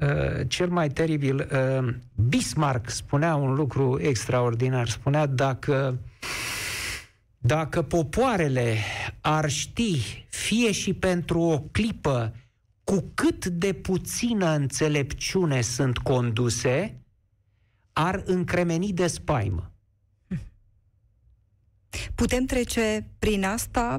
uh, 0.00 0.48
cel 0.48 0.68
mai 0.68 0.88
teribil. 0.88 1.48
Uh, 1.52 1.94
Bismarck 2.28 2.90
spunea 2.90 3.34
un 3.34 3.54
lucru 3.54 3.98
extraordinar. 4.00 4.88
Spunea 4.88 5.26
dacă 5.26 5.98
dacă 7.44 7.82
popoarele 7.82 8.76
ar 9.20 9.50
ști, 9.50 10.24
fie 10.28 10.72
și 10.72 10.94
pentru 10.94 11.40
o 11.40 11.58
clipă, 11.58 12.34
cu 12.84 13.10
cât 13.14 13.46
de 13.46 13.72
puțină 13.72 14.50
înțelepciune 14.50 15.60
sunt 15.60 15.98
conduse, 15.98 16.96
ar 17.92 18.22
încremeni 18.26 18.92
de 18.92 19.06
spaimă. 19.06 19.70
Putem 22.14 22.44
trece 22.44 23.06
prin 23.18 23.44
asta? 23.44 23.94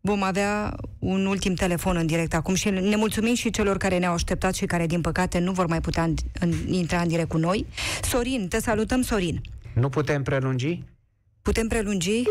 Vom 0.00 0.22
avea 0.22 0.76
un 0.98 1.26
ultim 1.26 1.54
telefon 1.54 1.96
în 1.96 2.06
direct 2.06 2.34
acum 2.34 2.54
și 2.54 2.70
ne 2.70 2.96
mulțumim 2.96 3.34
și 3.34 3.50
celor 3.50 3.76
care 3.76 3.98
ne-au 3.98 4.12
așteptat 4.12 4.54
și 4.54 4.66
care, 4.66 4.86
din 4.86 5.00
păcate, 5.00 5.38
nu 5.38 5.52
vor 5.52 5.66
mai 5.66 5.80
putea 5.80 6.02
în, 6.02 6.14
în, 6.40 6.52
intra 6.66 7.00
în 7.00 7.08
direct 7.08 7.28
cu 7.28 7.36
noi. 7.36 7.66
Sorin, 8.02 8.48
te 8.48 8.60
salutăm, 8.60 9.02
Sorin. 9.02 9.40
Nu 9.74 9.88
putem 9.88 10.22
prelungi? 10.22 10.82
Putem 11.42 11.68
prelungi? 11.68 12.22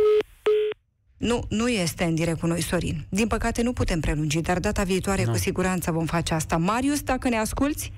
Nu, 1.18 1.43
nu 1.49 1.68
este 1.68 2.03
în 2.03 2.15
direct 2.15 2.39
cu 2.39 2.45
noi, 2.45 2.61
Sorin. 2.61 3.05
Din 3.09 3.28
păcate 3.28 3.61
nu 3.61 3.74
putem 3.74 3.99
prelungi, 3.99 4.41
dar 4.41 4.59
data 4.59 4.84
viitoare 4.84 5.24
nu. 5.24 5.32
cu 5.32 5.38
siguranță 5.38 5.91
vom 5.91 6.05
face 6.05 6.34
asta. 6.34 6.57
Marius, 6.57 7.01
dacă 7.01 7.30
ne 7.30 7.38
asculți? 7.38 7.91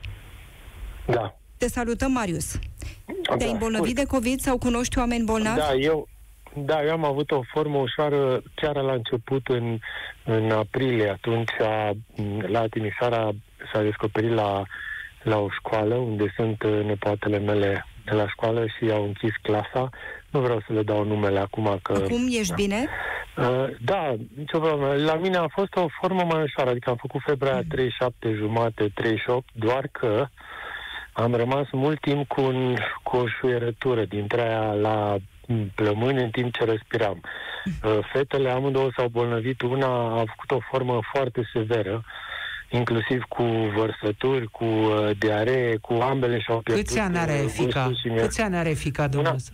Da. 1.05 1.35
Te 1.57 1.67
salutăm, 1.67 2.11
Marius. 2.11 2.59
Te-ai 3.37 3.37
da, 3.37 3.45
îmbolnăvit 3.45 3.95
de 3.95 4.05
COVID 4.05 4.39
sau 4.39 4.57
cunoști 4.57 4.97
oameni 4.97 5.23
bolnavi? 5.23 5.59
Da, 5.59 5.73
eu, 5.73 6.07
da, 6.53 6.83
eu 6.83 6.91
am 6.91 7.05
avut 7.05 7.31
o 7.31 7.41
formă 7.53 7.77
ușoară 7.77 8.41
chiar 8.55 8.75
la 8.75 8.93
început, 8.93 9.47
în, 9.47 9.79
în 10.25 10.51
aprilie. 10.51 11.09
Atunci, 11.09 11.51
a, 11.59 11.91
la 12.47 12.67
Timișoara 12.67 13.31
s-a 13.73 13.81
descoperit 13.81 14.31
la, 14.31 14.63
la 15.23 15.37
o 15.37 15.47
școală 15.49 15.95
unde 15.95 16.33
sunt 16.35 16.63
nepoatele 16.63 17.39
mele 17.39 17.85
de 18.05 18.11
la 18.11 18.27
școală 18.27 18.65
și 18.65 18.91
au 18.91 19.03
închis 19.03 19.35
clasa. 19.41 19.89
Nu 20.31 20.39
vreau 20.39 20.59
să 20.67 20.73
le 20.73 20.83
dau 20.83 21.03
numele 21.03 21.39
acum 21.39 21.79
că... 21.81 21.93
Acum 21.93 22.27
ești 22.29 22.53
bine? 22.53 22.87
Uh, 23.37 23.65
da, 23.81 24.15
nicio 24.37 24.59
problemă. 24.59 24.93
La 24.93 25.15
mine 25.15 25.37
a 25.37 25.47
fost 25.47 25.75
o 25.75 25.87
formă 26.01 26.23
mai 26.23 26.43
ușoară, 26.43 26.69
adică 26.69 26.89
am 26.89 26.95
făcut 26.95 27.21
febra 27.25 27.55
mm. 27.55 27.63
37 27.69 28.33
jumate, 28.33 28.91
38, 28.93 29.47
doar 29.53 29.87
că 29.91 30.07
uh, 30.07 30.27
am 31.13 31.33
rămas 31.33 31.67
mult 31.71 31.99
timp 32.01 32.27
cu, 32.27 32.41
un, 32.41 32.77
cu 33.03 33.17
o 33.17 33.27
șuierătură 33.27 34.05
dintre 34.05 34.41
aia 34.41 34.73
la 34.73 35.17
plămâni 35.75 36.23
în 36.23 36.29
timp 36.29 36.53
ce 36.53 36.63
respiram. 36.63 37.21
Uh, 37.83 37.97
fetele 38.13 38.49
amândouă 38.49 38.89
s-au 38.95 39.07
bolnăvit, 39.07 39.61
una 39.61 39.87
a 39.87 40.23
făcut 40.27 40.51
o 40.51 40.59
formă 40.69 40.99
foarte 41.13 41.49
severă, 41.53 42.03
inclusiv 42.69 43.23
cu 43.23 43.43
vărsături, 43.75 44.47
cu 44.47 44.63
uh, 44.63 45.09
diaree, 45.17 45.77
cu 45.77 45.93
ambele 45.93 46.39
și-au 46.39 46.59
pierdut 46.59 46.85
Câți 46.85 46.99
ani 46.99 47.17
are 47.17 47.41
uh, 47.43 47.49
fica? 47.49 47.85
gustul 47.85 47.95
și 47.95 48.07
miel. 48.07 48.25
Câți 48.25 48.41
ani 48.41 48.55
are 48.55 48.73
fica 48.73 49.07
dumneavoastră? 49.07 49.53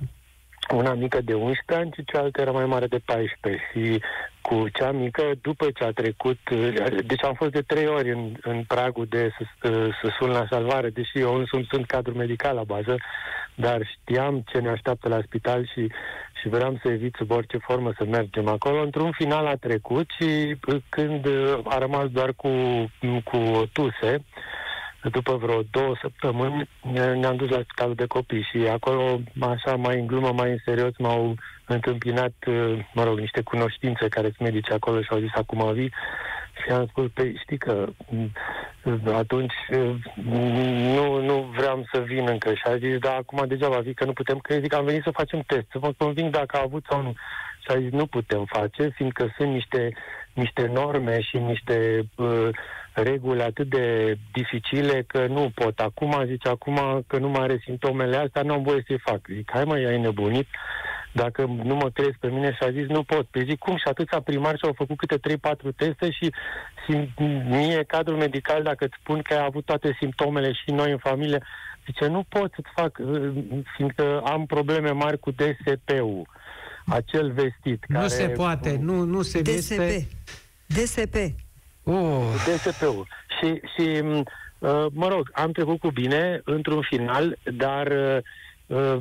Una 0.73 0.93
mică 0.93 1.21
de 1.21 1.33
11 1.33 1.83
ani 1.83 1.91
și 1.95 2.05
cealaltă 2.05 2.41
era 2.41 2.51
mai 2.51 2.65
mare 2.65 2.87
de 2.87 3.01
14 3.05 3.63
și 3.71 4.01
cu 4.41 4.69
cea 4.73 4.91
mică, 4.91 5.31
după 5.41 5.65
ce 5.73 5.83
a 5.83 5.91
trecut, 5.91 6.37
deci 7.05 7.23
am 7.23 7.33
fost 7.33 7.51
de 7.51 7.61
trei 7.61 7.87
ori 7.87 8.11
în, 8.11 8.33
în 8.41 8.63
pragul 8.63 9.05
de 9.09 9.29
să, 9.37 9.91
să 10.01 10.13
sun 10.19 10.29
la 10.29 10.45
salvare, 10.49 10.89
deși 10.89 11.19
eu 11.19 11.35
însumi 11.35 11.67
sunt 11.69 11.85
cadru 11.85 12.13
medical 12.13 12.55
la 12.55 12.63
bază, 12.63 12.97
dar 13.55 13.79
știam 13.85 14.43
ce 14.51 14.59
ne 14.59 14.69
așteaptă 14.69 15.09
la 15.09 15.21
spital 15.25 15.65
și, 15.65 15.91
și 16.41 16.47
vreau 16.47 16.79
să 16.83 16.91
evit 16.91 17.15
sub 17.17 17.31
orice 17.31 17.57
formă 17.57 17.93
să 17.97 18.05
mergem 18.05 18.47
acolo. 18.47 18.81
Într-un 18.81 19.11
final 19.11 19.45
a 19.45 19.55
trecut 19.55 20.09
și 20.19 20.57
când 20.89 21.27
a 21.63 21.77
rămas 21.77 22.07
doar 22.07 22.33
cu, 22.33 22.49
cu 23.23 23.69
tuse, 23.73 24.23
după 25.11 25.35
vreo 25.35 25.61
două 25.71 25.95
săptămâni 26.01 26.69
ne-am 26.91 27.35
dus 27.35 27.49
la 27.49 27.61
spitalul 27.61 27.95
de 27.95 28.05
copii 28.05 28.47
și 28.51 28.57
acolo, 28.57 29.19
așa, 29.39 29.75
mai 29.75 29.99
în 29.99 30.07
glumă, 30.07 30.31
mai 30.31 30.51
în 30.51 30.57
serios, 30.65 30.97
m-au 30.97 31.35
întâmpinat, 31.65 32.33
mă 32.93 33.03
rog, 33.03 33.19
niște 33.19 33.41
cunoștințe 33.41 34.07
care 34.07 34.25
sunt 34.25 34.39
medici 34.39 34.71
acolo 34.71 35.01
și 35.01 35.09
au 35.11 35.19
zis 35.19 35.33
acum 35.33 35.73
vii. 35.73 35.93
Și 36.63 36.71
am 36.71 36.87
spus, 36.87 37.09
pe 37.13 37.33
știi 37.41 37.57
că 37.57 37.85
atunci 39.13 39.53
nu, 40.95 41.21
nu 41.21 41.49
vreau 41.55 41.85
să 41.93 41.99
vin 41.99 42.27
încă. 42.27 42.53
Și 42.53 42.63
a 42.65 42.77
zis, 42.77 42.97
da, 42.97 43.15
acum 43.15 43.47
degeaba 43.47 43.79
vii 43.79 43.93
că 43.93 44.05
nu 44.05 44.13
putem, 44.13 44.37
că 44.37 44.55
zic, 44.59 44.73
am 44.73 44.85
venit 44.85 45.03
să 45.03 45.11
facem 45.11 45.41
test, 45.47 45.65
să 45.71 45.79
vă 45.79 45.91
conving 45.97 46.31
dacă 46.31 46.57
a 46.57 46.61
avut 46.61 46.85
sau 46.89 47.01
nu. 47.01 47.13
Și 47.59 47.75
a 47.75 47.79
zis, 47.79 47.91
nu 47.91 48.05
putem 48.05 48.45
face, 48.45 48.89
fiindcă 48.95 49.33
sunt 49.37 49.51
niște, 49.51 49.93
niște 50.33 50.67
norme 50.73 51.21
și 51.21 51.37
niște 51.37 52.01
uh, 52.15 52.49
reguli 52.95 53.41
atât 53.41 53.69
de 53.69 54.17
dificile 54.33 55.03
că 55.07 55.27
nu 55.27 55.51
pot. 55.55 55.79
Acum, 55.79 56.23
zice, 56.25 56.47
acum 56.47 57.03
că 57.07 57.17
nu 57.17 57.29
mai 57.29 57.43
are 57.43 57.61
simptomele 57.63 58.17
astea, 58.17 58.41
nu 58.41 58.53
am 58.53 58.63
voie 58.63 58.83
să-i 58.87 59.01
fac. 59.05 59.19
Zic, 59.33 59.51
hai 59.53 59.63
mă, 59.63 59.73
ai 59.73 59.99
nebunit? 59.99 60.47
Dacă 61.11 61.45
nu 61.63 61.75
mă 61.75 61.89
crezi 61.89 62.17
pe 62.19 62.27
mine 62.27 62.51
și 62.51 62.63
a 62.63 62.71
zis, 62.71 62.87
nu 62.87 63.03
pot. 63.03 63.25
Pe 63.25 63.43
zic, 63.47 63.57
cum? 63.57 63.77
Și 63.77 63.87
atâția 63.87 64.21
primari 64.21 64.57
și-au 64.57 64.73
făcut 64.73 64.97
câte 64.97 65.17
3-4 65.17 65.75
teste 65.75 66.11
și, 66.11 66.31
și 66.85 67.09
mie, 67.49 67.83
cadrul 67.87 68.17
medical, 68.17 68.63
dacă 68.63 68.85
îți 68.85 68.97
spun 68.99 69.21
că 69.21 69.33
ai 69.33 69.45
avut 69.45 69.65
toate 69.65 69.95
simptomele 69.99 70.51
și 70.51 70.71
noi 70.71 70.91
în 70.91 70.97
familie, 70.97 71.43
zice, 71.85 72.07
nu 72.07 72.25
pot 72.29 72.51
să-ți 72.55 72.69
fac, 72.75 72.99
fiindcă 73.75 74.21
am 74.25 74.45
probleme 74.45 74.91
mari 74.91 75.19
cu 75.19 75.31
DSP-ul 75.31 76.27
acel 76.85 77.31
vestit. 77.31 77.85
Nu 77.87 77.95
care, 77.95 78.07
se 78.07 78.27
poate, 78.27 78.77
nu, 78.81 79.03
nu 79.03 79.21
se 79.21 79.41
DSP. 79.41 79.55
este... 79.55 80.07
DSP. 80.65 81.15
Oh, 81.87 82.33
DSP-ul. 82.45 83.07
Și, 83.39 83.61
și 83.75 84.01
uh, 84.59 84.85
mă 84.91 85.07
rog, 85.07 85.29
am 85.33 85.51
trecut 85.51 85.79
cu 85.79 85.89
bine 85.91 86.41
într-un 86.43 86.81
final, 86.81 87.37
dar 87.43 87.87
uh, 88.67 88.97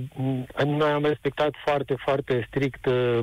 noi 0.64 0.90
am 0.90 1.04
respectat 1.04 1.54
foarte, 1.64 1.94
foarte 2.04 2.44
strict 2.48 2.86
uh, 2.86 3.18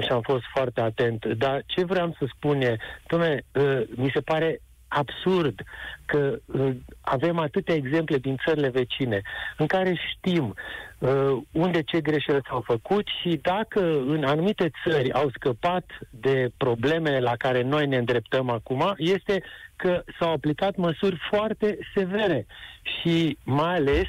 și 0.00 0.08
am 0.10 0.20
fost 0.20 0.42
foarte 0.54 0.80
atent. 0.80 1.26
Dar 1.26 1.62
ce 1.66 1.84
vreau 1.84 2.16
să 2.18 2.26
spun 2.34 2.60
e, 2.60 2.76
dom'le, 3.12 3.44
uh, 3.52 3.80
mi 3.94 4.10
se 4.14 4.20
pare 4.20 4.60
absurd 4.88 5.62
că 6.04 6.38
uh, 6.46 6.76
avem 7.00 7.38
atâtea 7.38 7.74
exemple 7.74 8.18
din 8.18 8.36
țările 8.46 8.68
vecine 8.68 9.20
în 9.56 9.66
care 9.66 9.94
știm 10.10 10.54
uh, 10.98 11.36
unde 11.52 11.82
ce 11.82 12.00
greșeli 12.00 12.40
s-au 12.48 12.60
făcut 12.60 13.06
și 13.20 13.38
dacă 13.42 13.80
în 14.06 14.24
anumite 14.24 14.70
țări 14.88 15.12
au 15.12 15.30
scăpat 15.34 15.84
de 16.10 16.50
problemele 16.56 17.20
la 17.20 17.36
care 17.36 17.62
noi 17.62 17.86
ne 17.86 17.96
îndreptăm 17.96 18.50
acum, 18.50 18.94
este 18.96 19.42
că 19.76 20.02
s-au 20.18 20.32
aplicat 20.32 20.76
măsuri 20.76 21.16
foarte 21.30 21.78
severe 21.94 22.46
și 22.82 23.38
mai 23.44 23.74
ales 23.74 24.06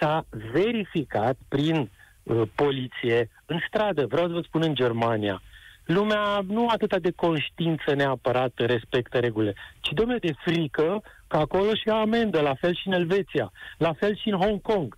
s-a 0.00 0.26
verificat 0.52 1.36
prin 1.48 1.90
uh, 2.22 2.42
poliție 2.54 3.28
în 3.46 3.58
stradă, 3.66 4.06
vreau 4.06 4.26
să 4.26 4.32
vă 4.32 4.40
spun 4.40 4.62
în 4.62 4.74
Germania, 4.74 5.42
lumea 5.84 6.40
nu 6.46 6.68
atât 6.68 7.02
de 7.02 7.10
conștiință 7.10 7.94
neapărat 7.94 8.52
respectă 8.56 9.18
regulile, 9.18 9.54
ci 9.80 9.92
domnule 9.92 10.18
de 10.18 10.34
frică 10.44 11.02
că 11.26 11.36
acolo 11.36 11.74
și 11.74 11.88
amendă, 11.88 12.40
la 12.40 12.54
fel 12.54 12.74
și 12.74 12.86
în 12.86 12.92
Elveția, 12.92 13.52
la 13.78 13.92
fel 13.92 14.16
și 14.16 14.28
în 14.28 14.38
Hong 14.38 14.62
Kong. 14.62 14.96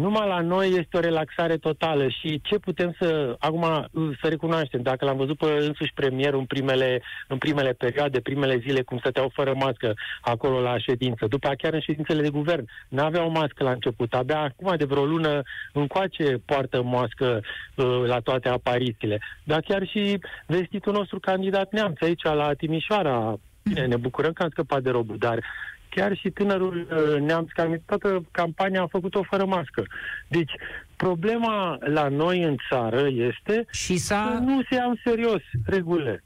Numai 0.00 0.28
la 0.28 0.40
noi 0.40 0.68
este 0.68 0.96
o 0.96 1.00
relaxare 1.00 1.56
totală 1.56 2.08
și 2.08 2.40
ce 2.42 2.58
putem 2.58 2.94
să, 3.00 3.36
acum, 3.38 3.88
să 4.20 4.28
recunoaștem, 4.28 4.82
dacă 4.82 5.04
l-am 5.04 5.16
văzut 5.16 5.38
pe 5.38 5.46
însuși 5.46 5.92
premierul 5.94 6.38
în 6.38 6.44
primele, 6.44 7.02
în 7.28 7.38
primele 7.38 7.72
perioade, 7.72 8.20
primele 8.20 8.56
zile, 8.56 8.82
cum 8.82 8.98
stăteau 8.98 9.30
fără 9.32 9.54
mască 9.54 9.94
acolo 10.20 10.60
la 10.60 10.78
ședință, 10.78 11.26
după 11.26 11.46
aceea 11.46 11.56
chiar 11.56 11.72
în 11.72 11.80
ședințele 11.80 12.22
de 12.22 12.30
guvern, 12.30 12.68
n-aveau 12.88 13.30
mască 13.30 13.64
la 13.64 13.70
început, 13.70 14.14
abia 14.14 14.40
acum 14.40 14.76
de 14.76 14.84
vreo 14.84 15.04
lună 15.04 15.42
încoace 15.72 16.40
poartă 16.44 16.82
mască 16.82 17.40
uh, 17.74 18.02
la 18.06 18.20
toate 18.20 18.48
aparițiile. 18.48 19.20
Dar 19.44 19.60
chiar 19.60 19.86
și 19.86 20.18
vestitul 20.46 20.92
nostru 20.92 21.20
candidat 21.20 21.72
neamț 21.72 22.00
aici 22.00 22.22
la 22.22 22.52
Timișoara, 22.52 23.38
Bine, 23.62 23.86
ne 23.86 23.96
bucurăm 23.96 24.32
că 24.32 24.42
am 24.42 24.48
scăpat 24.50 24.82
de 24.82 24.90
robul, 24.90 25.16
dar 25.18 25.44
chiar 25.90 26.16
și 26.16 26.30
tânărul 26.30 26.86
uh, 26.90 27.20
neamț, 27.20 27.50
care 27.50 27.82
toată 27.86 28.22
campania 28.30 28.82
a 28.82 28.86
făcut-o 28.86 29.22
fără 29.22 29.44
mască. 29.44 29.82
Deci, 30.28 30.52
problema 30.96 31.78
la 31.80 32.08
noi 32.08 32.42
în 32.42 32.56
țară 32.70 33.06
este 33.08 33.64
și 33.70 33.92
că 33.92 33.98
s-a... 33.98 34.40
nu 34.44 34.62
se 34.68 34.74
ia 34.74 34.84
în 34.84 34.96
serios 35.04 35.42
regulile. 35.66 36.24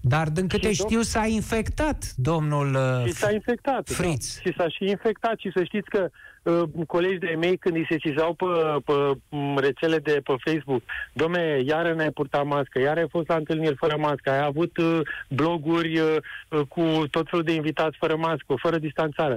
Dar 0.00 0.28
din 0.28 0.48
câte 0.48 0.72
Și 0.72 0.82
dom- 0.82 0.86
știu 0.86 1.00
s-a 1.00 1.26
infectat 1.26 2.12
domnul 2.16 2.74
uh, 2.74 3.06
Și 3.06 3.12
s-a 3.12 3.32
infectat. 3.32 3.88
Fritz. 3.88 4.34
Da. 4.34 4.50
Și 4.50 4.56
s-a 4.56 4.68
și 4.68 4.84
infectat. 4.84 5.38
Și 5.38 5.50
să 5.54 5.64
știți 5.64 5.88
că 5.88 6.00
uh, 6.02 6.10
colegi 6.86 7.18
de 7.18 7.34
mei, 7.38 7.56
când 7.56 7.76
îi 7.76 7.86
se 7.90 7.96
cizau 7.96 8.34
pe, 8.34 8.44
pe 8.84 8.92
m, 9.28 9.58
rețele 9.58 9.98
de 9.98 10.20
pe 10.24 10.34
Facebook, 10.44 10.82
domne, 11.12 11.62
iară 11.66 11.94
ne-ai 11.94 12.10
purtat 12.10 12.44
mască, 12.46 12.78
iară 12.80 13.00
ai 13.00 13.08
fost 13.10 13.28
la 13.28 13.34
întâlniri 13.34 13.76
fără 13.76 13.96
mască, 13.98 14.30
ai 14.30 14.44
avut 14.44 14.76
uh, 14.76 15.00
bloguri 15.28 15.98
uh, 15.98 16.16
uh, 16.48 16.60
cu 16.68 16.82
tot 17.10 17.26
felul 17.30 17.44
de 17.44 17.52
invitați 17.52 17.96
fără 17.98 18.16
mască, 18.16 18.54
fără 18.62 18.78
distanțare. 18.78 19.36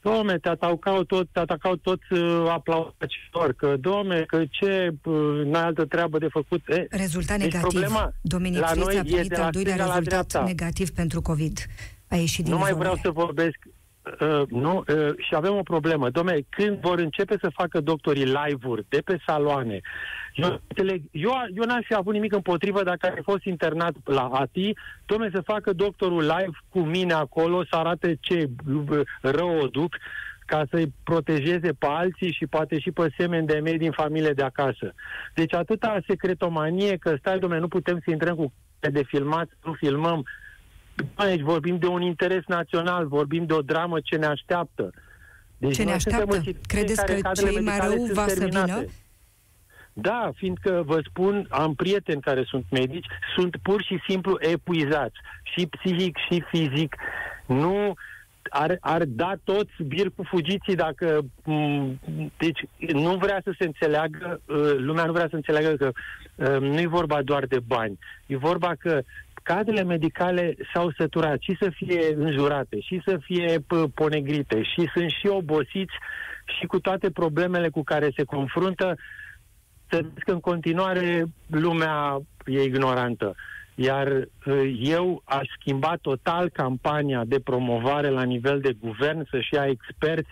Domne, 0.00 0.38
te 0.38 0.48
atacau 0.48 1.04
tot, 1.04 1.28
te 1.32 1.38
atacau 1.38 1.76
toți 1.76 2.12
uh, 2.12 2.46
aplaudacitori, 2.50 3.56
că 3.56 3.76
domne, 3.80 4.20
că 4.26 4.42
ce, 4.50 4.94
uh, 5.04 5.14
n-ai 5.44 5.62
altă 5.62 5.84
treabă 5.84 6.18
de 6.18 6.28
făcut. 6.30 6.60
E, 6.68 6.86
Rezultat 6.90 7.38
Deci 7.38 7.52
negativ. 7.52 7.80
problema 7.80 8.12
Dominic 8.20 8.60
la 8.60 8.66
Fritz 8.66 8.84
noi 8.86 8.94
a 8.96 8.98
e 8.98 9.02
primit 9.02 9.28
de 9.28 9.36
la 9.36 9.44
al 9.44 9.50
doilea 9.50 9.74
stânga 9.74 9.92
la 9.92 9.98
rezultat 9.98 10.26
dreapta. 10.26 10.42
negativ 10.48 10.90
pentru 10.90 11.22
COVID. 11.22 11.58
A 12.08 12.16
ieșit 12.16 12.44
din 12.44 12.52
Nu 12.52 12.58
mai 12.58 12.70
izolare. 12.70 12.88
vreau 12.90 13.12
să 13.14 13.20
vorbesc. 13.20 13.58
Uh, 14.20 14.42
nu, 14.48 14.84
uh, 14.88 15.14
și 15.18 15.34
avem 15.34 15.54
o 15.56 15.62
problemă. 15.62 16.10
Dom'le, 16.10 16.38
când 16.48 16.80
vor 16.80 16.98
începe 16.98 17.36
să 17.40 17.50
facă 17.54 17.80
doctorii 17.80 18.24
live-uri 18.24 18.86
de 18.88 19.00
pe 19.04 19.18
saloane, 19.26 19.80
eu, 20.34 20.60
înțeleg, 20.68 21.02
eu, 21.10 21.32
eu 21.54 21.64
n-aș 21.64 21.84
fi 21.86 21.94
avut 21.94 22.12
nimic 22.12 22.32
împotrivă 22.32 22.82
dacă 22.82 23.06
ai 23.06 23.22
fost 23.22 23.44
internat 23.44 23.94
la 24.04 24.22
ATI, 24.22 24.72
dom'le, 25.12 25.32
să 25.32 25.40
facă 25.40 25.72
doctorul 25.72 26.20
live 26.20 26.58
cu 26.68 26.78
mine 26.78 27.12
acolo, 27.12 27.64
să 27.64 27.76
arate 27.76 28.16
ce 28.20 28.50
uh, 28.88 29.00
rău 29.20 29.58
o 29.58 29.66
duc, 29.66 29.96
ca 30.46 30.64
să-i 30.70 30.92
protejeze 31.04 31.72
pe 31.72 31.86
alții 31.86 32.32
și 32.32 32.46
poate 32.46 32.78
și 32.78 32.90
pe 32.90 33.08
semeni 33.16 33.46
de 33.46 33.60
mei 33.62 33.78
din 33.78 33.90
familie 33.90 34.32
de 34.32 34.42
acasă. 34.42 34.94
Deci 35.34 35.54
atâta 35.54 35.98
secretomanie 36.06 36.96
că 36.96 37.16
stai, 37.18 37.38
dom'le, 37.38 37.58
nu 37.58 37.68
putem 37.68 38.00
să 38.04 38.10
intrăm 38.10 38.36
cu 38.36 38.52
de 38.90 39.02
filmat, 39.02 39.48
nu 39.64 39.72
filmăm, 39.72 40.24
Aici 41.14 41.40
vorbim 41.40 41.78
de 41.78 41.86
un 41.86 42.02
interes 42.02 42.42
național, 42.46 43.06
vorbim 43.06 43.46
de 43.46 43.52
o 43.52 43.62
dramă 43.62 44.00
ce 44.00 44.16
ne 44.16 44.26
așteaptă. 44.26 44.90
Deci 45.58 45.74
Ce 45.74 45.82
ne 45.84 45.90
noi 45.90 46.00
suntem 46.00 46.20
așteaptă? 46.20 46.36
în 46.36 46.42
situație 46.42 46.78
Credeți 46.78 47.00
în 47.00 47.06
care 47.06 47.20
că 47.20 47.28
cadrele 47.28 47.50
cei 47.50 47.60
mai 47.64 47.74
medicale 47.74 47.94
rău 47.94 48.04
sunt 48.04 48.16
va 48.16 48.26
să 48.26 48.34
terminate. 48.38 48.72
vină? 48.72 48.86
Da, 49.92 50.30
fiindcă 50.34 50.82
vă 50.86 51.00
spun, 51.08 51.46
am 51.50 51.74
prieteni 51.74 52.20
care 52.20 52.44
sunt 52.44 52.64
medici, 52.70 53.06
sunt 53.36 53.56
pur 53.62 53.82
și 53.82 53.98
simplu 54.08 54.36
epuizați, 54.40 55.16
și 55.42 55.66
psihic 55.66 56.16
și 56.30 56.42
fizic. 56.50 56.96
Nu 57.46 57.94
ar, 58.48 58.76
ar 58.80 59.04
da 59.04 59.32
toți 59.44 59.82
bir 59.86 60.10
cu 60.16 60.22
fugiții 60.22 60.74
dacă... 60.74 61.20
m, 61.44 62.00
Deci 62.36 62.60
nu 62.92 63.16
vrea 63.16 63.40
să 63.44 63.54
se 63.58 63.64
înțeleagă, 63.64 64.40
uh, 64.46 64.74
lumea 64.76 65.04
nu 65.04 65.12
vrea 65.12 65.26
să 65.30 65.36
înțeleagă 65.36 65.76
că 65.76 65.90
uh, 66.34 66.60
nu 66.60 66.80
e 66.80 66.86
vorba 66.86 67.22
doar 67.22 67.46
de 67.46 67.58
bani. 67.66 67.98
E 68.26 68.36
vorba 68.36 68.72
că 68.78 69.02
cadrele 69.46 69.82
medicale 69.82 70.54
s-au 70.72 70.90
săturat 70.98 71.38
și 71.40 71.56
să 71.60 71.68
fie 71.74 72.14
înjurate, 72.16 72.80
și 72.80 73.02
să 73.04 73.18
fie 73.20 73.58
p- 73.58 73.94
ponegrite, 73.94 74.62
și 74.62 74.90
sunt 74.94 75.10
și 75.10 75.26
obosiți 75.26 75.94
și 76.58 76.66
cu 76.66 76.80
toate 76.80 77.10
problemele 77.10 77.68
cu 77.68 77.82
care 77.82 78.08
se 78.16 78.24
confruntă, 78.24 78.96
să 79.90 80.00
zic 80.14 80.24
că 80.24 80.32
în 80.32 80.40
continuare 80.40 81.24
lumea 81.46 82.18
e 82.44 82.62
ignorantă. 82.62 83.34
Iar 83.74 84.06
uh, 84.06 84.78
eu 84.80 85.22
aș 85.24 85.46
schimba 85.58 85.94
total 86.00 86.48
campania 86.48 87.22
de 87.26 87.40
promovare 87.40 88.08
la 88.08 88.22
nivel 88.22 88.60
de 88.60 88.72
guvern, 88.80 89.26
să-și 89.30 89.54
ia 89.54 89.66
experți, 89.66 90.30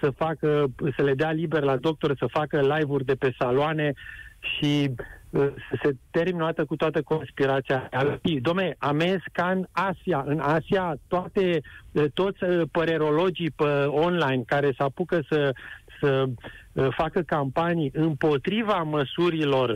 să 0.00 0.10
facă, 0.10 0.66
să 0.96 1.02
le 1.02 1.14
dea 1.14 1.30
liber 1.30 1.62
la 1.62 1.76
doctor 1.76 2.16
să 2.18 2.26
facă 2.26 2.60
live-uri 2.60 3.04
de 3.04 3.14
pe 3.14 3.34
saloane 3.38 3.92
și 4.40 4.90
uh, 4.90 5.04
să 5.30 5.78
se 5.82 5.96
termină 6.10 6.42
o 6.42 6.46
dată 6.46 6.64
cu 6.64 6.76
toată 6.76 7.02
conspirația. 7.02 7.88
Dom'le, 8.20 8.76
am 8.78 8.96
mers 8.96 9.22
ca 9.32 9.50
în 9.50 9.66
Asia. 9.72 10.24
În 10.26 10.38
Asia, 10.38 10.96
toate, 11.08 11.60
uh, 11.92 12.04
toți 12.14 12.44
uh, 12.44 12.62
părerologii 12.70 13.50
pe 13.50 13.84
online 13.84 14.42
care 14.46 14.66
se 14.76 14.82
apucă 14.82 15.20
să, 15.28 15.52
să 16.00 16.24
uh, 16.72 16.88
facă 16.90 17.20
campanii 17.20 17.90
împotriva 17.94 18.82
măsurilor 18.82 19.74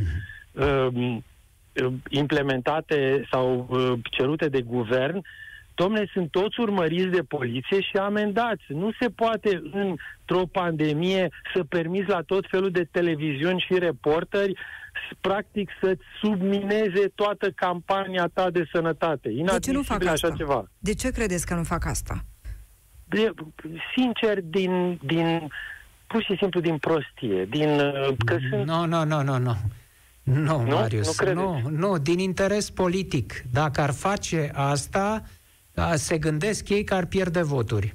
uh, 0.53 1.17
implementate 2.09 3.27
sau 3.31 3.67
uh, 3.71 3.99
cerute 4.11 4.49
de 4.49 4.61
guvern, 4.61 5.23
domnule, 5.75 6.09
sunt 6.13 6.31
toți 6.31 6.61
urmăriți 6.61 7.07
de 7.07 7.23
poliție 7.23 7.81
și 7.81 7.97
amendați. 7.97 8.63
Nu 8.69 8.91
se 9.01 9.09
poate 9.09 9.63
într-o 9.73 10.47
pandemie 10.53 11.29
să 11.55 11.65
permiți 11.65 12.09
la 12.09 12.21
tot 12.21 12.45
felul 12.49 12.71
de 12.71 12.89
televiziuni 12.91 13.65
și 13.67 13.79
reporteri 13.79 14.53
practic 15.21 15.71
să-ți 15.81 16.03
submineze 16.21 17.13
toată 17.15 17.51
campania 17.51 18.31
ta 18.33 18.51
de 18.51 18.65
sănătate. 18.73 19.29
De 19.29 19.59
ce 19.59 19.73
nu 19.73 19.83
fac 19.83 20.03
așa 20.03 20.11
asta? 20.13 20.35
ceva. 20.37 20.71
De 20.79 20.95
ce 20.95 21.11
credeți 21.11 21.47
că 21.47 21.55
nu 21.55 21.63
fac 21.63 21.87
asta? 21.87 22.25
De, 23.05 23.31
sincer, 23.97 24.41
din, 24.43 24.99
din 25.03 25.49
pur 26.07 26.23
și 26.23 26.37
simplu 26.39 26.61
din 26.61 26.79
prostie, 26.79 27.45
din 27.51 27.69
uh, 27.69 28.17
că 28.25 28.37
sunt 28.51 28.67
Nu, 28.67 28.87
nu, 28.87 29.05
nu, 29.05 29.23
nu, 29.23 29.39
nu. 29.39 29.57
Nu, 30.23 30.63
Nu? 30.63 30.75
Marius, 30.75 31.07
Nu 31.07 31.13
credeți? 31.13 31.37
nu, 31.37 31.69
nu, 31.71 31.99
din 31.99 32.19
interes 32.19 32.71
politic. 32.71 33.43
Dacă 33.53 33.81
ar 33.81 33.91
face 33.93 34.51
asta, 34.55 35.23
a, 35.75 35.97
se 35.97 36.19
gândesc 36.19 36.69
ei 36.69 36.85
că 36.85 36.95
ar 36.95 37.07
pierde 37.07 37.43
voturi. 37.43 37.95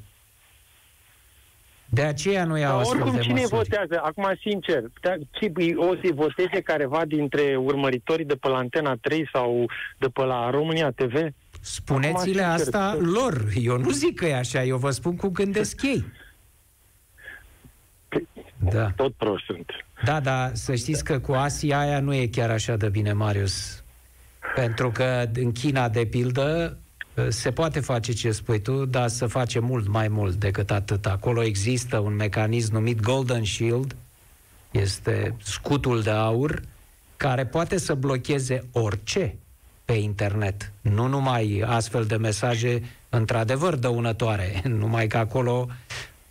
De 1.95 2.01
aceea 2.01 2.45
nu 2.45 2.57
iau 2.57 2.71
Dar 2.71 2.79
astfel 2.81 2.99
oricum, 3.01 3.15
de 3.17 3.21
cine 3.23 3.39
măsuri. 3.41 3.55
votează? 3.55 3.99
Acum, 4.03 4.31
sincer, 4.41 4.83
da, 5.01 5.13
ce, 5.31 5.51
îi- 5.53 5.75
o 5.75 5.95
să 6.03 6.09
voteze 6.13 6.61
careva 6.63 7.05
dintre 7.05 7.55
urmăritorii 7.55 8.25
de 8.25 8.35
pe 8.35 8.47
la 8.47 8.57
Antena 8.57 8.95
3 9.01 9.29
sau 9.33 9.65
de 9.97 10.07
pe 10.07 10.21
la 10.23 10.49
România 10.49 10.91
TV? 10.91 11.13
Spuneți-le 11.61 12.41
Acum, 12.43 12.57
sincer, 12.57 12.73
asta 12.75 12.95
că- 12.97 13.03
lor. 13.05 13.45
Eu 13.61 13.77
nu 13.77 13.89
zic 13.89 14.15
că 14.15 14.25
e 14.25 14.35
așa, 14.35 14.63
eu 14.63 14.77
vă 14.77 14.89
spun 14.89 15.15
cum 15.15 15.29
gândesc 15.31 15.81
ei. 15.81 16.05
Da. 18.57 18.91
Tot 18.95 19.13
prost 19.13 19.43
sunt. 19.45 19.65
Da, 20.03 20.19
dar 20.19 20.51
să 20.53 20.75
știți 20.75 21.03
că 21.03 21.19
cu 21.19 21.31
Asia 21.31 21.79
aia 21.79 21.99
nu 21.99 22.13
e 22.13 22.27
chiar 22.27 22.49
așa 22.49 22.75
de 22.75 22.89
bine, 22.89 23.13
Marius. 23.13 23.83
Pentru 24.55 24.91
că 24.91 25.23
în 25.35 25.51
China, 25.51 25.89
de 25.89 26.05
pildă, 26.05 26.77
se 27.27 27.51
poate 27.51 27.79
face 27.79 28.13
ce 28.13 28.31
spui 28.31 28.61
tu, 28.61 28.85
dar 28.85 29.07
să 29.07 29.27
face 29.27 29.59
mult 29.59 29.87
mai 29.87 30.07
mult 30.07 30.35
decât 30.35 30.71
atât. 30.71 31.05
Acolo 31.05 31.43
există 31.43 31.97
un 31.97 32.15
mecanism 32.15 32.73
numit 32.73 32.99
Golden 32.99 33.43
Shield, 33.43 33.95
este 34.71 35.35
scutul 35.43 36.01
de 36.01 36.09
aur, 36.09 36.61
care 37.17 37.45
poate 37.45 37.77
să 37.77 37.93
blocheze 37.93 38.63
orice 38.71 39.35
pe 39.85 39.93
internet. 39.93 40.71
Nu 40.81 41.07
numai 41.07 41.63
astfel 41.65 42.05
de 42.05 42.15
mesaje 42.15 42.83
într-adevăr 43.09 43.75
dăunătoare, 43.75 44.61
numai 44.79 45.07
că 45.07 45.17
acolo 45.17 45.67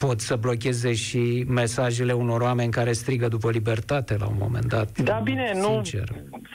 pot 0.06 0.20
să 0.20 0.36
blocheze 0.36 0.92
și 0.94 1.44
mesajele 1.48 2.12
unor 2.12 2.40
oameni 2.40 2.70
care 2.72 2.92
strigă 2.92 3.28
după 3.28 3.50
libertate 3.50 4.16
la 4.16 4.26
un 4.26 4.36
moment 4.38 4.64
dat. 4.64 4.98
Da, 4.98 5.20
bine, 5.24 5.52
nu, 5.54 5.68
Sincer. 5.72 6.08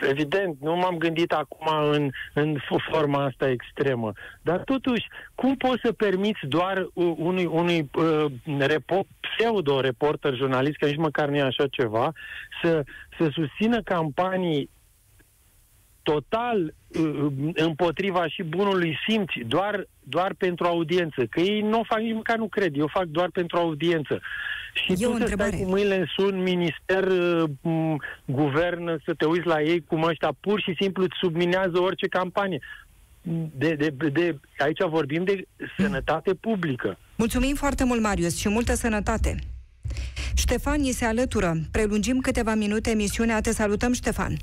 evident, 0.09 0.55
nu 0.61 0.75
m-am 0.75 0.97
gândit 0.97 1.31
acum 1.31 1.67
în, 1.91 2.09
în 2.33 2.55
f- 2.57 2.91
forma 2.91 3.23
asta 3.23 3.49
extremă. 3.49 4.11
Dar 4.41 4.57
totuși, 4.63 5.07
cum 5.35 5.55
poți 5.55 5.81
să 5.83 5.91
permiți 5.91 6.39
doar 6.47 6.87
u- 6.93 7.15
unui, 7.17 7.45
unui 7.45 7.89
uh, 7.93 8.25
repo, 8.59 9.05
pseudo-reporter 9.19 10.35
jurnalist, 10.35 10.77
că 10.77 10.85
nici 10.85 10.97
măcar 10.97 11.29
nu 11.29 11.35
e 11.35 11.41
așa 11.41 11.67
ceva, 11.67 12.13
să, 12.63 12.83
să 13.17 13.29
susțină 13.33 13.81
campanii 13.81 14.69
total 16.11 16.73
uh, 16.87 17.25
împotriva 17.53 18.27
și 18.27 18.43
bunului 18.43 18.97
simț, 19.07 19.31
doar, 19.47 19.87
doar 19.99 20.33
pentru 20.37 20.65
audiență. 20.65 21.25
Că 21.29 21.39
ei 21.39 21.61
nu 21.61 21.79
o 21.79 21.83
fac, 21.83 21.99
nici 21.99 22.13
măcar 22.13 22.37
nu 22.37 22.47
cred, 22.47 22.77
eu 22.77 22.87
fac 22.87 23.05
doar 23.05 23.29
pentru 23.33 23.57
audiență. 23.57 24.19
Și 24.73 24.91
E 24.91 24.95
tu 24.95 25.09
o 25.09 25.15
să 25.15 25.19
întrebare. 25.19 25.49
stai 25.49 25.61
cu 25.61 25.69
mâinile 25.69 25.97
în 25.97 26.05
sun, 26.17 26.41
minister, 26.41 27.03
uh, 27.03 27.43
m, 27.61 28.01
guvern, 28.25 29.01
să 29.05 29.13
te 29.13 29.25
uiți 29.25 29.47
la 29.47 29.61
ei 29.61 29.83
cum 29.87 30.03
ăștia 30.03 30.31
pur 30.39 30.61
și 30.61 30.75
simplu 30.79 31.03
îți 31.03 31.17
subminează 31.21 31.79
orice 31.81 32.07
campanie. 32.07 32.59
De, 33.57 33.73
de, 33.73 34.09
de, 34.09 34.39
aici 34.57 34.83
vorbim 34.89 35.23
de 35.23 35.47
sănătate 35.77 36.33
publică. 36.33 36.97
Mulțumim 37.15 37.55
foarte 37.55 37.83
mult, 37.83 38.01
Marius, 38.01 38.39
și 38.39 38.49
multă 38.49 38.73
sănătate. 38.73 39.39
Ștefan 40.35 40.81
ni 40.81 40.91
se 40.91 41.05
alătură. 41.05 41.57
Prelungim 41.71 42.19
câteva 42.19 42.53
minute 42.53 42.89
emisiunea. 42.89 43.41
Te 43.41 43.51
salutăm, 43.51 43.93
Ștefan. 43.93 44.37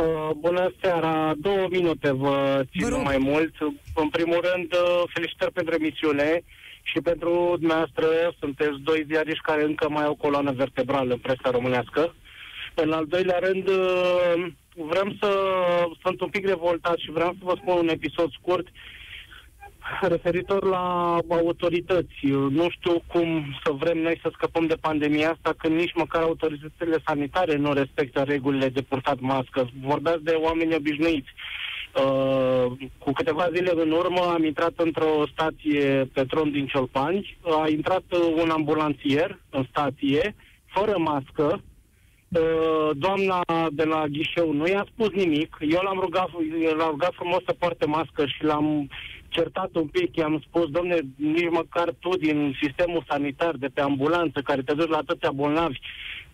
Uh, 0.00 0.30
bună 0.36 0.72
seara, 0.80 1.34
două 1.36 1.66
minute 1.70 2.10
vă 2.12 2.62
țin 2.70 2.82
Vă 2.82 2.88
rog. 2.88 3.04
mai 3.04 3.18
mult. 3.18 3.54
În 3.94 4.08
primul 4.08 4.40
rând, 4.52 4.72
uh, 4.72 5.02
felicitări 5.14 5.52
pentru 5.52 5.74
emisiune 5.74 6.42
și 6.82 7.00
pentru 7.00 7.56
dumneavoastră, 7.58 8.06
sunteți 8.40 8.78
doi 8.84 9.04
ziariști 9.10 9.42
care 9.42 9.62
încă 9.62 9.88
mai 9.88 10.04
au 10.04 10.14
coloană 10.14 10.52
vertebrală 10.52 11.12
în 11.12 11.18
presa 11.18 11.50
românească. 11.50 12.14
În 12.74 12.92
al 12.92 13.06
doilea 13.06 13.38
rând, 13.38 13.68
uh, 13.68 14.46
vreau 14.74 15.12
să 15.20 15.30
sunt 16.02 16.20
un 16.20 16.28
pic 16.28 16.46
revoltat 16.46 16.96
și 16.96 17.10
vreau 17.10 17.30
să 17.30 17.44
vă 17.44 17.54
spun 17.60 17.76
un 17.76 17.88
episod 17.88 18.30
scurt 18.32 18.66
referitor 20.00 20.64
la 20.64 21.18
autorități. 21.28 22.26
Nu 22.50 22.68
știu 22.70 23.02
cum 23.06 23.54
să 23.64 23.72
vrem 23.72 23.98
noi 23.98 24.18
să 24.22 24.30
scăpăm 24.32 24.66
de 24.66 24.74
pandemia 24.80 25.30
asta 25.30 25.54
când 25.58 25.74
nici 25.74 25.94
măcar 25.94 26.22
autoritățile 26.22 26.96
sanitare 27.06 27.56
nu 27.56 27.72
respectă 27.72 28.22
regulile 28.22 28.68
de 28.68 28.82
purtat 28.82 29.20
mască. 29.20 29.70
Vorbeați 29.82 30.24
de 30.24 30.32
oameni 30.32 30.74
obișnuiți. 30.74 31.28
Uh, 32.04 32.72
cu 32.98 33.12
câteva 33.12 33.48
zile 33.54 33.72
în 33.74 33.90
urmă 33.90 34.20
am 34.20 34.44
intrat 34.44 34.72
într-o 34.76 35.26
stație 35.32 36.08
Petron 36.12 36.50
din 36.50 36.66
Ciolpani. 36.66 37.38
A 37.42 37.68
intrat 37.68 38.04
uh, 38.10 38.42
un 38.42 38.50
ambulanțier 38.50 39.38
în 39.50 39.66
stație, 39.70 40.34
fără 40.66 40.94
mască, 40.98 41.60
Uh, 42.28 42.90
doamna 42.96 43.40
de 43.70 43.84
la 43.84 44.04
ghișeu 44.06 44.52
nu 44.52 44.66
i-a 44.66 44.86
spus 44.92 45.10
nimic. 45.10 45.56
Eu 45.60 45.80
l-am 45.82 45.98
rugat, 46.00 46.28
l-am 46.76 46.90
rugat 46.90 47.12
frumos 47.14 47.42
să 47.46 47.54
poarte 47.58 47.86
mască 47.86 48.26
și 48.26 48.44
l-am 48.44 48.88
certat 49.28 49.74
un 49.74 49.86
pic. 49.86 50.16
I-am 50.16 50.42
spus, 50.48 50.68
domne, 50.68 50.98
nici 51.16 51.50
măcar 51.50 51.94
tu 51.98 52.16
din 52.16 52.56
sistemul 52.62 53.04
sanitar 53.08 53.54
de 53.56 53.66
pe 53.74 53.80
ambulanță 53.80 54.40
care 54.40 54.62
te 54.62 54.74
duci 54.74 54.88
la 54.88 54.96
atâția 54.96 55.30
bolnavi 55.30 55.78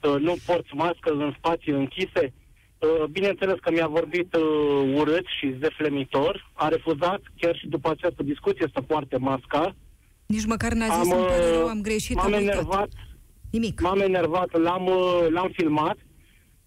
uh, 0.02 0.20
nu 0.20 0.34
porți 0.46 0.74
mască 0.74 1.10
în 1.12 1.34
spații 1.38 1.72
închise. 1.72 2.32
Uh, 2.78 3.04
Bineînțeles 3.10 3.56
că 3.60 3.70
mi-a 3.70 3.86
vorbit 3.86 4.34
uh, 4.34 4.94
urât 4.94 5.24
și 5.38 5.54
zeflemitor. 5.60 6.50
A 6.52 6.68
refuzat 6.68 7.20
chiar 7.40 7.56
și 7.56 7.68
după 7.68 7.90
această 7.90 8.22
discuție 8.22 8.70
să 8.74 8.80
poarte 8.80 9.16
masca. 9.16 9.74
Nici 10.26 10.46
măcar 10.46 10.72
n-a 10.72 10.98
zis, 11.00 11.12
Am, 11.12 11.18
îmi 11.18 11.26
pare 11.26 11.44
uh, 11.44 11.56
rău, 11.56 11.66
am 11.66 11.80
greșit, 11.80 12.16
M-am 12.16 12.24
am 12.26 12.32
uitat. 12.32 12.54
enervat, 12.54 12.90
Nimic. 13.50 13.80
M-am 13.80 14.00
enervat, 14.00 14.58
l-am, 14.58 14.86
uh, 14.86 15.26
l-am 15.30 15.50
filmat. 15.52 15.96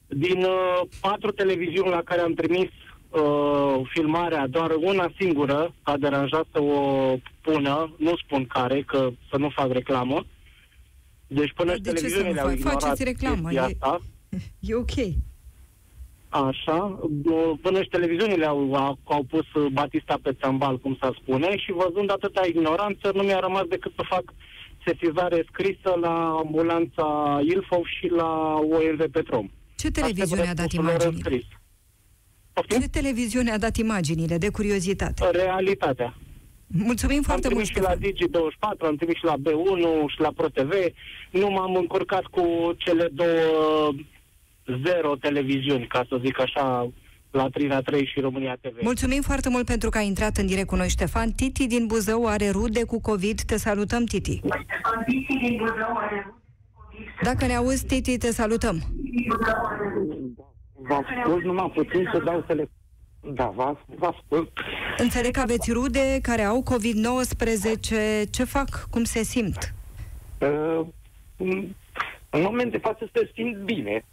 Din 0.08 0.44
uh, 0.44 0.82
patru 1.02 1.32
televiziuni 1.32 1.90
la 1.90 2.02
care 2.02 2.22
am 2.22 2.34
trimis 2.34 2.70
uh, 3.16 3.82
filmarea, 3.94 4.48
doar 4.48 4.72
una 4.80 5.12
singură 5.20 5.74
a 5.82 5.98
deranjat 5.98 6.46
să 6.52 6.62
o 6.62 7.16
pună, 7.42 7.96
nu 7.98 8.14
spun 8.26 8.46
care, 8.46 8.82
că 8.82 9.10
să 9.30 9.38
nu 9.38 9.50
fac 9.50 9.72
reclamă. 9.72 10.26
Deci 11.28 11.54
până 11.54 11.70
Dar 11.70 11.76
și 11.76 11.82
de 11.82 11.90
ce 11.90 11.96
să 11.96 12.02
televiziunile 12.02 12.34
nu 12.34 12.42
au 12.42 12.48
faci? 12.48 12.58
ignorat 12.58 12.82
Faceți 12.82 13.04
reclamă, 13.04 13.50
chestia 13.50 13.62
e- 13.62 13.76
asta. 13.82 14.00
E 14.70 14.76
ok. 14.76 14.98
Așa, 16.30 17.00
uh, 17.24 17.52
până 17.62 17.82
și 17.82 17.90
televiziunile 17.90 18.46
au, 18.46 18.74
au, 18.74 18.98
au 19.04 19.24
pus 19.24 19.54
uh, 19.54 19.66
Batista 19.72 20.20
pe 20.22 20.34
țambal, 20.42 20.78
cum 20.78 20.98
s-a 21.02 21.12
spune, 21.22 21.58
și 21.58 21.72
văzând 21.72 22.12
atâta 22.12 22.46
ignoranță, 22.46 23.12
nu 23.14 23.24
mi-a 23.24 23.40
rămas 23.40 23.64
decât 23.64 23.92
să 23.96 24.04
fac 24.10 24.24
sesizare 24.86 25.46
scrisă 25.52 25.98
la 26.02 26.42
ambulanța 26.44 27.40
Ilfov 27.44 27.84
și 28.00 28.08
la 28.08 28.60
ONV 28.62 29.12
Petrom. 29.12 29.50
Ce 29.78 29.92
televiziune 29.92 30.48
a 30.48 30.54
dat 30.54 30.72
imaginile? 30.72 31.42
Scris. 32.64 32.82
Ce 32.82 32.90
televiziune 32.90 33.52
a 33.52 33.58
dat 33.58 33.78
imaginile, 33.78 34.38
de 34.38 34.50
curiozitate? 34.50 35.30
Realitatea. 35.32 36.18
Mulțumim 36.68 37.18
Am 37.18 37.24
foarte 37.24 37.48
mult, 37.54 37.70
trimis 37.70 37.86
și 37.86 38.00
la 38.00 38.10
Ștefan. 38.10 38.78
Digi24, 38.78 38.88
am 38.88 38.96
trimis 38.96 39.16
și 39.16 39.24
la 39.24 39.36
B1 39.36 40.08
și 40.08 40.20
la 40.20 40.32
ProTV. 40.36 40.74
Nu 41.32 41.50
m-am 41.50 41.76
încurcat 41.76 42.24
cu 42.24 42.74
cele 42.78 43.10
două 43.12 43.94
zero 44.84 45.16
televiziuni, 45.16 45.88
ca 45.88 46.06
să 46.10 46.20
zic 46.24 46.40
așa, 46.40 46.92
la 47.32 47.50
Trina 47.50 47.82
3 47.82 48.06
și 48.06 48.20
România 48.20 48.58
TV. 48.62 48.78
Mulțumim 48.82 49.22
foarte 49.22 49.50
mult 49.50 49.66
pentru 49.66 49.90
că 49.90 49.98
ai 49.98 50.08
intrat 50.08 50.38
în 50.38 50.46
direct 50.46 50.68
cu 50.68 50.76
noi, 50.76 50.90
Ștefan. 50.90 51.32
Titi 51.32 51.68
din 51.68 51.86
Buzău 51.86 52.28
are 52.28 52.50
rude 52.50 52.84
cu 52.84 53.02
COVID. 53.02 53.42
Te 53.42 53.58
salutăm, 53.58 54.04
Titi. 54.06 54.42
Dacă 57.24 57.46
ne 57.46 57.56
auzi, 57.56 57.86
Titi, 57.86 58.18
te 58.18 58.32
salutăm. 58.32 58.82
Vă 60.88 60.94
ascult 60.94 61.44
numai 61.44 61.72
puțin 61.74 62.10
să 62.14 62.20
dau 62.20 62.42
tele... 62.42 62.70
Da, 63.34 63.48
vă, 63.48 63.78
vă 63.86 64.06
ascult. 64.06 64.52
Înțeleg 64.98 65.32
că 65.32 65.40
aveți 65.40 65.72
rude 65.72 66.20
care 66.22 66.42
au 66.42 66.64
COVID-19. 66.64 68.30
Ce 68.30 68.44
fac? 68.44 68.88
Cum 68.90 69.04
se 69.04 69.24
simt? 69.24 69.74
Uh, 70.40 70.86
în 72.30 72.42
moment 72.42 72.72
de 72.72 72.78
față 72.78 73.10
se 73.14 73.32
simt 73.34 73.58
bine. 73.58 74.06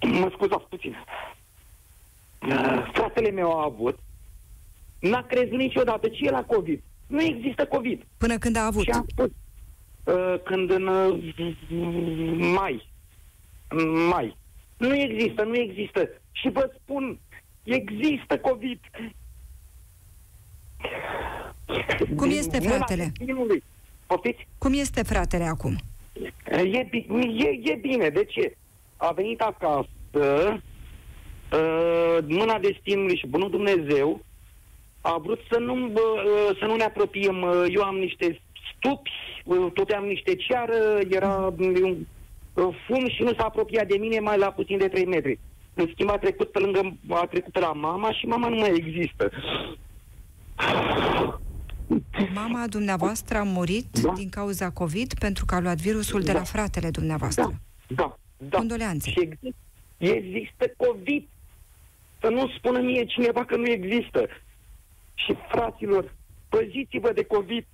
Mă 0.00 0.30
scuzați 0.34 0.68
puțin. 0.68 0.96
Uh, 2.48 2.90
Fratele 2.92 3.30
meu 3.30 3.58
a 3.58 3.64
avut. 3.64 3.98
N-a 4.98 5.22
crezut 5.22 5.58
niciodată 5.58 6.08
ce 6.08 6.26
e 6.26 6.30
la 6.30 6.44
COVID. 6.44 6.82
Nu 7.06 7.22
există 7.22 7.66
COVID. 7.66 8.02
Până 8.16 8.38
când 8.38 8.56
a 8.56 8.64
avut? 8.64 8.82
Și 8.82 8.90
a 8.90 9.04
spus. 9.08 9.30
Uh, 10.04 10.40
când 10.44 10.70
în 10.70 10.86
uh, 10.86 11.18
mai. 12.38 12.87
În 13.68 14.06
mai. 14.06 14.36
Nu 14.76 14.94
există, 14.94 15.42
nu 15.42 15.56
există. 15.56 16.08
Și 16.32 16.48
vă 16.48 16.70
spun, 16.82 17.18
există 17.64 18.38
COVID. 18.38 18.80
Cum 22.16 22.30
este 22.30 22.58
fratele? 22.60 23.12
Binului. 23.24 23.62
Poftiți? 24.06 24.46
Cum 24.58 24.72
este 24.72 25.02
fratele 25.02 25.44
acum? 25.44 25.76
E, 26.50 26.86
bi- 26.90 27.06
e, 27.36 27.70
e 27.72 27.74
bine, 27.74 28.08
de 28.08 28.24
ce? 28.24 28.56
A 28.96 29.12
venit 29.12 29.40
acasă, 29.40 29.88
uh, 30.12 30.58
mâna 32.26 32.58
destinului 32.58 33.16
și 33.16 33.26
bunul 33.26 33.50
Dumnezeu 33.50 34.24
a 35.00 35.18
vrut 35.22 35.40
să 35.50 35.58
nu, 35.58 35.74
bă, 35.74 36.00
uh, 36.00 36.56
să 36.58 36.64
nu 36.64 36.76
ne 36.76 36.84
apropiem. 36.84 37.42
Uh, 37.42 37.64
Eu 37.74 37.82
am 37.82 37.96
niște 37.96 38.40
stupi, 38.76 39.10
uh, 39.44 39.72
tot 39.72 39.90
am 39.90 40.04
niște 40.04 40.34
ceară, 40.34 40.98
era 41.10 41.52
um, 41.58 41.74
uh, 41.82 41.96
fum 42.86 43.08
și 43.08 43.22
nu 43.22 43.32
s-a 43.34 43.44
apropiat 43.44 43.86
de 43.86 43.96
mine 43.96 44.18
mai 44.20 44.38
la 44.38 44.50
puțin 44.52 44.78
de 44.78 44.88
3 44.88 45.06
metri. 45.06 45.38
În 45.74 45.88
schimb 45.92 46.10
a 46.10 46.18
trecut 46.18 46.50
pe 46.52 46.58
lângă, 46.58 46.96
a 47.08 47.26
trecut 47.30 47.52
pe 47.52 47.60
la 47.60 47.72
mama 47.72 48.12
și 48.12 48.26
mama 48.26 48.48
nu 48.48 48.56
mai 48.56 48.72
există. 48.76 49.30
Mama 52.34 52.66
dumneavoastră 52.68 53.38
a 53.38 53.42
murit 53.42 53.98
Da. 54.02 54.12
din 54.12 54.28
cauza 54.28 54.70
COVID 54.70 55.14
pentru 55.18 55.44
că 55.44 55.54
a 55.54 55.60
luat 55.60 55.76
virusul 55.76 56.20
de 56.20 56.32
la 56.32 56.38
Da. 56.38 56.44
fratele 56.44 56.90
dumneavoastră. 56.90 57.52
Da, 57.88 58.18
da. 58.36 58.56
Condoleanțe. 58.58 59.10
Și 59.10 59.20
există, 59.20 59.56
există 59.98 60.72
COVID. 60.76 61.26
Să 62.20 62.28
nu 62.28 62.48
spună 62.48 62.78
mie 62.80 63.04
cineva 63.04 63.44
că 63.44 63.56
nu 63.56 63.66
există. 63.66 64.26
Și 65.14 65.34
fraților, 65.48 66.14
păziți-vă 66.48 67.12
de 67.12 67.22
COVID. 67.24 67.66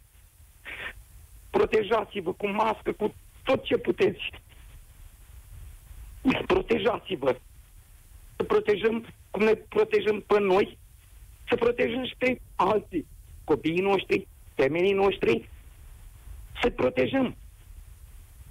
Protejați-vă 1.50 2.32
cu 2.32 2.48
mască, 2.48 2.92
cu 2.92 3.14
tot 3.44 3.64
ce 3.64 3.76
puteți. 3.76 4.30
Protejați-vă. 6.46 7.36
Să 8.36 8.42
protejăm 8.42 9.04
cum 9.30 9.42
ne 9.42 9.54
protejăm 9.54 10.24
pe 10.26 10.40
noi, 10.40 10.78
să 11.48 11.54
protejăm 11.54 12.04
și 12.04 12.14
pe 12.18 12.40
alții. 12.56 13.06
Copiii 13.44 13.80
noștri, 13.80 14.26
femeii 14.54 14.92
noștri, 14.92 15.48
să 16.62 16.70
protejăm. 16.70 17.36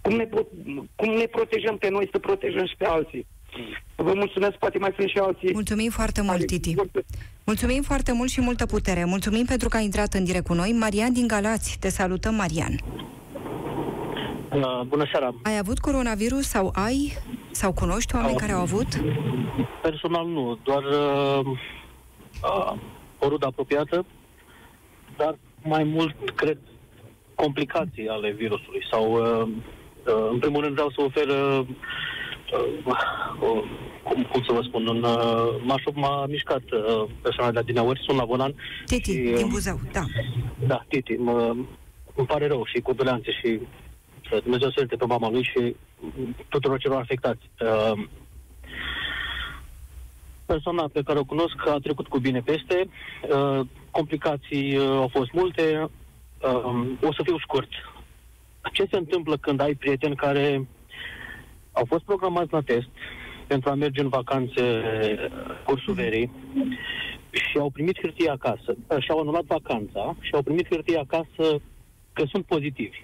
Cum 0.02 0.16
ne, 0.16 0.26
pro- 0.26 0.48
cum 0.96 1.10
ne 1.10 1.26
protejăm 1.26 1.78
pe 1.78 1.90
noi, 1.90 2.10
să 2.12 2.20
protejăm 2.20 2.66
și 2.66 2.76
pe 2.78 2.86
alții. 2.86 3.26
Vă 3.96 4.14
mulțumesc, 4.14 4.56
poate 4.58 4.78
mai 4.78 4.94
sunt 4.98 5.10
și 5.10 5.18
alții. 5.18 5.54
Mulțumim 5.54 5.90
foarte 5.90 6.22
mult, 6.22 6.46
Titi. 6.46 6.76
Mulțumim 7.44 7.82
foarte 7.82 8.12
mult 8.12 8.30
și 8.30 8.42
multă 8.42 8.66
putere. 8.66 9.06
Mulțumim 9.06 9.46
pentru 9.46 9.70
că 9.70 9.78
ai 9.78 9.84
intrat 9.84 10.14
în 10.14 10.24
direct 10.24 10.46
cu 10.46 10.54
noi. 10.54 10.72
Marian 10.72 11.14
din 11.14 11.28
Galați, 11.28 11.78
te 11.80 11.90
salutăm, 11.90 12.36
Marian. 12.36 12.80
Uh, 14.54 14.82
bună 14.88 15.08
seara. 15.12 15.36
Ai 15.44 15.58
avut 15.58 15.80
coronavirus 15.80 16.48
sau 16.48 16.72
ai? 16.76 17.18
Sau 17.54 17.74
cunoști 17.74 18.16
oameni 18.16 18.34
Au. 18.34 18.40
care 18.40 18.52
au 18.52 18.62
avut? 18.62 18.88
Personal 19.82 20.28
nu, 20.28 20.58
doar 20.64 20.84
uh, 20.84 21.46
uh, 22.44 22.74
o 23.20 23.28
rudă 23.28 23.46
apropiată, 23.46 24.06
dar 25.18 25.38
mai 25.64 25.84
mult, 25.84 26.16
cred, 26.36 26.58
complicații 27.36 28.08
ale 28.08 28.32
virusului. 28.32 28.84
Sau, 28.92 29.12
uh, 29.12 29.48
uh, 30.06 30.30
în 30.32 30.40
primul 30.40 30.62
rând, 30.62 30.74
vreau 30.74 30.90
să 30.90 31.02
ofer, 31.02 31.28
uh, 31.28 31.60
uh, 32.54 32.96
uh, 33.42 33.64
cum, 34.04 34.24
cum 34.32 34.44
să 34.48 34.54
vă 34.54 34.62
spun, 34.62 34.88
un, 34.88 35.04
uh, 35.04 35.62
m-aș, 35.64 35.84
m-a 35.94 36.26
mișcat 36.26 36.64
uh, 36.72 37.10
persoana 37.22 37.52
de 37.52 37.58
la 37.58 37.64
Dinauri, 37.66 38.02
sunt 38.06 38.18
la 38.18 38.26
volan. 38.26 38.54
Titi, 38.86 39.12
și, 39.12 39.28
uh, 39.32 39.36
din 39.36 39.48
Buzău, 39.48 39.80
da. 39.92 40.04
Da, 40.68 40.86
Titi, 40.88 41.14
mă, 41.14 41.56
îmi 42.16 42.28
pare 42.28 42.48
rău 42.48 42.66
și 42.66 42.82
condoleanțe 42.82 43.32
și 43.32 43.60
să 44.30 44.40
Dumnezeu 44.44 44.70
să 44.70 44.76
ierte 44.78 44.96
pe 44.96 45.06
mama 45.06 45.30
lui 45.30 45.44
și 45.44 45.76
tuturor 46.50 46.80
celor 46.80 47.00
afectați. 47.00 47.50
Uh, 47.60 48.04
persoana 50.46 50.90
pe 50.94 51.02
care 51.02 51.20
o 51.20 51.24
cunosc 51.24 51.68
a 51.68 51.78
trecut 51.84 52.08
cu 52.08 52.20
bine 52.20 52.42
peste, 52.42 52.88
uh, 53.30 53.60
complicații 53.92 54.78
uh, 54.78 54.86
au 54.86 55.08
fost 55.08 55.32
multe, 55.32 55.90
uh, 56.42 56.88
o 57.02 57.14
să 57.14 57.22
fiu 57.24 57.40
scurt. 57.40 57.70
Ce 58.72 58.86
se 58.92 58.98
întâmplă 58.98 59.38
când 59.38 59.60
ai 59.60 59.74
prieteni 59.74 60.16
care 60.16 60.68
au 61.72 61.86
fost 61.86 62.04
programați 62.04 62.54
la 62.54 62.62
test 62.62 62.90
pentru 63.48 63.70
a 63.70 63.74
merge 63.74 64.02
în 64.02 64.10
vacanțe 64.10 64.62
uh, 64.62 65.30
cursul 65.66 65.94
verii 65.94 66.32
și 67.32 67.58
au 67.58 67.70
primit 67.70 68.00
hârtie 68.02 68.30
acasă, 68.30 68.76
uh, 68.88 69.04
și-au 69.04 69.20
anulat 69.20 69.44
vacanța 69.44 70.16
și 70.20 70.34
au 70.34 70.42
primit 70.42 70.68
hârtie 70.68 70.98
acasă 70.98 71.62
că 72.14 72.24
sunt 72.32 72.46
pozitivi. 72.46 73.04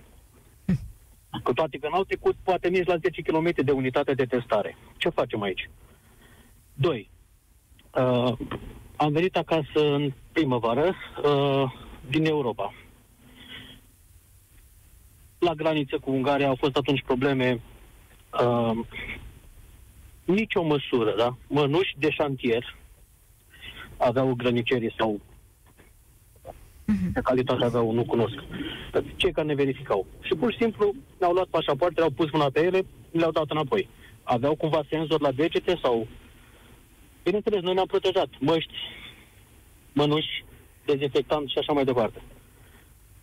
Cu 1.43 1.53
toate 1.53 1.77
că 1.77 1.87
n-au 1.91 2.03
trecut 2.03 2.35
poate 2.43 2.67
nici 2.67 2.87
la 2.87 2.97
10 2.97 3.21
km 3.21 3.51
de 3.63 3.71
unitate 3.71 4.13
de 4.13 4.25
testare. 4.25 4.77
Ce 4.97 5.09
facem 5.09 5.41
aici? 5.41 5.69
Doi. 6.73 7.09
Uh, 7.95 8.37
am 8.95 9.11
venit 9.11 9.37
acasă 9.37 9.93
în 9.93 10.13
primăvară 10.31 10.95
uh, 11.23 11.71
din 12.09 12.25
Europa. 12.25 12.73
La 15.39 15.53
graniță 15.53 15.97
cu 15.99 16.11
Ungaria 16.11 16.47
au 16.47 16.55
fost 16.55 16.75
atunci 16.77 17.03
probleme 17.03 17.61
uh, 18.41 18.85
nicio 20.25 20.63
măsură, 20.63 21.15
da? 21.17 21.37
Mănuși 21.47 21.95
de 21.97 22.09
șantier 22.09 22.75
aveau 23.97 24.33
grănicerii 24.33 24.93
sau 24.97 25.21
de 27.13 27.19
calitate 27.21 27.63
aveau, 27.63 27.91
nu 27.91 28.03
cunosc. 28.03 28.35
Cei 29.15 29.31
care 29.31 29.47
ne 29.47 29.53
verificau. 29.53 30.05
Și 30.21 30.35
pur 30.35 30.51
și 30.51 30.57
simplu 30.57 30.93
ne-au 31.19 31.33
luat 31.33 31.47
pașapoartele, 31.47 32.05
au 32.05 32.11
pus 32.11 32.31
mâna 32.31 32.49
pe 32.53 32.63
ele, 32.63 32.85
le-au 33.11 33.31
dat 33.31 33.49
înapoi. 33.49 33.89
Aveau 34.23 34.55
cumva 34.55 34.83
senzor 34.89 35.21
la 35.21 35.31
degete 35.31 35.79
sau... 35.81 36.07
Bineînțeles, 37.23 37.61
noi 37.61 37.73
ne-am 37.73 37.85
protejat. 37.85 38.27
Măști, 38.39 38.73
mănuși, 39.93 40.43
dezinfectant 40.85 41.49
și 41.49 41.57
așa 41.57 41.73
mai 41.73 41.85
departe. 41.85 42.21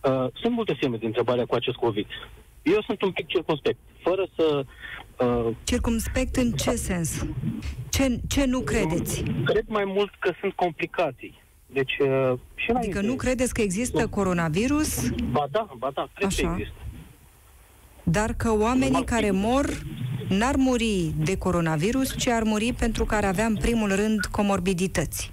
Uh, 0.03 0.27
sunt 0.41 0.53
multe 0.53 0.79
semne 0.81 0.97
de 0.97 1.07
întrebare 1.07 1.45
cu 1.45 1.55
acest 1.55 1.77
COVID. 1.77 2.07
Eu 2.63 2.83
sunt 2.83 3.03
un 3.03 3.11
pic 3.11 3.27
circunspect, 3.27 3.79
fără 4.03 4.27
să... 4.37 4.65
Uh, 5.21 5.55
Circumspect 5.65 6.37
în 6.37 6.53
ce 6.53 6.71
sens? 6.71 7.27
Ce, 7.91 8.21
ce 8.29 8.45
nu 8.45 8.61
credeți? 8.61 9.23
Cred 9.45 9.65
mai 9.67 9.85
mult 9.85 10.11
că 10.19 10.33
sunt 10.41 10.53
complicații. 10.53 11.45
Deci, 11.77 11.99
uh, 11.99 12.39
și 12.55 12.71
Adică 12.71 13.01
nu 13.01 13.15
credeți 13.15 13.55
că 13.55 13.61
există 13.61 14.07
coronavirus, 14.09 15.11
Ba 15.31 15.47
da, 15.51 15.69
ba 15.79 15.91
da, 15.95 16.09
cred 16.15 16.27
Așa. 16.27 16.47
că 16.47 16.55
există. 16.59 16.79
dar 18.03 18.33
că 18.37 18.53
oamenii 18.53 19.05
care 19.05 19.31
mor 19.31 19.67
n-ar 20.29 20.55
muri 20.57 21.13
de 21.17 21.39
coronavirus, 21.39 22.17
ci 22.19 22.29
ar 22.29 22.43
muri 22.43 22.73
pentru 22.79 23.05
că 23.05 23.15
ar 23.15 23.25
avea 23.25 23.45
în 23.45 23.57
primul 23.57 23.95
rând 23.95 24.25
comorbidități. 24.25 25.31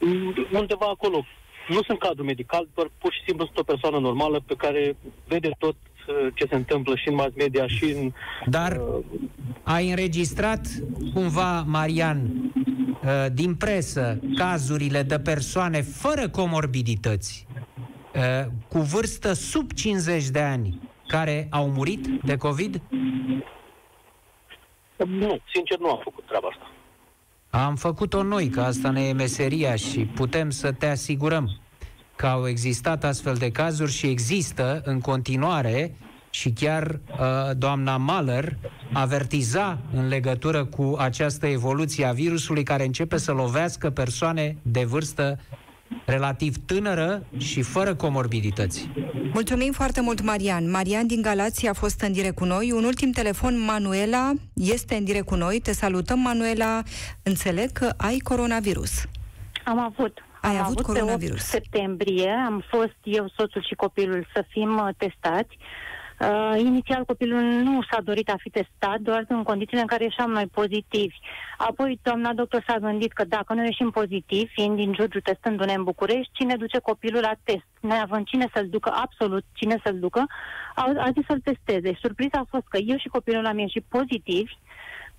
Mm, 0.00 0.34
Undeva 0.52 0.86
acolo. 0.86 1.24
Nu 1.68 1.82
sunt 1.82 1.98
cadru 1.98 2.24
medical, 2.24 2.68
doar 2.74 2.90
pur 2.98 3.12
și 3.12 3.22
simplu 3.26 3.44
sunt 3.44 3.58
o 3.58 3.62
persoană 3.62 3.98
normală 3.98 4.40
pe 4.46 4.54
care 4.54 4.96
vede 5.26 5.50
tot 5.58 5.74
uh, 5.74 5.95
ce 6.34 6.46
se 6.48 6.54
întâmplă 6.54 6.96
și 6.96 7.08
în 7.08 7.14
mass 7.14 7.34
media 7.36 7.66
și 7.66 7.84
în... 7.84 8.12
Dar 8.46 8.80
ai 9.62 9.90
înregistrat 9.90 10.66
cumva, 11.14 11.60
Marian, 11.66 12.30
uh, 13.04 13.26
din 13.32 13.54
presă 13.54 14.20
cazurile 14.36 15.02
de 15.02 15.18
persoane 15.18 15.82
fără 15.82 16.28
comorbidități, 16.28 17.46
uh, 18.14 18.46
cu 18.68 18.78
vârstă 18.78 19.32
sub 19.32 19.72
50 19.72 20.28
de 20.28 20.40
ani, 20.40 20.80
care 21.06 21.46
au 21.50 21.68
murit 21.68 22.06
de 22.24 22.36
COVID? 22.36 22.80
Nu, 24.96 25.38
sincer 25.52 25.78
nu 25.78 25.90
am 25.90 26.00
făcut 26.04 26.26
treaba 26.26 26.48
asta. 26.48 26.70
Am 27.50 27.76
făcut-o 27.76 28.22
noi, 28.22 28.48
că 28.48 28.60
asta 28.60 28.90
ne 28.90 29.02
e 29.02 29.12
meseria 29.12 29.74
și 29.74 30.04
putem 30.04 30.50
să 30.50 30.72
te 30.72 30.86
asigurăm 30.86 31.60
că 32.16 32.26
au 32.26 32.48
existat 32.48 33.04
astfel 33.04 33.34
de 33.34 33.50
cazuri 33.50 33.92
și 33.92 34.06
există 34.06 34.82
în 34.84 35.00
continuare 35.00 35.94
și 36.30 36.50
chiar 36.50 37.00
uh, 37.10 37.56
doamna 37.56 37.96
Mahler 37.96 38.56
avertiza 38.92 39.78
în 39.92 40.08
legătură 40.08 40.64
cu 40.64 40.96
această 40.98 41.46
evoluție 41.46 42.04
a 42.04 42.12
virusului 42.12 42.62
care 42.62 42.84
începe 42.84 43.16
să 43.16 43.32
lovească 43.32 43.90
persoane 43.90 44.56
de 44.62 44.84
vârstă 44.84 45.38
relativ 46.04 46.56
tânără 46.66 47.26
și 47.36 47.62
fără 47.62 47.94
comorbidități. 47.94 48.90
Mulțumim 49.32 49.72
foarte 49.72 50.00
mult, 50.00 50.22
Marian. 50.22 50.70
Marian 50.70 51.06
din 51.06 51.22
Galați 51.22 51.66
a 51.66 51.72
fost 51.72 52.00
în 52.00 52.12
direct 52.12 52.34
cu 52.34 52.44
noi. 52.44 52.72
Un 52.72 52.84
ultim 52.84 53.10
telefon, 53.10 53.64
Manuela, 53.64 54.32
este 54.54 54.94
în 54.94 55.04
direct 55.04 55.26
cu 55.26 55.34
noi. 55.34 55.60
Te 55.60 55.72
salutăm, 55.72 56.18
Manuela. 56.18 56.82
Înțeleg 57.22 57.72
că 57.72 57.92
ai 57.96 58.18
coronavirus. 58.18 59.04
Am 59.64 59.78
avut. 59.78 60.18
Ai 60.46 60.56
am 60.56 60.64
avut 60.64 60.78
avut 60.78 60.94
coronavirus. 60.94 61.50
Pe 61.50 61.56
8 61.56 61.64
septembrie 61.64 62.30
am 62.46 62.64
fost 62.68 62.98
eu, 63.02 63.28
soțul 63.36 63.62
și 63.62 63.74
copilul 63.74 64.26
să 64.34 64.44
fim 64.48 64.76
uh, 64.76 64.88
testați. 64.96 65.58
Uh, 66.20 66.54
inițial 66.58 67.04
copilul 67.04 67.40
nu 67.40 67.82
s-a 67.90 68.00
dorit 68.00 68.28
a 68.28 68.36
fi 68.38 68.50
testat, 68.50 68.98
doar 68.98 69.24
în 69.28 69.42
condițiile 69.42 69.80
în 69.80 69.86
care 69.86 70.04
ieșeam 70.04 70.30
noi 70.30 70.46
pozitivi. 70.46 71.16
Apoi 71.56 71.98
doamna 72.02 72.32
doctor 72.32 72.64
s-a 72.66 72.78
gândit 72.78 73.12
că 73.12 73.24
dacă 73.24 73.54
nu 73.54 73.64
ieșim 73.64 73.90
pozitivi, 73.90 74.52
fiind 74.52 74.76
din 74.76 74.92
Giurgiu 74.92 75.20
testându-ne 75.20 75.72
în 75.72 75.84
București, 75.84 76.32
cine 76.32 76.56
duce 76.56 76.78
copilul 76.78 77.20
la 77.20 77.32
test? 77.42 77.66
Neavând 77.80 78.26
cine 78.26 78.46
să-l 78.54 78.68
ducă, 78.68 78.90
absolut 78.94 79.44
cine 79.52 79.80
să-l 79.84 79.98
ducă, 79.98 80.26
a, 80.74 80.92
a 80.98 81.10
zis 81.14 81.24
să-l 81.26 81.40
testeze. 81.40 81.98
Surpriza 82.00 82.38
a 82.38 82.48
fost 82.50 82.66
că 82.68 82.78
eu 82.86 82.96
și 82.96 83.08
copilul 83.08 83.46
am 83.46 83.58
ieșit 83.58 83.84
pozitivi, 83.88 84.52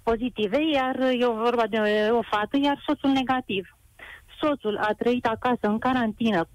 pozitive, 0.04 0.58
iar 0.74 0.96
e 1.00 1.26
vorba 1.26 1.68
de 1.70 2.10
o 2.12 2.22
fată, 2.22 2.58
iar 2.62 2.84
soțul 2.86 3.10
negativ. 3.10 3.77
Soțul 4.42 4.78
a 4.78 4.94
trăit 4.94 5.26
acasă 5.26 5.68
în 5.68 5.80
carantină 5.80 6.48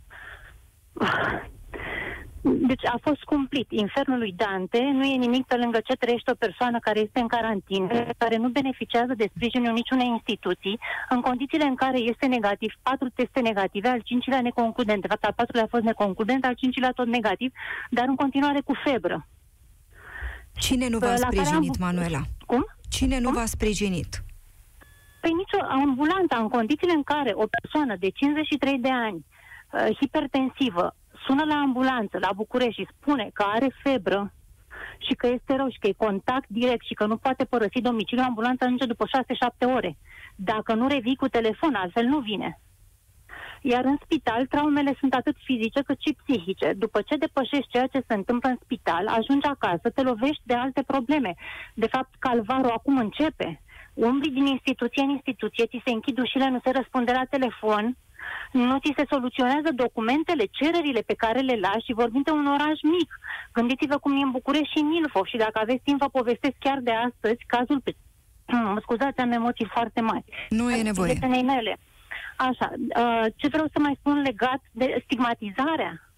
deci 2.42 2.84
a 2.84 2.98
fost 3.02 3.22
cumplit. 3.22 3.70
Infernul 3.70 4.18
lui 4.18 4.32
Dante 4.36 4.90
nu 4.92 5.04
e 5.04 5.16
nimic 5.16 5.46
pe 5.46 5.56
lângă 5.56 5.80
ce 5.84 5.94
trăiește 5.94 6.30
o 6.30 6.34
persoană 6.34 6.78
care 6.78 7.00
este 7.00 7.20
în 7.20 7.26
carantină, 7.26 8.06
care 8.18 8.36
nu 8.36 8.48
beneficiază 8.48 9.12
de 9.16 9.30
sprijinul 9.34 9.72
niciunei 9.72 10.06
instituții, 10.06 10.78
în 11.08 11.20
condițiile 11.20 11.64
în 11.64 11.74
care 11.74 11.98
este 11.98 12.26
negativ, 12.26 12.72
patru 12.82 13.08
teste 13.08 13.40
negative, 13.40 13.88
al 13.88 14.00
cincilea 14.04 14.40
neconcludent. 14.40 15.00
De 15.00 15.06
fapt, 15.08 15.24
al 15.24 15.32
patrulea 15.36 15.64
a 15.64 15.74
fost 15.74 15.84
neconcludent, 15.84 16.44
al 16.44 16.54
cincilea 16.54 16.90
tot 16.90 17.06
negativ, 17.06 17.52
dar 17.90 18.04
în 18.08 18.14
continuare 18.14 18.60
cu 18.60 18.74
febră. 18.84 19.26
Cine 20.56 20.88
nu 20.88 20.98
v-a 20.98 21.16
sprijinit, 21.16 21.74
am... 21.80 21.86
Manuela? 21.86 22.20
Cum? 22.46 22.66
Cine 22.88 23.18
nu 23.18 23.28
Cum? 23.28 23.34
v-a 23.34 23.46
sprijinit? 23.46 24.22
Păi 25.22 25.32
nicio 25.42 25.60
ambulantă, 25.68 26.36
în 26.36 26.48
condițiile 26.48 26.92
în 26.92 27.02
care 27.02 27.32
o 27.34 27.46
persoană 27.56 27.94
de 27.98 28.08
53 28.08 28.78
de 28.78 28.90
ani, 28.90 29.24
uh, 29.72 29.96
hipertensivă, 30.00 30.96
sună 31.26 31.44
la 31.44 31.54
ambulanță, 31.54 32.18
la 32.18 32.32
București 32.36 32.80
și 32.80 32.88
spune 32.96 33.30
că 33.32 33.44
are 33.46 33.68
febră 33.82 34.32
și 34.98 35.14
că 35.14 35.26
este 35.26 35.56
rău 35.56 35.68
și 35.70 35.78
că 35.78 35.86
e 35.86 36.06
contact 36.06 36.48
direct 36.48 36.84
și 36.86 36.94
că 36.94 37.06
nu 37.06 37.16
poate 37.16 37.44
părăsi 37.44 37.80
domiciliul, 37.80 38.26
ambulanța 38.26 38.64
ajunge 38.64 38.86
după 38.86 39.04
6-7 39.68 39.74
ore. 39.74 39.98
Dacă 40.36 40.74
nu 40.74 40.88
revii 40.88 41.16
cu 41.16 41.28
telefon, 41.28 41.74
altfel 41.74 42.04
nu 42.04 42.18
vine. 42.18 42.60
Iar 43.60 43.84
în 43.84 43.96
spital, 44.04 44.46
traumele 44.46 44.94
sunt 44.98 45.14
atât 45.14 45.36
fizice 45.44 45.82
cât 45.82 46.00
și 46.00 46.16
psihice. 46.22 46.72
După 46.72 47.00
ce 47.02 47.16
depășești 47.16 47.70
ceea 47.70 47.86
ce 47.86 48.04
se 48.06 48.14
întâmplă 48.14 48.48
în 48.48 48.58
spital, 48.62 49.06
ajungi 49.06 49.46
acasă, 49.46 49.90
te 49.94 50.02
lovești 50.02 50.42
de 50.44 50.54
alte 50.54 50.82
probleme. 50.86 51.34
De 51.74 51.86
fapt, 51.86 52.14
calvarul 52.18 52.70
acum 52.70 52.96
începe. 52.98 53.62
Umbli 53.94 54.30
din 54.30 54.46
instituție 54.46 55.02
în 55.02 55.10
instituție, 55.10 55.66
ți 55.66 55.82
se 55.84 55.90
închid 55.90 56.18
ușile, 56.18 56.48
nu 56.48 56.60
se 56.64 56.70
răspunde 56.70 57.12
la 57.12 57.24
telefon, 57.24 57.96
nu 58.52 58.78
ți 58.78 58.92
se 58.96 59.04
soluționează 59.10 59.70
documentele, 59.74 60.44
cererile 60.50 61.00
pe 61.00 61.14
care 61.14 61.40
le 61.40 61.56
lași 61.60 61.84
și 61.84 62.00
vorbim 62.02 62.22
de 62.24 62.30
un 62.30 62.46
oraș 62.46 62.78
mic. 62.82 63.10
Gândiți-vă 63.52 63.98
cum 63.98 64.12
e 64.16 64.22
în 64.22 64.30
București 64.30 64.72
și 64.72 64.78
în 64.78 64.92
Ilfov 64.92 65.26
și 65.26 65.36
dacă 65.36 65.58
aveți 65.62 65.82
timp 65.84 65.98
vă 66.00 66.08
povestesc 66.08 66.56
chiar 66.58 66.78
de 66.80 66.90
astăzi 66.90 67.44
cazul 67.46 67.80
pe... 67.84 67.94
Mă 68.46 68.80
scuzați, 68.86 69.20
am 69.20 69.32
emoții 69.32 69.72
foarte 69.72 70.00
mari. 70.00 70.24
Nu 70.48 70.70
e 70.70 70.82
nevoie. 70.82 71.18
Mele. 71.20 71.78
Așa, 72.36 72.72
uh, 72.96 73.26
ce 73.36 73.48
vreau 73.48 73.66
să 73.72 73.78
mai 73.78 73.96
spun 73.98 74.22
legat 74.22 74.60
de 74.72 75.02
stigmatizarea 75.04 76.11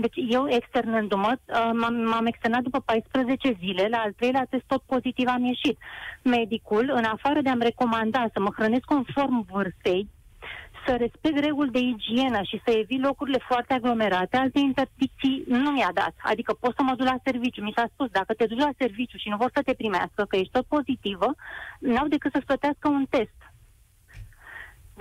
deci 0.00 0.18
eu 0.28 0.48
externându-mă, 0.48 1.32
uh, 1.36 1.70
m-am, 1.72 1.94
m-am 1.94 2.26
externat 2.26 2.62
după 2.62 2.80
14 2.80 3.56
zile, 3.58 3.86
la 3.90 3.98
al 3.98 4.12
treilea 4.12 4.46
test 4.50 4.64
tot 4.66 4.82
pozitiv 4.86 5.28
am 5.28 5.44
ieșit. 5.44 5.78
Medicul, 6.22 6.90
în 6.94 7.04
afară 7.04 7.40
de 7.40 7.48
a-mi 7.48 7.62
recomanda 7.62 8.26
să 8.32 8.40
mă 8.40 8.50
hrănesc 8.56 8.84
conform 8.84 9.46
vârstei, 9.52 10.08
să 10.86 10.96
respect 10.96 11.38
reguli 11.38 11.70
de 11.70 11.78
igienă 11.78 12.40
și 12.42 12.60
să 12.64 12.70
evit 12.70 13.00
locurile 13.02 13.38
foarte 13.48 13.74
aglomerate, 13.74 14.36
alte 14.36 14.58
interdicții 14.58 15.44
nu 15.46 15.70
mi-a 15.70 15.90
dat. 15.94 16.14
Adică 16.22 16.52
pot 16.60 16.74
să 16.76 16.82
mă 16.82 16.94
duc 16.96 17.06
la 17.06 17.18
serviciu. 17.24 17.62
Mi 17.62 17.72
s-a 17.76 17.88
spus, 17.92 18.08
dacă 18.10 18.34
te 18.34 18.46
duci 18.46 18.66
la 18.68 18.78
serviciu 18.78 19.16
și 19.16 19.28
nu 19.28 19.36
vor 19.36 19.50
să 19.54 19.62
te 19.62 19.74
primească, 19.74 20.24
că 20.28 20.36
ești 20.36 20.52
tot 20.52 20.66
pozitivă, 20.66 21.34
n-au 21.80 22.06
decât 22.06 22.32
să-ți 22.32 22.46
plătească 22.46 22.88
un 22.88 23.06
test. 23.10 23.38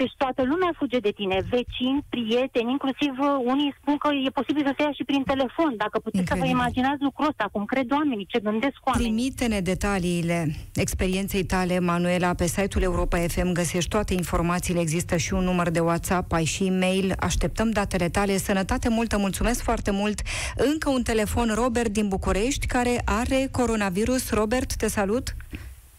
Deci 0.01 0.13
toată 0.17 0.41
lumea 0.51 0.71
fuge 0.77 0.99
de 0.99 1.11
tine, 1.19 1.37
vecini, 1.49 2.05
prieteni, 2.09 2.71
inclusiv 2.71 3.13
uh, 3.19 3.27
unii 3.53 3.75
spun 3.79 3.97
că 3.97 4.09
e 4.25 4.29
posibil 4.39 4.63
să 4.65 4.73
se 4.77 4.83
ia 4.83 4.91
și 4.91 5.03
prin 5.03 5.23
telefon. 5.23 5.71
Dacă 5.83 5.99
puteți 5.99 6.19
Incredibil. 6.19 6.47
să 6.49 6.53
vă 6.53 6.59
imaginați 6.59 7.01
lucrul 7.03 7.27
ăsta, 7.27 7.49
cum 7.51 7.65
cred 7.65 7.91
oamenii, 7.91 8.25
ce 8.25 8.39
gândesc 8.39 8.77
oamenii. 8.83 9.07
Trimite-ne 9.07 9.59
detaliile 9.59 10.39
experienței 10.75 11.43
tale, 11.43 11.79
Manuela, 11.79 12.33
pe 12.33 12.45
site-ul 12.45 12.83
Europa 12.83 13.17
FM, 13.17 13.51
găsești 13.51 13.89
toate 13.89 14.13
informațiile, 14.13 14.79
există 14.79 15.17
și 15.17 15.33
un 15.33 15.43
număr 15.43 15.69
de 15.69 15.79
WhatsApp, 15.79 16.31
ai 16.31 16.45
și 16.45 16.65
e-mail, 16.65 17.13
așteptăm 17.19 17.69
datele 17.69 18.09
tale, 18.09 18.37
sănătate 18.37 18.89
multă, 18.89 19.17
mulțumesc 19.17 19.61
foarte 19.63 19.91
mult. 19.91 20.21
Încă 20.55 20.89
un 20.89 21.03
telefon, 21.03 21.51
Robert 21.55 21.89
din 21.89 22.07
București, 22.07 22.67
care 22.67 23.01
are 23.05 23.47
coronavirus. 23.51 24.31
Robert, 24.31 24.75
te 24.75 24.87
salut! 24.87 25.35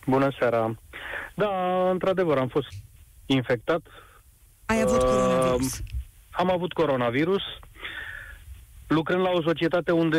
Bună 0.07 0.30
seara! 0.38 0.74
Da, 1.34 1.51
într-adevăr, 1.90 2.38
am 2.38 2.49
fost 2.49 2.66
infectat. 3.35 3.81
Ai 4.66 4.81
avut 4.81 5.03
uh, 5.03 5.09
coronavirus? 5.09 5.83
Am 6.31 6.51
avut 6.51 6.72
coronavirus. 6.72 7.43
Lucrând 8.87 9.22
la 9.22 9.31
o 9.31 9.43
societate 9.43 9.93
unde 9.93 10.18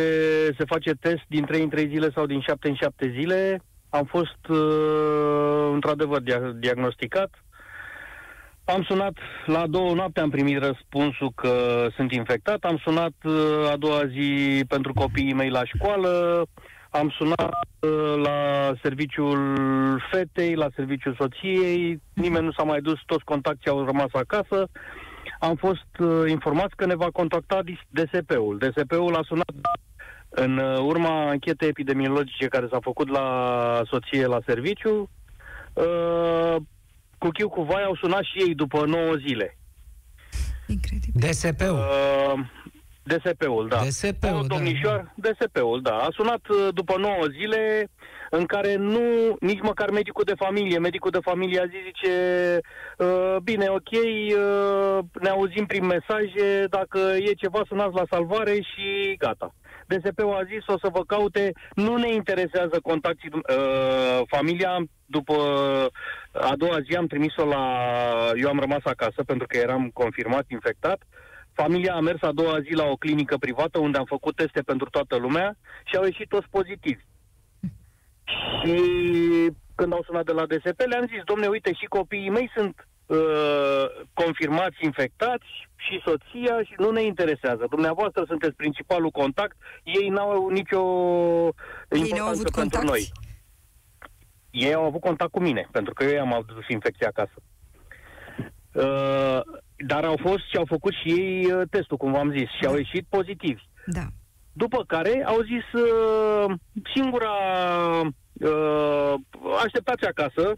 se 0.58 0.66
face 0.66 0.92
test 0.92 1.24
din 1.28 1.46
3 1.46 1.62
în 1.62 1.70
3 1.70 1.88
zile 1.88 2.12
sau 2.16 2.26
din 2.26 2.42
7 2.42 2.68
în 2.68 2.76
7 2.76 3.14
zile, 3.20 3.62
am 3.90 4.06
fost 4.06 4.48
uh, 4.50 5.70
într-adevăr 5.74 6.22
dia- 6.22 6.60
diagnosticat. 6.60 7.30
Am 8.64 8.84
sunat 8.84 9.14
la 9.46 9.68
două 9.68 9.94
noapte, 9.94 10.20
am 10.20 10.30
primit 10.30 10.58
răspunsul 10.58 11.32
că 11.36 11.88
sunt 11.96 12.12
infectat. 12.12 12.64
Am 12.64 12.78
sunat 12.84 13.14
uh, 13.24 13.70
a 13.72 13.76
doua 13.78 14.08
zi 14.08 14.64
pentru 14.68 14.94
copiii 14.94 15.34
mei 15.34 15.50
la 15.50 15.66
școală. 15.66 16.44
Am 16.90 17.10
sunat 17.18 17.50
uh, 17.80 18.24
la 18.24 18.74
serviciul 18.82 19.40
fetei, 20.12 20.56
la 20.56 20.68
serviciul 20.76 21.16
soției, 21.20 22.02
nimeni 22.14 22.46
nu 22.46 22.52
s-a 22.52 22.64
mai 22.64 22.82
dus, 22.82 23.00
toți 23.06 23.24
contactii 23.24 23.72
au 23.72 23.86
rămas 23.86 24.14
acasă. 24.14 24.68
Am 25.40 25.56
fost 25.56 25.98
uh, 26.00 26.30
informați 26.30 26.76
că 26.76 26.86
ne 26.86 26.96
va 26.96 27.10
contacta 27.12 27.62
DSP-ul. 27.90 28.58
DSP-ul 28.58 29.16
a 29.16 29.22
sunat 29.24 29.54
în 30.30 30.58
uh, 30.58 30.80
urma 30.80 31.30
anchetei 31.30 31.68
epidemiologice 31.68 32.48
care 32.48 32.68
s-a 32.72 32.80
făcut 32.82 33.10
la 33.10 33.82
soție 33.86 34.26
la 34.26 34.40
serviciu. 34.46 35.10
Uh, 35.74 36.56
cu 37.18 37.28
chiu 37.28 37.50
cu 37.50 37.62
vai 37.62 37.84
au 37.84 37.96
sunat 37.96 38.24
și 38.24 38.38
ei 38.48 38.56
după 38.56 38.86
9 38.86 39.16
zile. 39.28 39.58
Incredibil. 40.68 41.30
DSP-ul. 41.30 41.78
Uh, 41.78 42.40
DSP-ul, 43.10 43.68
da. 43.68 43.78
DSP-ul, 43.78 44.46
da. 44.48 44.56
domnișoar, 44.56 45.14
da. 45.16 45.30
DSP-ul, 45.30 45.82
da. 45.82 45.96
A 45.96 46.08
sunat 46.12 46.48
uh, 46.48 46.68
după 46.74 46.96
9 46.98 47.16
zile 47.38 47.90
în 48.30 48.46
care 48.46 48.76
nu, 48.76 49.36
nici 49.40 49.62
măcar 49.62 49.90
medicul 49.90 50.24
de 50.24 50.34
familie, 50.38 50.80
medicul 50.80 51.12
de 51.12 51.20
familie 51.22 51.60
a 51.60 51.66
zis, 51.66 51.80
zice, 51.86 52.14
uh, 52.98 53.36
bine, 53.44 53.68
ok, 53.68 53.92
uh, 53.92 55.00
ne 55.22 55.30
auzim 55.30 55.66
prin 55.66 55.86
mesaje, 55.86 56.66
dacă 56.70 57.00
e 57.18 57.42
ceva 57.44 57.62
sunați 57.68 57.96
la 57.96 58.04
salvare 58.10 58.54
și 58.54 59.16
gata. 59.18 59.54
DSP-ul 59.88 60.34
a 60.34 60.44
zis, 60.44 60.68
o 60.68 60.78
să 60.78 60.90
vă 60.92 61.04
caute, 61.04 61.52
nu 61.74 61.98
ne 61.98 62.14
interesează 62.14 62.80
contactii, 62.84 63.30
uh, 63.34 64.22
familia, 64.28 64.84
după 65.06 65.36
a 66.32 66.54
doua 66.58 66.78
zi 66.90 66.96
am 66.96 67.08
trimis-o 67.08 67.46
la, 67.46 67.64
eu 68.36 68.50
am 68.50 68.60
rămas 68.60 68.84
acasă 68.84 69.24
pentru 69.26 69.48
că 69.48 69.58
eram 69.58 69.90
confirmat 69.94 70.46
infectat, 70.48 71.00
uh, 71.02 71.29
Familia 71.62 71.94
a 71.94 72.00
mers 72.00 72.22
a 72.22 72.32
doua 72.32 72.62
zi 72.62 72.74
la 72.74 72.86
o 72.86 72.96
clinică 72.96 73.38
privată 73.38 73.80
unde 73.80 73.98
am 73.98 74.06
făcut 74.06 74.36
teste 74.36 74.62
pentru 74.62 74.90
toată 74.90 75.16
lumea 75.16 75.58
și 75.86 75.96
au 75.96 76.04
ieșit 76.04 76.28
toți 76.28 76.48
pozitivi. 76.50 77.04
Și 78.64 78.76
când 79.76 79.94
au 79.94 80.04
sunat 80.06 80.26
de 80.26 80.32
la 80.32 80.46
DSP, 80.46 80.80
le-am 80.86 81.08
zis, 81.08 81.22
domne, 81.26 81.48
uite, 81.48 81.74
și 81.74 81.86
copiii 81.86 82.30
mei 82.30 82.52
sunt 82.56 82.88
uh, 83.06 83.86
confirmați 84.14 84.78
infectați 84.82 85.46
și 85.76 86.02
soția 86.06 86.64
și 86.64 86.74
nu 86.78 86.92
ne 86.92 87.04
interesează. 87.04 87.66
Dumneavoastră 87.70 88.24
sunteți 88.28 88.56
principalul 88.56 89.10
contact, 89.12 89.58
ei 89.84 90.10
n-au 90.10 90.50
nicio 90.50 90.82
importanță 91.90 92.44
pentru 92.44 92.60
contact? 92.60 92.84
noi. 92.84 93.12
Ei 94.50 94.74
au 94.74 94.86
avut 94.86 95.02
contact 95.02 95.32
cu 95.32 95.40
mine, 95.40 95.68
pentru 95.72 95.94
că 95.94 96.04
eu 96.04 96.22
am 96.22 96.34
adus 96.34 96.68
infecția 96.68 97.08
acasă. 97.08 97.38
Uh, 98.74 99.42
dar 99.86 100.04
au 100.04 100.18
fost 100.22 100.50
și 100.50 100.58
au 100.58 100.66
făcut 100.68 100.94
și 100.94 101.10
ei 101.10 101.52
uh, 101.52 101.62
testul, 101.70 101.98
cum 101.98 102.12
v-am 102.12 102.32
zis, 102.32 102.50
și 102.60 102.66
au 102.66 102.76
ieșit 102.76 103.06
pozitivi. 103.10 103.62
Da. 103.86 104.06
După 104.54 104.84
care 104.88 105.24
au 105.26 105.42
zis 105.42 105.82
uh, 105.82 106.52
singura 106.94 107.36
uh, 108.34 109.14
așteptați 109.64 110.06
acasă, 110.06 110.54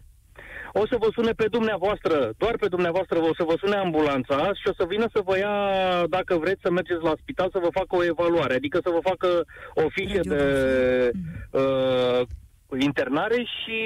o 0.72 0.86
să 0.86 0.96
vă 0.98 1.08
sune 1.12 1.30
pe 1.30 1.46
dumneavoastră, 1.48 2.32
doar 2.36 2.56
pe 2.56 2.68
dumneavoastră 2.68 3.18
o 3.18 3.34
să 3.34 3.44
vă 3.44 3.54
sune 3.58 3.76
ambulanța 3.76 4.50
și 4.54 4.68
o 4.68 4.72
să 4.76 4.84
vină 4.88 5.06
să 5.12 5.20
vă 5.24 5.38
ia, 5.38 5.56
dacă 6.08 6.36
vreți, 6.36 6.60
să 6.62 6.70
mergeți 6.70 7.02
la 7.02 7.14
spital 7.20 7.48
să 7.52 7.58
vă 7.62 7.68
facă 7.72 7.96
o 7.96 8.04
evaluare, 8.04 8.54
adică 8.54 8.78
să 8.82 8.90
vă 8.90 8.98
facă 9.02 9.44
o 9.74 9.88
fișă 9.88 10.20
de 10.22 10.42
uh, 11.50 12.26
internare 12.78 13.34
și 13.44 13.76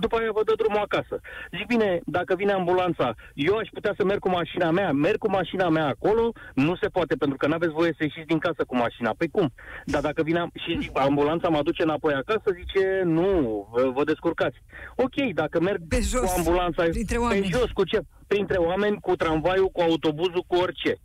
după 0.00 0.16
aia 0.18 0.30
vă 0.32 0.42
dă 0.44 0.52
drumul 0.56 0.78
acasă. 0.80 1.20
Zic, 1.56 1.66
bine, 1.66 2.00
dacă 2.04 2.34
vine 2.34 2.52
ambulanța, 2.52 3.14
eu 3.34 3.56
aș 3.56 3.68
putea 3.72 3.94
să 3.96 4.04
merg 4.04 4.18
cu 4.20 4.28
mașina 4.30 4.70
mea, 4.70 4.92
merg 4.92 5.18
cu 5.18 5.30
mașina 5.30 5.68
mea 5.68 5.86
acolo, 5.86 6.32
nu 6.54 6.76
se 6.76 6.88
poate, 6.88 7.14
pentru 7.16 7.36
că 7.36 7.46
nu 7.46 7.54
aveți 7.54 7.72
voie 7.72 7.94
să 7.96 8.02
ieșiți 8.02 8.26
din 8.26 8.38
casă 8.38 8.64
cu 8.66 8.76
mașina. 8.76 9.14
Păi 9.18 9.28
cum? 9.28 9.52
Dar 9.84 10.00
dacă 10.00 10.22
vine 10.22 10.38
am- 10.38 10.52
și 10.64 10.78
zic, 10.80 10.98
ambulanța 10.98 11.48
mă 11.48 11.56
aduce 11.58 11.82
înapoi 11.82 12.12
acasă, 12.14 12.48
zice, 12.60 13.00
nu, 13.04 13.66
vă, 13.72 13.90
vă 13.94 14.04
descurcați. 14.04 14.56
Ok, 14.96 15.32
dacă 15.34 15.60
merg 15.60 15.80
Pe 15.88 16.00
jos, 16.00 16.20
cu 16.32 16.34
ambulanța, 16.36 16.82
printre 16.82 17.16
oameni. 17.16 17.40
pe 17.40 17.58
jos, 17.58 17.70
cu 17.70 17.84
ce? 17.84 18.00
Printre 18.26 18.56
oameni, 18.58 19.00
cu 19.00 19.16
tramvaiul, 19.16 19.68
cu 19.68 19.80
autobuzul, 19.80 20.44
cu 20.46 20.56
orice. 20.56 20.96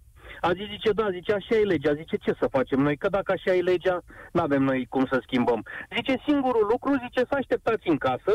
A 0.47 0.51
zis, 0.53 0.67
zice, 0.75 0.91
da, 0.91 1.07
zice, 1.17 1.31
așa 1.33 1.55
e 1.55 1.71
legea. 1.73 1.93
Zice, 1.93 2.15
ce 2.25 2.33
să 2.39 2.47
facem 2.57 2.79
noi? 2.79 2.97
Că 2.97 3.07
dacă 3.09 3.31
așa 3.31 3.51
e 3.55 3.69
legea, 3.71 3.97
nu 4.31 4.41
avem 4.41 4.63
noi 4.63 4.85
cum 4.89 5.05
să 5.11 5.17
schimbăm. 5.21 5.61
Zice, 5.95 6.13
singurul 6.27 6.65
lucru, 6.71 6.91
zice, 7.03 7.21
să 7.29 7.35
așteptați 7.37 7.87
în 7.93 7.97
casă. 7.97 8.33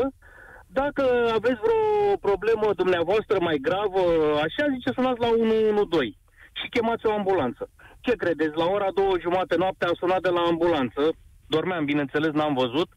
Dacă 0.67 1.03
aveți 1.37 1.59
vreo 1.65 2.15
problemă 2.27 2.67
dumneavoastră 2.81 3.37
mai 3.39 3.57
gravă, 3.67 4.03
așa, 4.45 4.63
zice, 4.75 4.89
sunați 4.91 5.19
la 5.19 5.27
112 5.27 6.17
și 6.59 6.69
chemați 6.69 7.05
o 7.05 7.11
ambulanță. 7.11 7.69
Ce 7.99 8.13
credeți? 8.15 8.57
La 8.57 8.65
ora 8.65 8.91
două 8.93 9.13
jumate 9.19 9.55
noapte 9.55 9.85
am 9.85 9.93
sunat 9.93 10.21
de 10.21 10.29
la 10.29 10.41
ambulanță. 10.41 11.03
Dormeam, 11.47 11.85
bineînțeles, 11.85 12.31
n-am 12.31 12.53
văzut. 12.53 12.89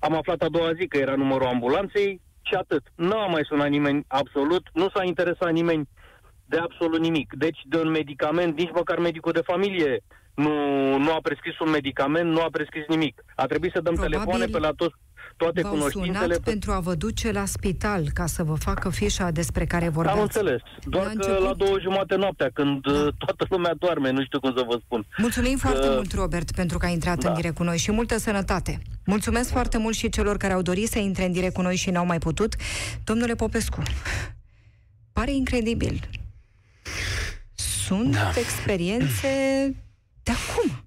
Am 0.00 0.14
aflat 0.16 0.42
a 0.42 0.48
doua 0.48 0.72
zi 0.78 0.86
că 0.86 0.96
era 0.98 1.14
numărul 1.14 1.46
ambulanței 1.46 2.20
și 2.42 2.54
atât. 2.54 2.84
Nu 2.94 3.16
a 3.18 3.26
mai 3.26 3.44
sunat 3.44 3.68
nimeni 3.68 4.04
absolut, 4.08 4.64
nu 4.72 4.88
s-a 4.94 5.04
interesat 5.04 5.52
nimeni 5.52 5.88
de 6.46 6.56
absolut 6.58 7.00
nimic. 7.00 7.32
Deci 7.38 7.58
de 7.64 7.76
un 7.78 7.90
medicament, 7.90 8.56
nici 8.58 8.70
măcar 8.74 8.98
medicul 8.98 9.32
de 9.32 9.40
familie 9.44 10.00
nu, 10.34 10.52
nu 10.98 11.12
a 11.12 11.18
prescris 11.22 11.58
un 11.58 11.70
medicament, 11.70 12.30
nu 12.30 12.40
a 12.40 12.48
prescris 12.52 12.84
nimic. 12.88 13.24
A 13.36 13.46
trebuit 13.46 13.72
să 13.74 13.80
dăm 13.80 13.94
Probabil 13.94 14.18
telefoane 14.18 14.46
pe 14.52 14.58
la 14.58 14.70
toți, 14.76 14.94
toate 15.36 15.60
V-au 15.60 15.70
cunoștințele. 15.72 16.18
sunat 16.18 16.38
pentru 16.38 16.72
a 16.72 16.80
vă 16.80 16.94
duce 16.94 17.32
la 17.32 17.44
spital 17.44 18.02
ca 18.14 18.26
să 18.26 18.42
vă 18.42 18.54
facă 18.54 18.88
fișa 18.90 19.30
despre 19.30 19.64
care 19.64 19.88
vorbeați. 19.88 20.18
Am 20.18 20.22
înțeles. 20.24 20.60
Doar 20.84 21.04
La 21.04 21.10
că 21.10 21.16
început- 21.16 21.44
la 21.44 21.54
două 21.54 21.78
jumate 21.80 22.14
noaptea, 22.16 22.50
când 22.54 22.80
da. 22.82 22.92
toată 23.18 23.46
lumea 23.48 23.74
doarme, 23.78 24.10
nu 24.10 24.22
știu 24.24 24.40
cum 24.40 24.52
să 24.56 24.64
vă 24.68 24.78
spun. 24.84 25.06
Mulțumim 25.16 25.56
foarte 25.56 25.86
Că- 25.86 25.92
mult, 25.94 26.12
Robert, 26.12 26.50
pentru 26.50 26.78
că 26.78 26.86
ai 26.86 26.92
intrat 26.92 27.18
Da. 27.18 27.28
în 27.28 27.34
direct 27.34 27.54
cu 27.54 27.62
noi 27.62 27.78
și 27.78 27.92
multă 27.92 28.18
sănătate. 28.18 28.78
Mulțumesc 29.06 29.50
foarte 29.50 29.78
mult 29.78 29.94
și 29.94 30.08
celor 30.08 30.36
care 30.36 30.52
au 30.52 30.62
dorit 30.62 30.88
să 30.88 30.98
intre 30.98 31.24
în 31.24 31.32
direct 31.32 31.54
cu 31.54 31.62
noi 31.62 31.76
și 31.76 31.90
n-au 31.90 32.06
mai 32.06 32.18
putut. 32.18 32.54
Domnule 33.04 33.34
Popescu, 33.34 33.82
pare 35.12 35.32
incredibil. 35.32 36.00
Sunt 37.54 38.12
Da. 38.12 38.32
experiențe 38.36 39.28
de 40.22 40.30
acum. 40.30 40.84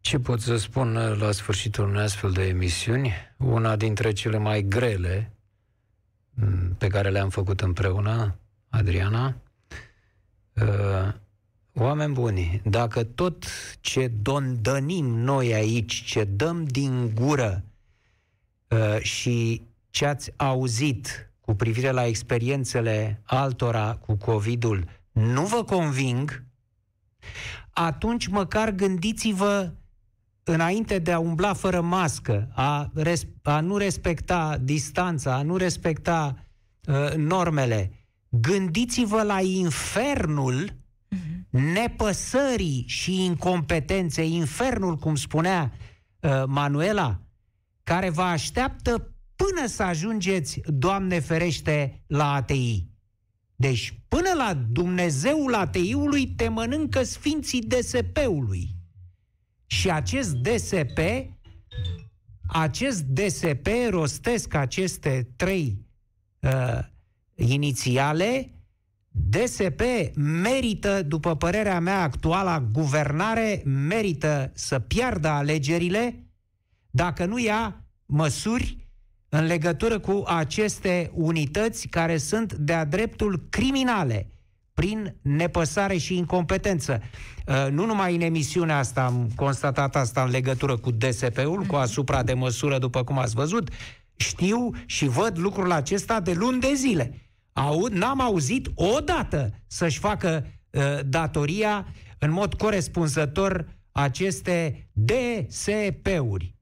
Ce 0.00 0.18
pot 0.18 0.40
să 0.40 0.56
spun 0.56 0.96
uh, 0.96 1.18
la 1.18 1.32
sfârșitul 1.32 1.88
unei 1.88 2.02
astfel 2.02 2.32
de 2.32 2.46
emisiuni? 2.46 3.12
Una 3.36 3.76
dintre 3.76 4.12
cele 4.12 4.38
mai 4.38 4.62
grele 4.62 5.32
m, 6.34 6.74
pe 6.78 6.86
care 6.86 7.10
le-am 7.10 7.30
făcut 7.30 7.60
împreună, 7.60 8.38
Adriana. 8.68 9.36
Uh, 10.54 11.12
Oameni 11.80 12.12
buni, 12.12 12.60
dacă 12.64 13.04
tot 13.04 13.44
ce 13.80 14.08
dondănim 14.08 15.06
noi 15.06 15.54
aici, 15.54 16.04
ce 16.04 16.24
dăm 16.24 16.64
din 16.64 17.14
gură 17.14 17.64
uh, 18.68 19.00
și 19.00 19.62
ce 19.90 20.06
ați 20.06 20.32
auzit 20.36 21.27
cu 21.48 21.54
privire 21.54 21.90
la 21.90 22.06
experiențele 22.06 23.22
altora 23.24 23.94
cu 23.94 24.16
COVID-ul 24.16 24.84
nu 25.12 25.42
vă 25.46 25.64
conving, 25.64 26.44
atunci 27.70 28.26
măcar 28.26 28.70
gândiți-vă 28.70 29.72
înainte 30.42 30.98
de 30.98 31.12
a 31.12 31.18
umbla 31.18 31.52
fără 31.52 31.80
mască, 31.80 32.48
a, 32.54 32.90
res- 32.94 33.26
a 33.42 33.60
nu 33.60 33.76
respecta 33.76 34.58
distanța, 34.60 35.34
a 35.34 35.42
nu 35.42 35.56
respecta 35.56 36.34
uh, 36.86 37.14
normele, 37.14 37.92
gândiți-vă 38.28 39.22
la 39.22 39.40
infernul 39.40 40.76
nepăsării 41.50 42.84
și 42.86 43.24
incompetenței, 43.24 44.34
infernul, 44.34 44.96
cum 44.96 45.14
spunea 45.14 45.72
uh, 46.20 46.42
Manuela, 46.46 47.20
care 47.82 48.10
vă 48.10 48.22
așteaptă 48.22 49.12
până 49.38 49.66
să 49.66 49.82
ajungeți, 49.82 50.60
Doamne 50.66 51.20
ferește, 51.20 52.02
la 52.06 52.32
ATI. 52.32 52.86
Deci 53.56 54.00
până 54.08 54.32
la 54.36 54.54
Dumnezeul 54.54 55.54
ateiului 55.54 56.26
te 56.26 56.48
mănâncă 56.48 57.02
sfinții 57.02 57.60
DSP-ului. 57.60 58.68
Și 59.66 59.90
acest 59.90 60.32
DSP, 60.32 60.98
acest 62.46 63.02
DSP, 63.02 63.66
rostesc 63.90 64.54
aceste 64.54 65.28
trei 65.36 65.86
uh, 66.40 66.78
inițiale, 67.34 68.52
DSP 69.10 69.80
merită, 70.14 71.02
după 71.02 71.36
părerea 71.36 71.80
mea, 71.80 72.02
actuala 72.02 72.60
guvernare, 72.60 73.62
merită 73.64 74.50
să 74.54 74.78
piardă 74.78 75.28
alegerile 75.28 76.22
dacă 76.90 77.24
nu 77.24 77.38
ia 77.38 77.84
măsuri 78.06 78.87
în 79.28 79.44
legătură 79.44 79.98
cu 79.98 80.22
aceste 80.26 81.10
unități 81.14 81.88
care 81.88 82.16
sunt 82.16 82.52
de-a 82.52 82.84
dreptul 82.84 83.46
criminale 83.50 84.30
prin 84.74 85.14
nepăsare 85.22 85.96
și 85.96 86.16
incompetență. 86.16 87.00
Uh, 87.46 87.66
Nu 87.70 87.84
numai 87.84 88.14
în 88.14 88.20
emisiunea 88.20 88.78
asta 88.78 89.04
am 89.04 89.30
constatat 89.34 89.96
asta 89.96 90.22
în 90.22 90.30
legătură 90.30 90.76
cu 90.76 90.90
DSP-ul, 90.90 91.62
cu 91.62 91.74
asupra 91.74 92.22
de 92.22 92.34
măsură, 92.34 92.78
după 92.78 93.04
cum 93.04 93.18
ați 93.18 93.34
văzut, 93.34 93.70
știu 94.16 94.70
și 94.86 95.06
văd 95.06 95.38
lucrul 95.38 95.72
acesta 95.72 96.20
de 96.20 96.32
luni 96.32 96.60
de 96.60 96.72
zile. 96.74 97.30
Aud, 97.52 97.92
n-am 97.92 98.20
auzit 98.20 98.68
odată 98.74 99.54
să-și 99.66 99.98
facă 99.98 100.46
uh, 100.70 100.82
datoria 101.06 101.86
în 102.18 102.32
mod 102.32 102.54
corespunzător 102.54 103.66
aceste 103.92 104.88
DSP-uri. 104.92 106.57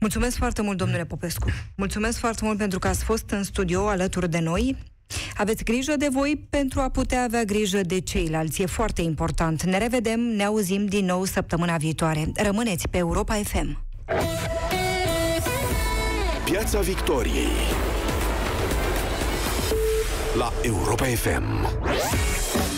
Mulțumesc 0.00 0.36
foarte 0.36 0.62
mult, 0.62 0.76
domnule 0.78 1.04
Popescu. 1.04 1.50
Mulțumesc 1.74 2.18
foarte 2.18 2.44
mult 2.44 2.58
pentru 2.58 2.78
că 2.78 2.88
ați 2.88 3.04
fost 3.04 3.30
în 3.30 3.42
studio 3.42 3.88
alături 3.88 4.30
de 4.30 4.38
noi. 4.38 4.76
Aveți 5.36 5.64
grijă 5.64 5.96
de 5.96 6.08
voi 6.12 6.46
pentru 6.50 6.80
a 6.80 6.88
putea 6.88 7.22
avea 7.22 7.44
grijă 7.44 7.80
de 7.80 8.00
ceilalți. 8.00 8.62
E 8.62 8.66
foarte 8.66 9.02
important. 9.02 9.62
Ne 9.62 9.78
revedem, 9.78 10.20
ne 10.20 10.44
auzim 10.44 10.86
din 10.86 11.04
nou 11.04 11.24
săptămâna 11.24 11.76
viitoare. 11.76 12.32
Rămâneți 12.34 12.88
pe 12.88 12.98
Europa 12.98 13.34
FM. 13.34 13.84
Piața 16.44 16.80
Victoriei 16.80 17.46
la 20.36 20.52
Europa 20.62 21.04
FM. 21.04 22.75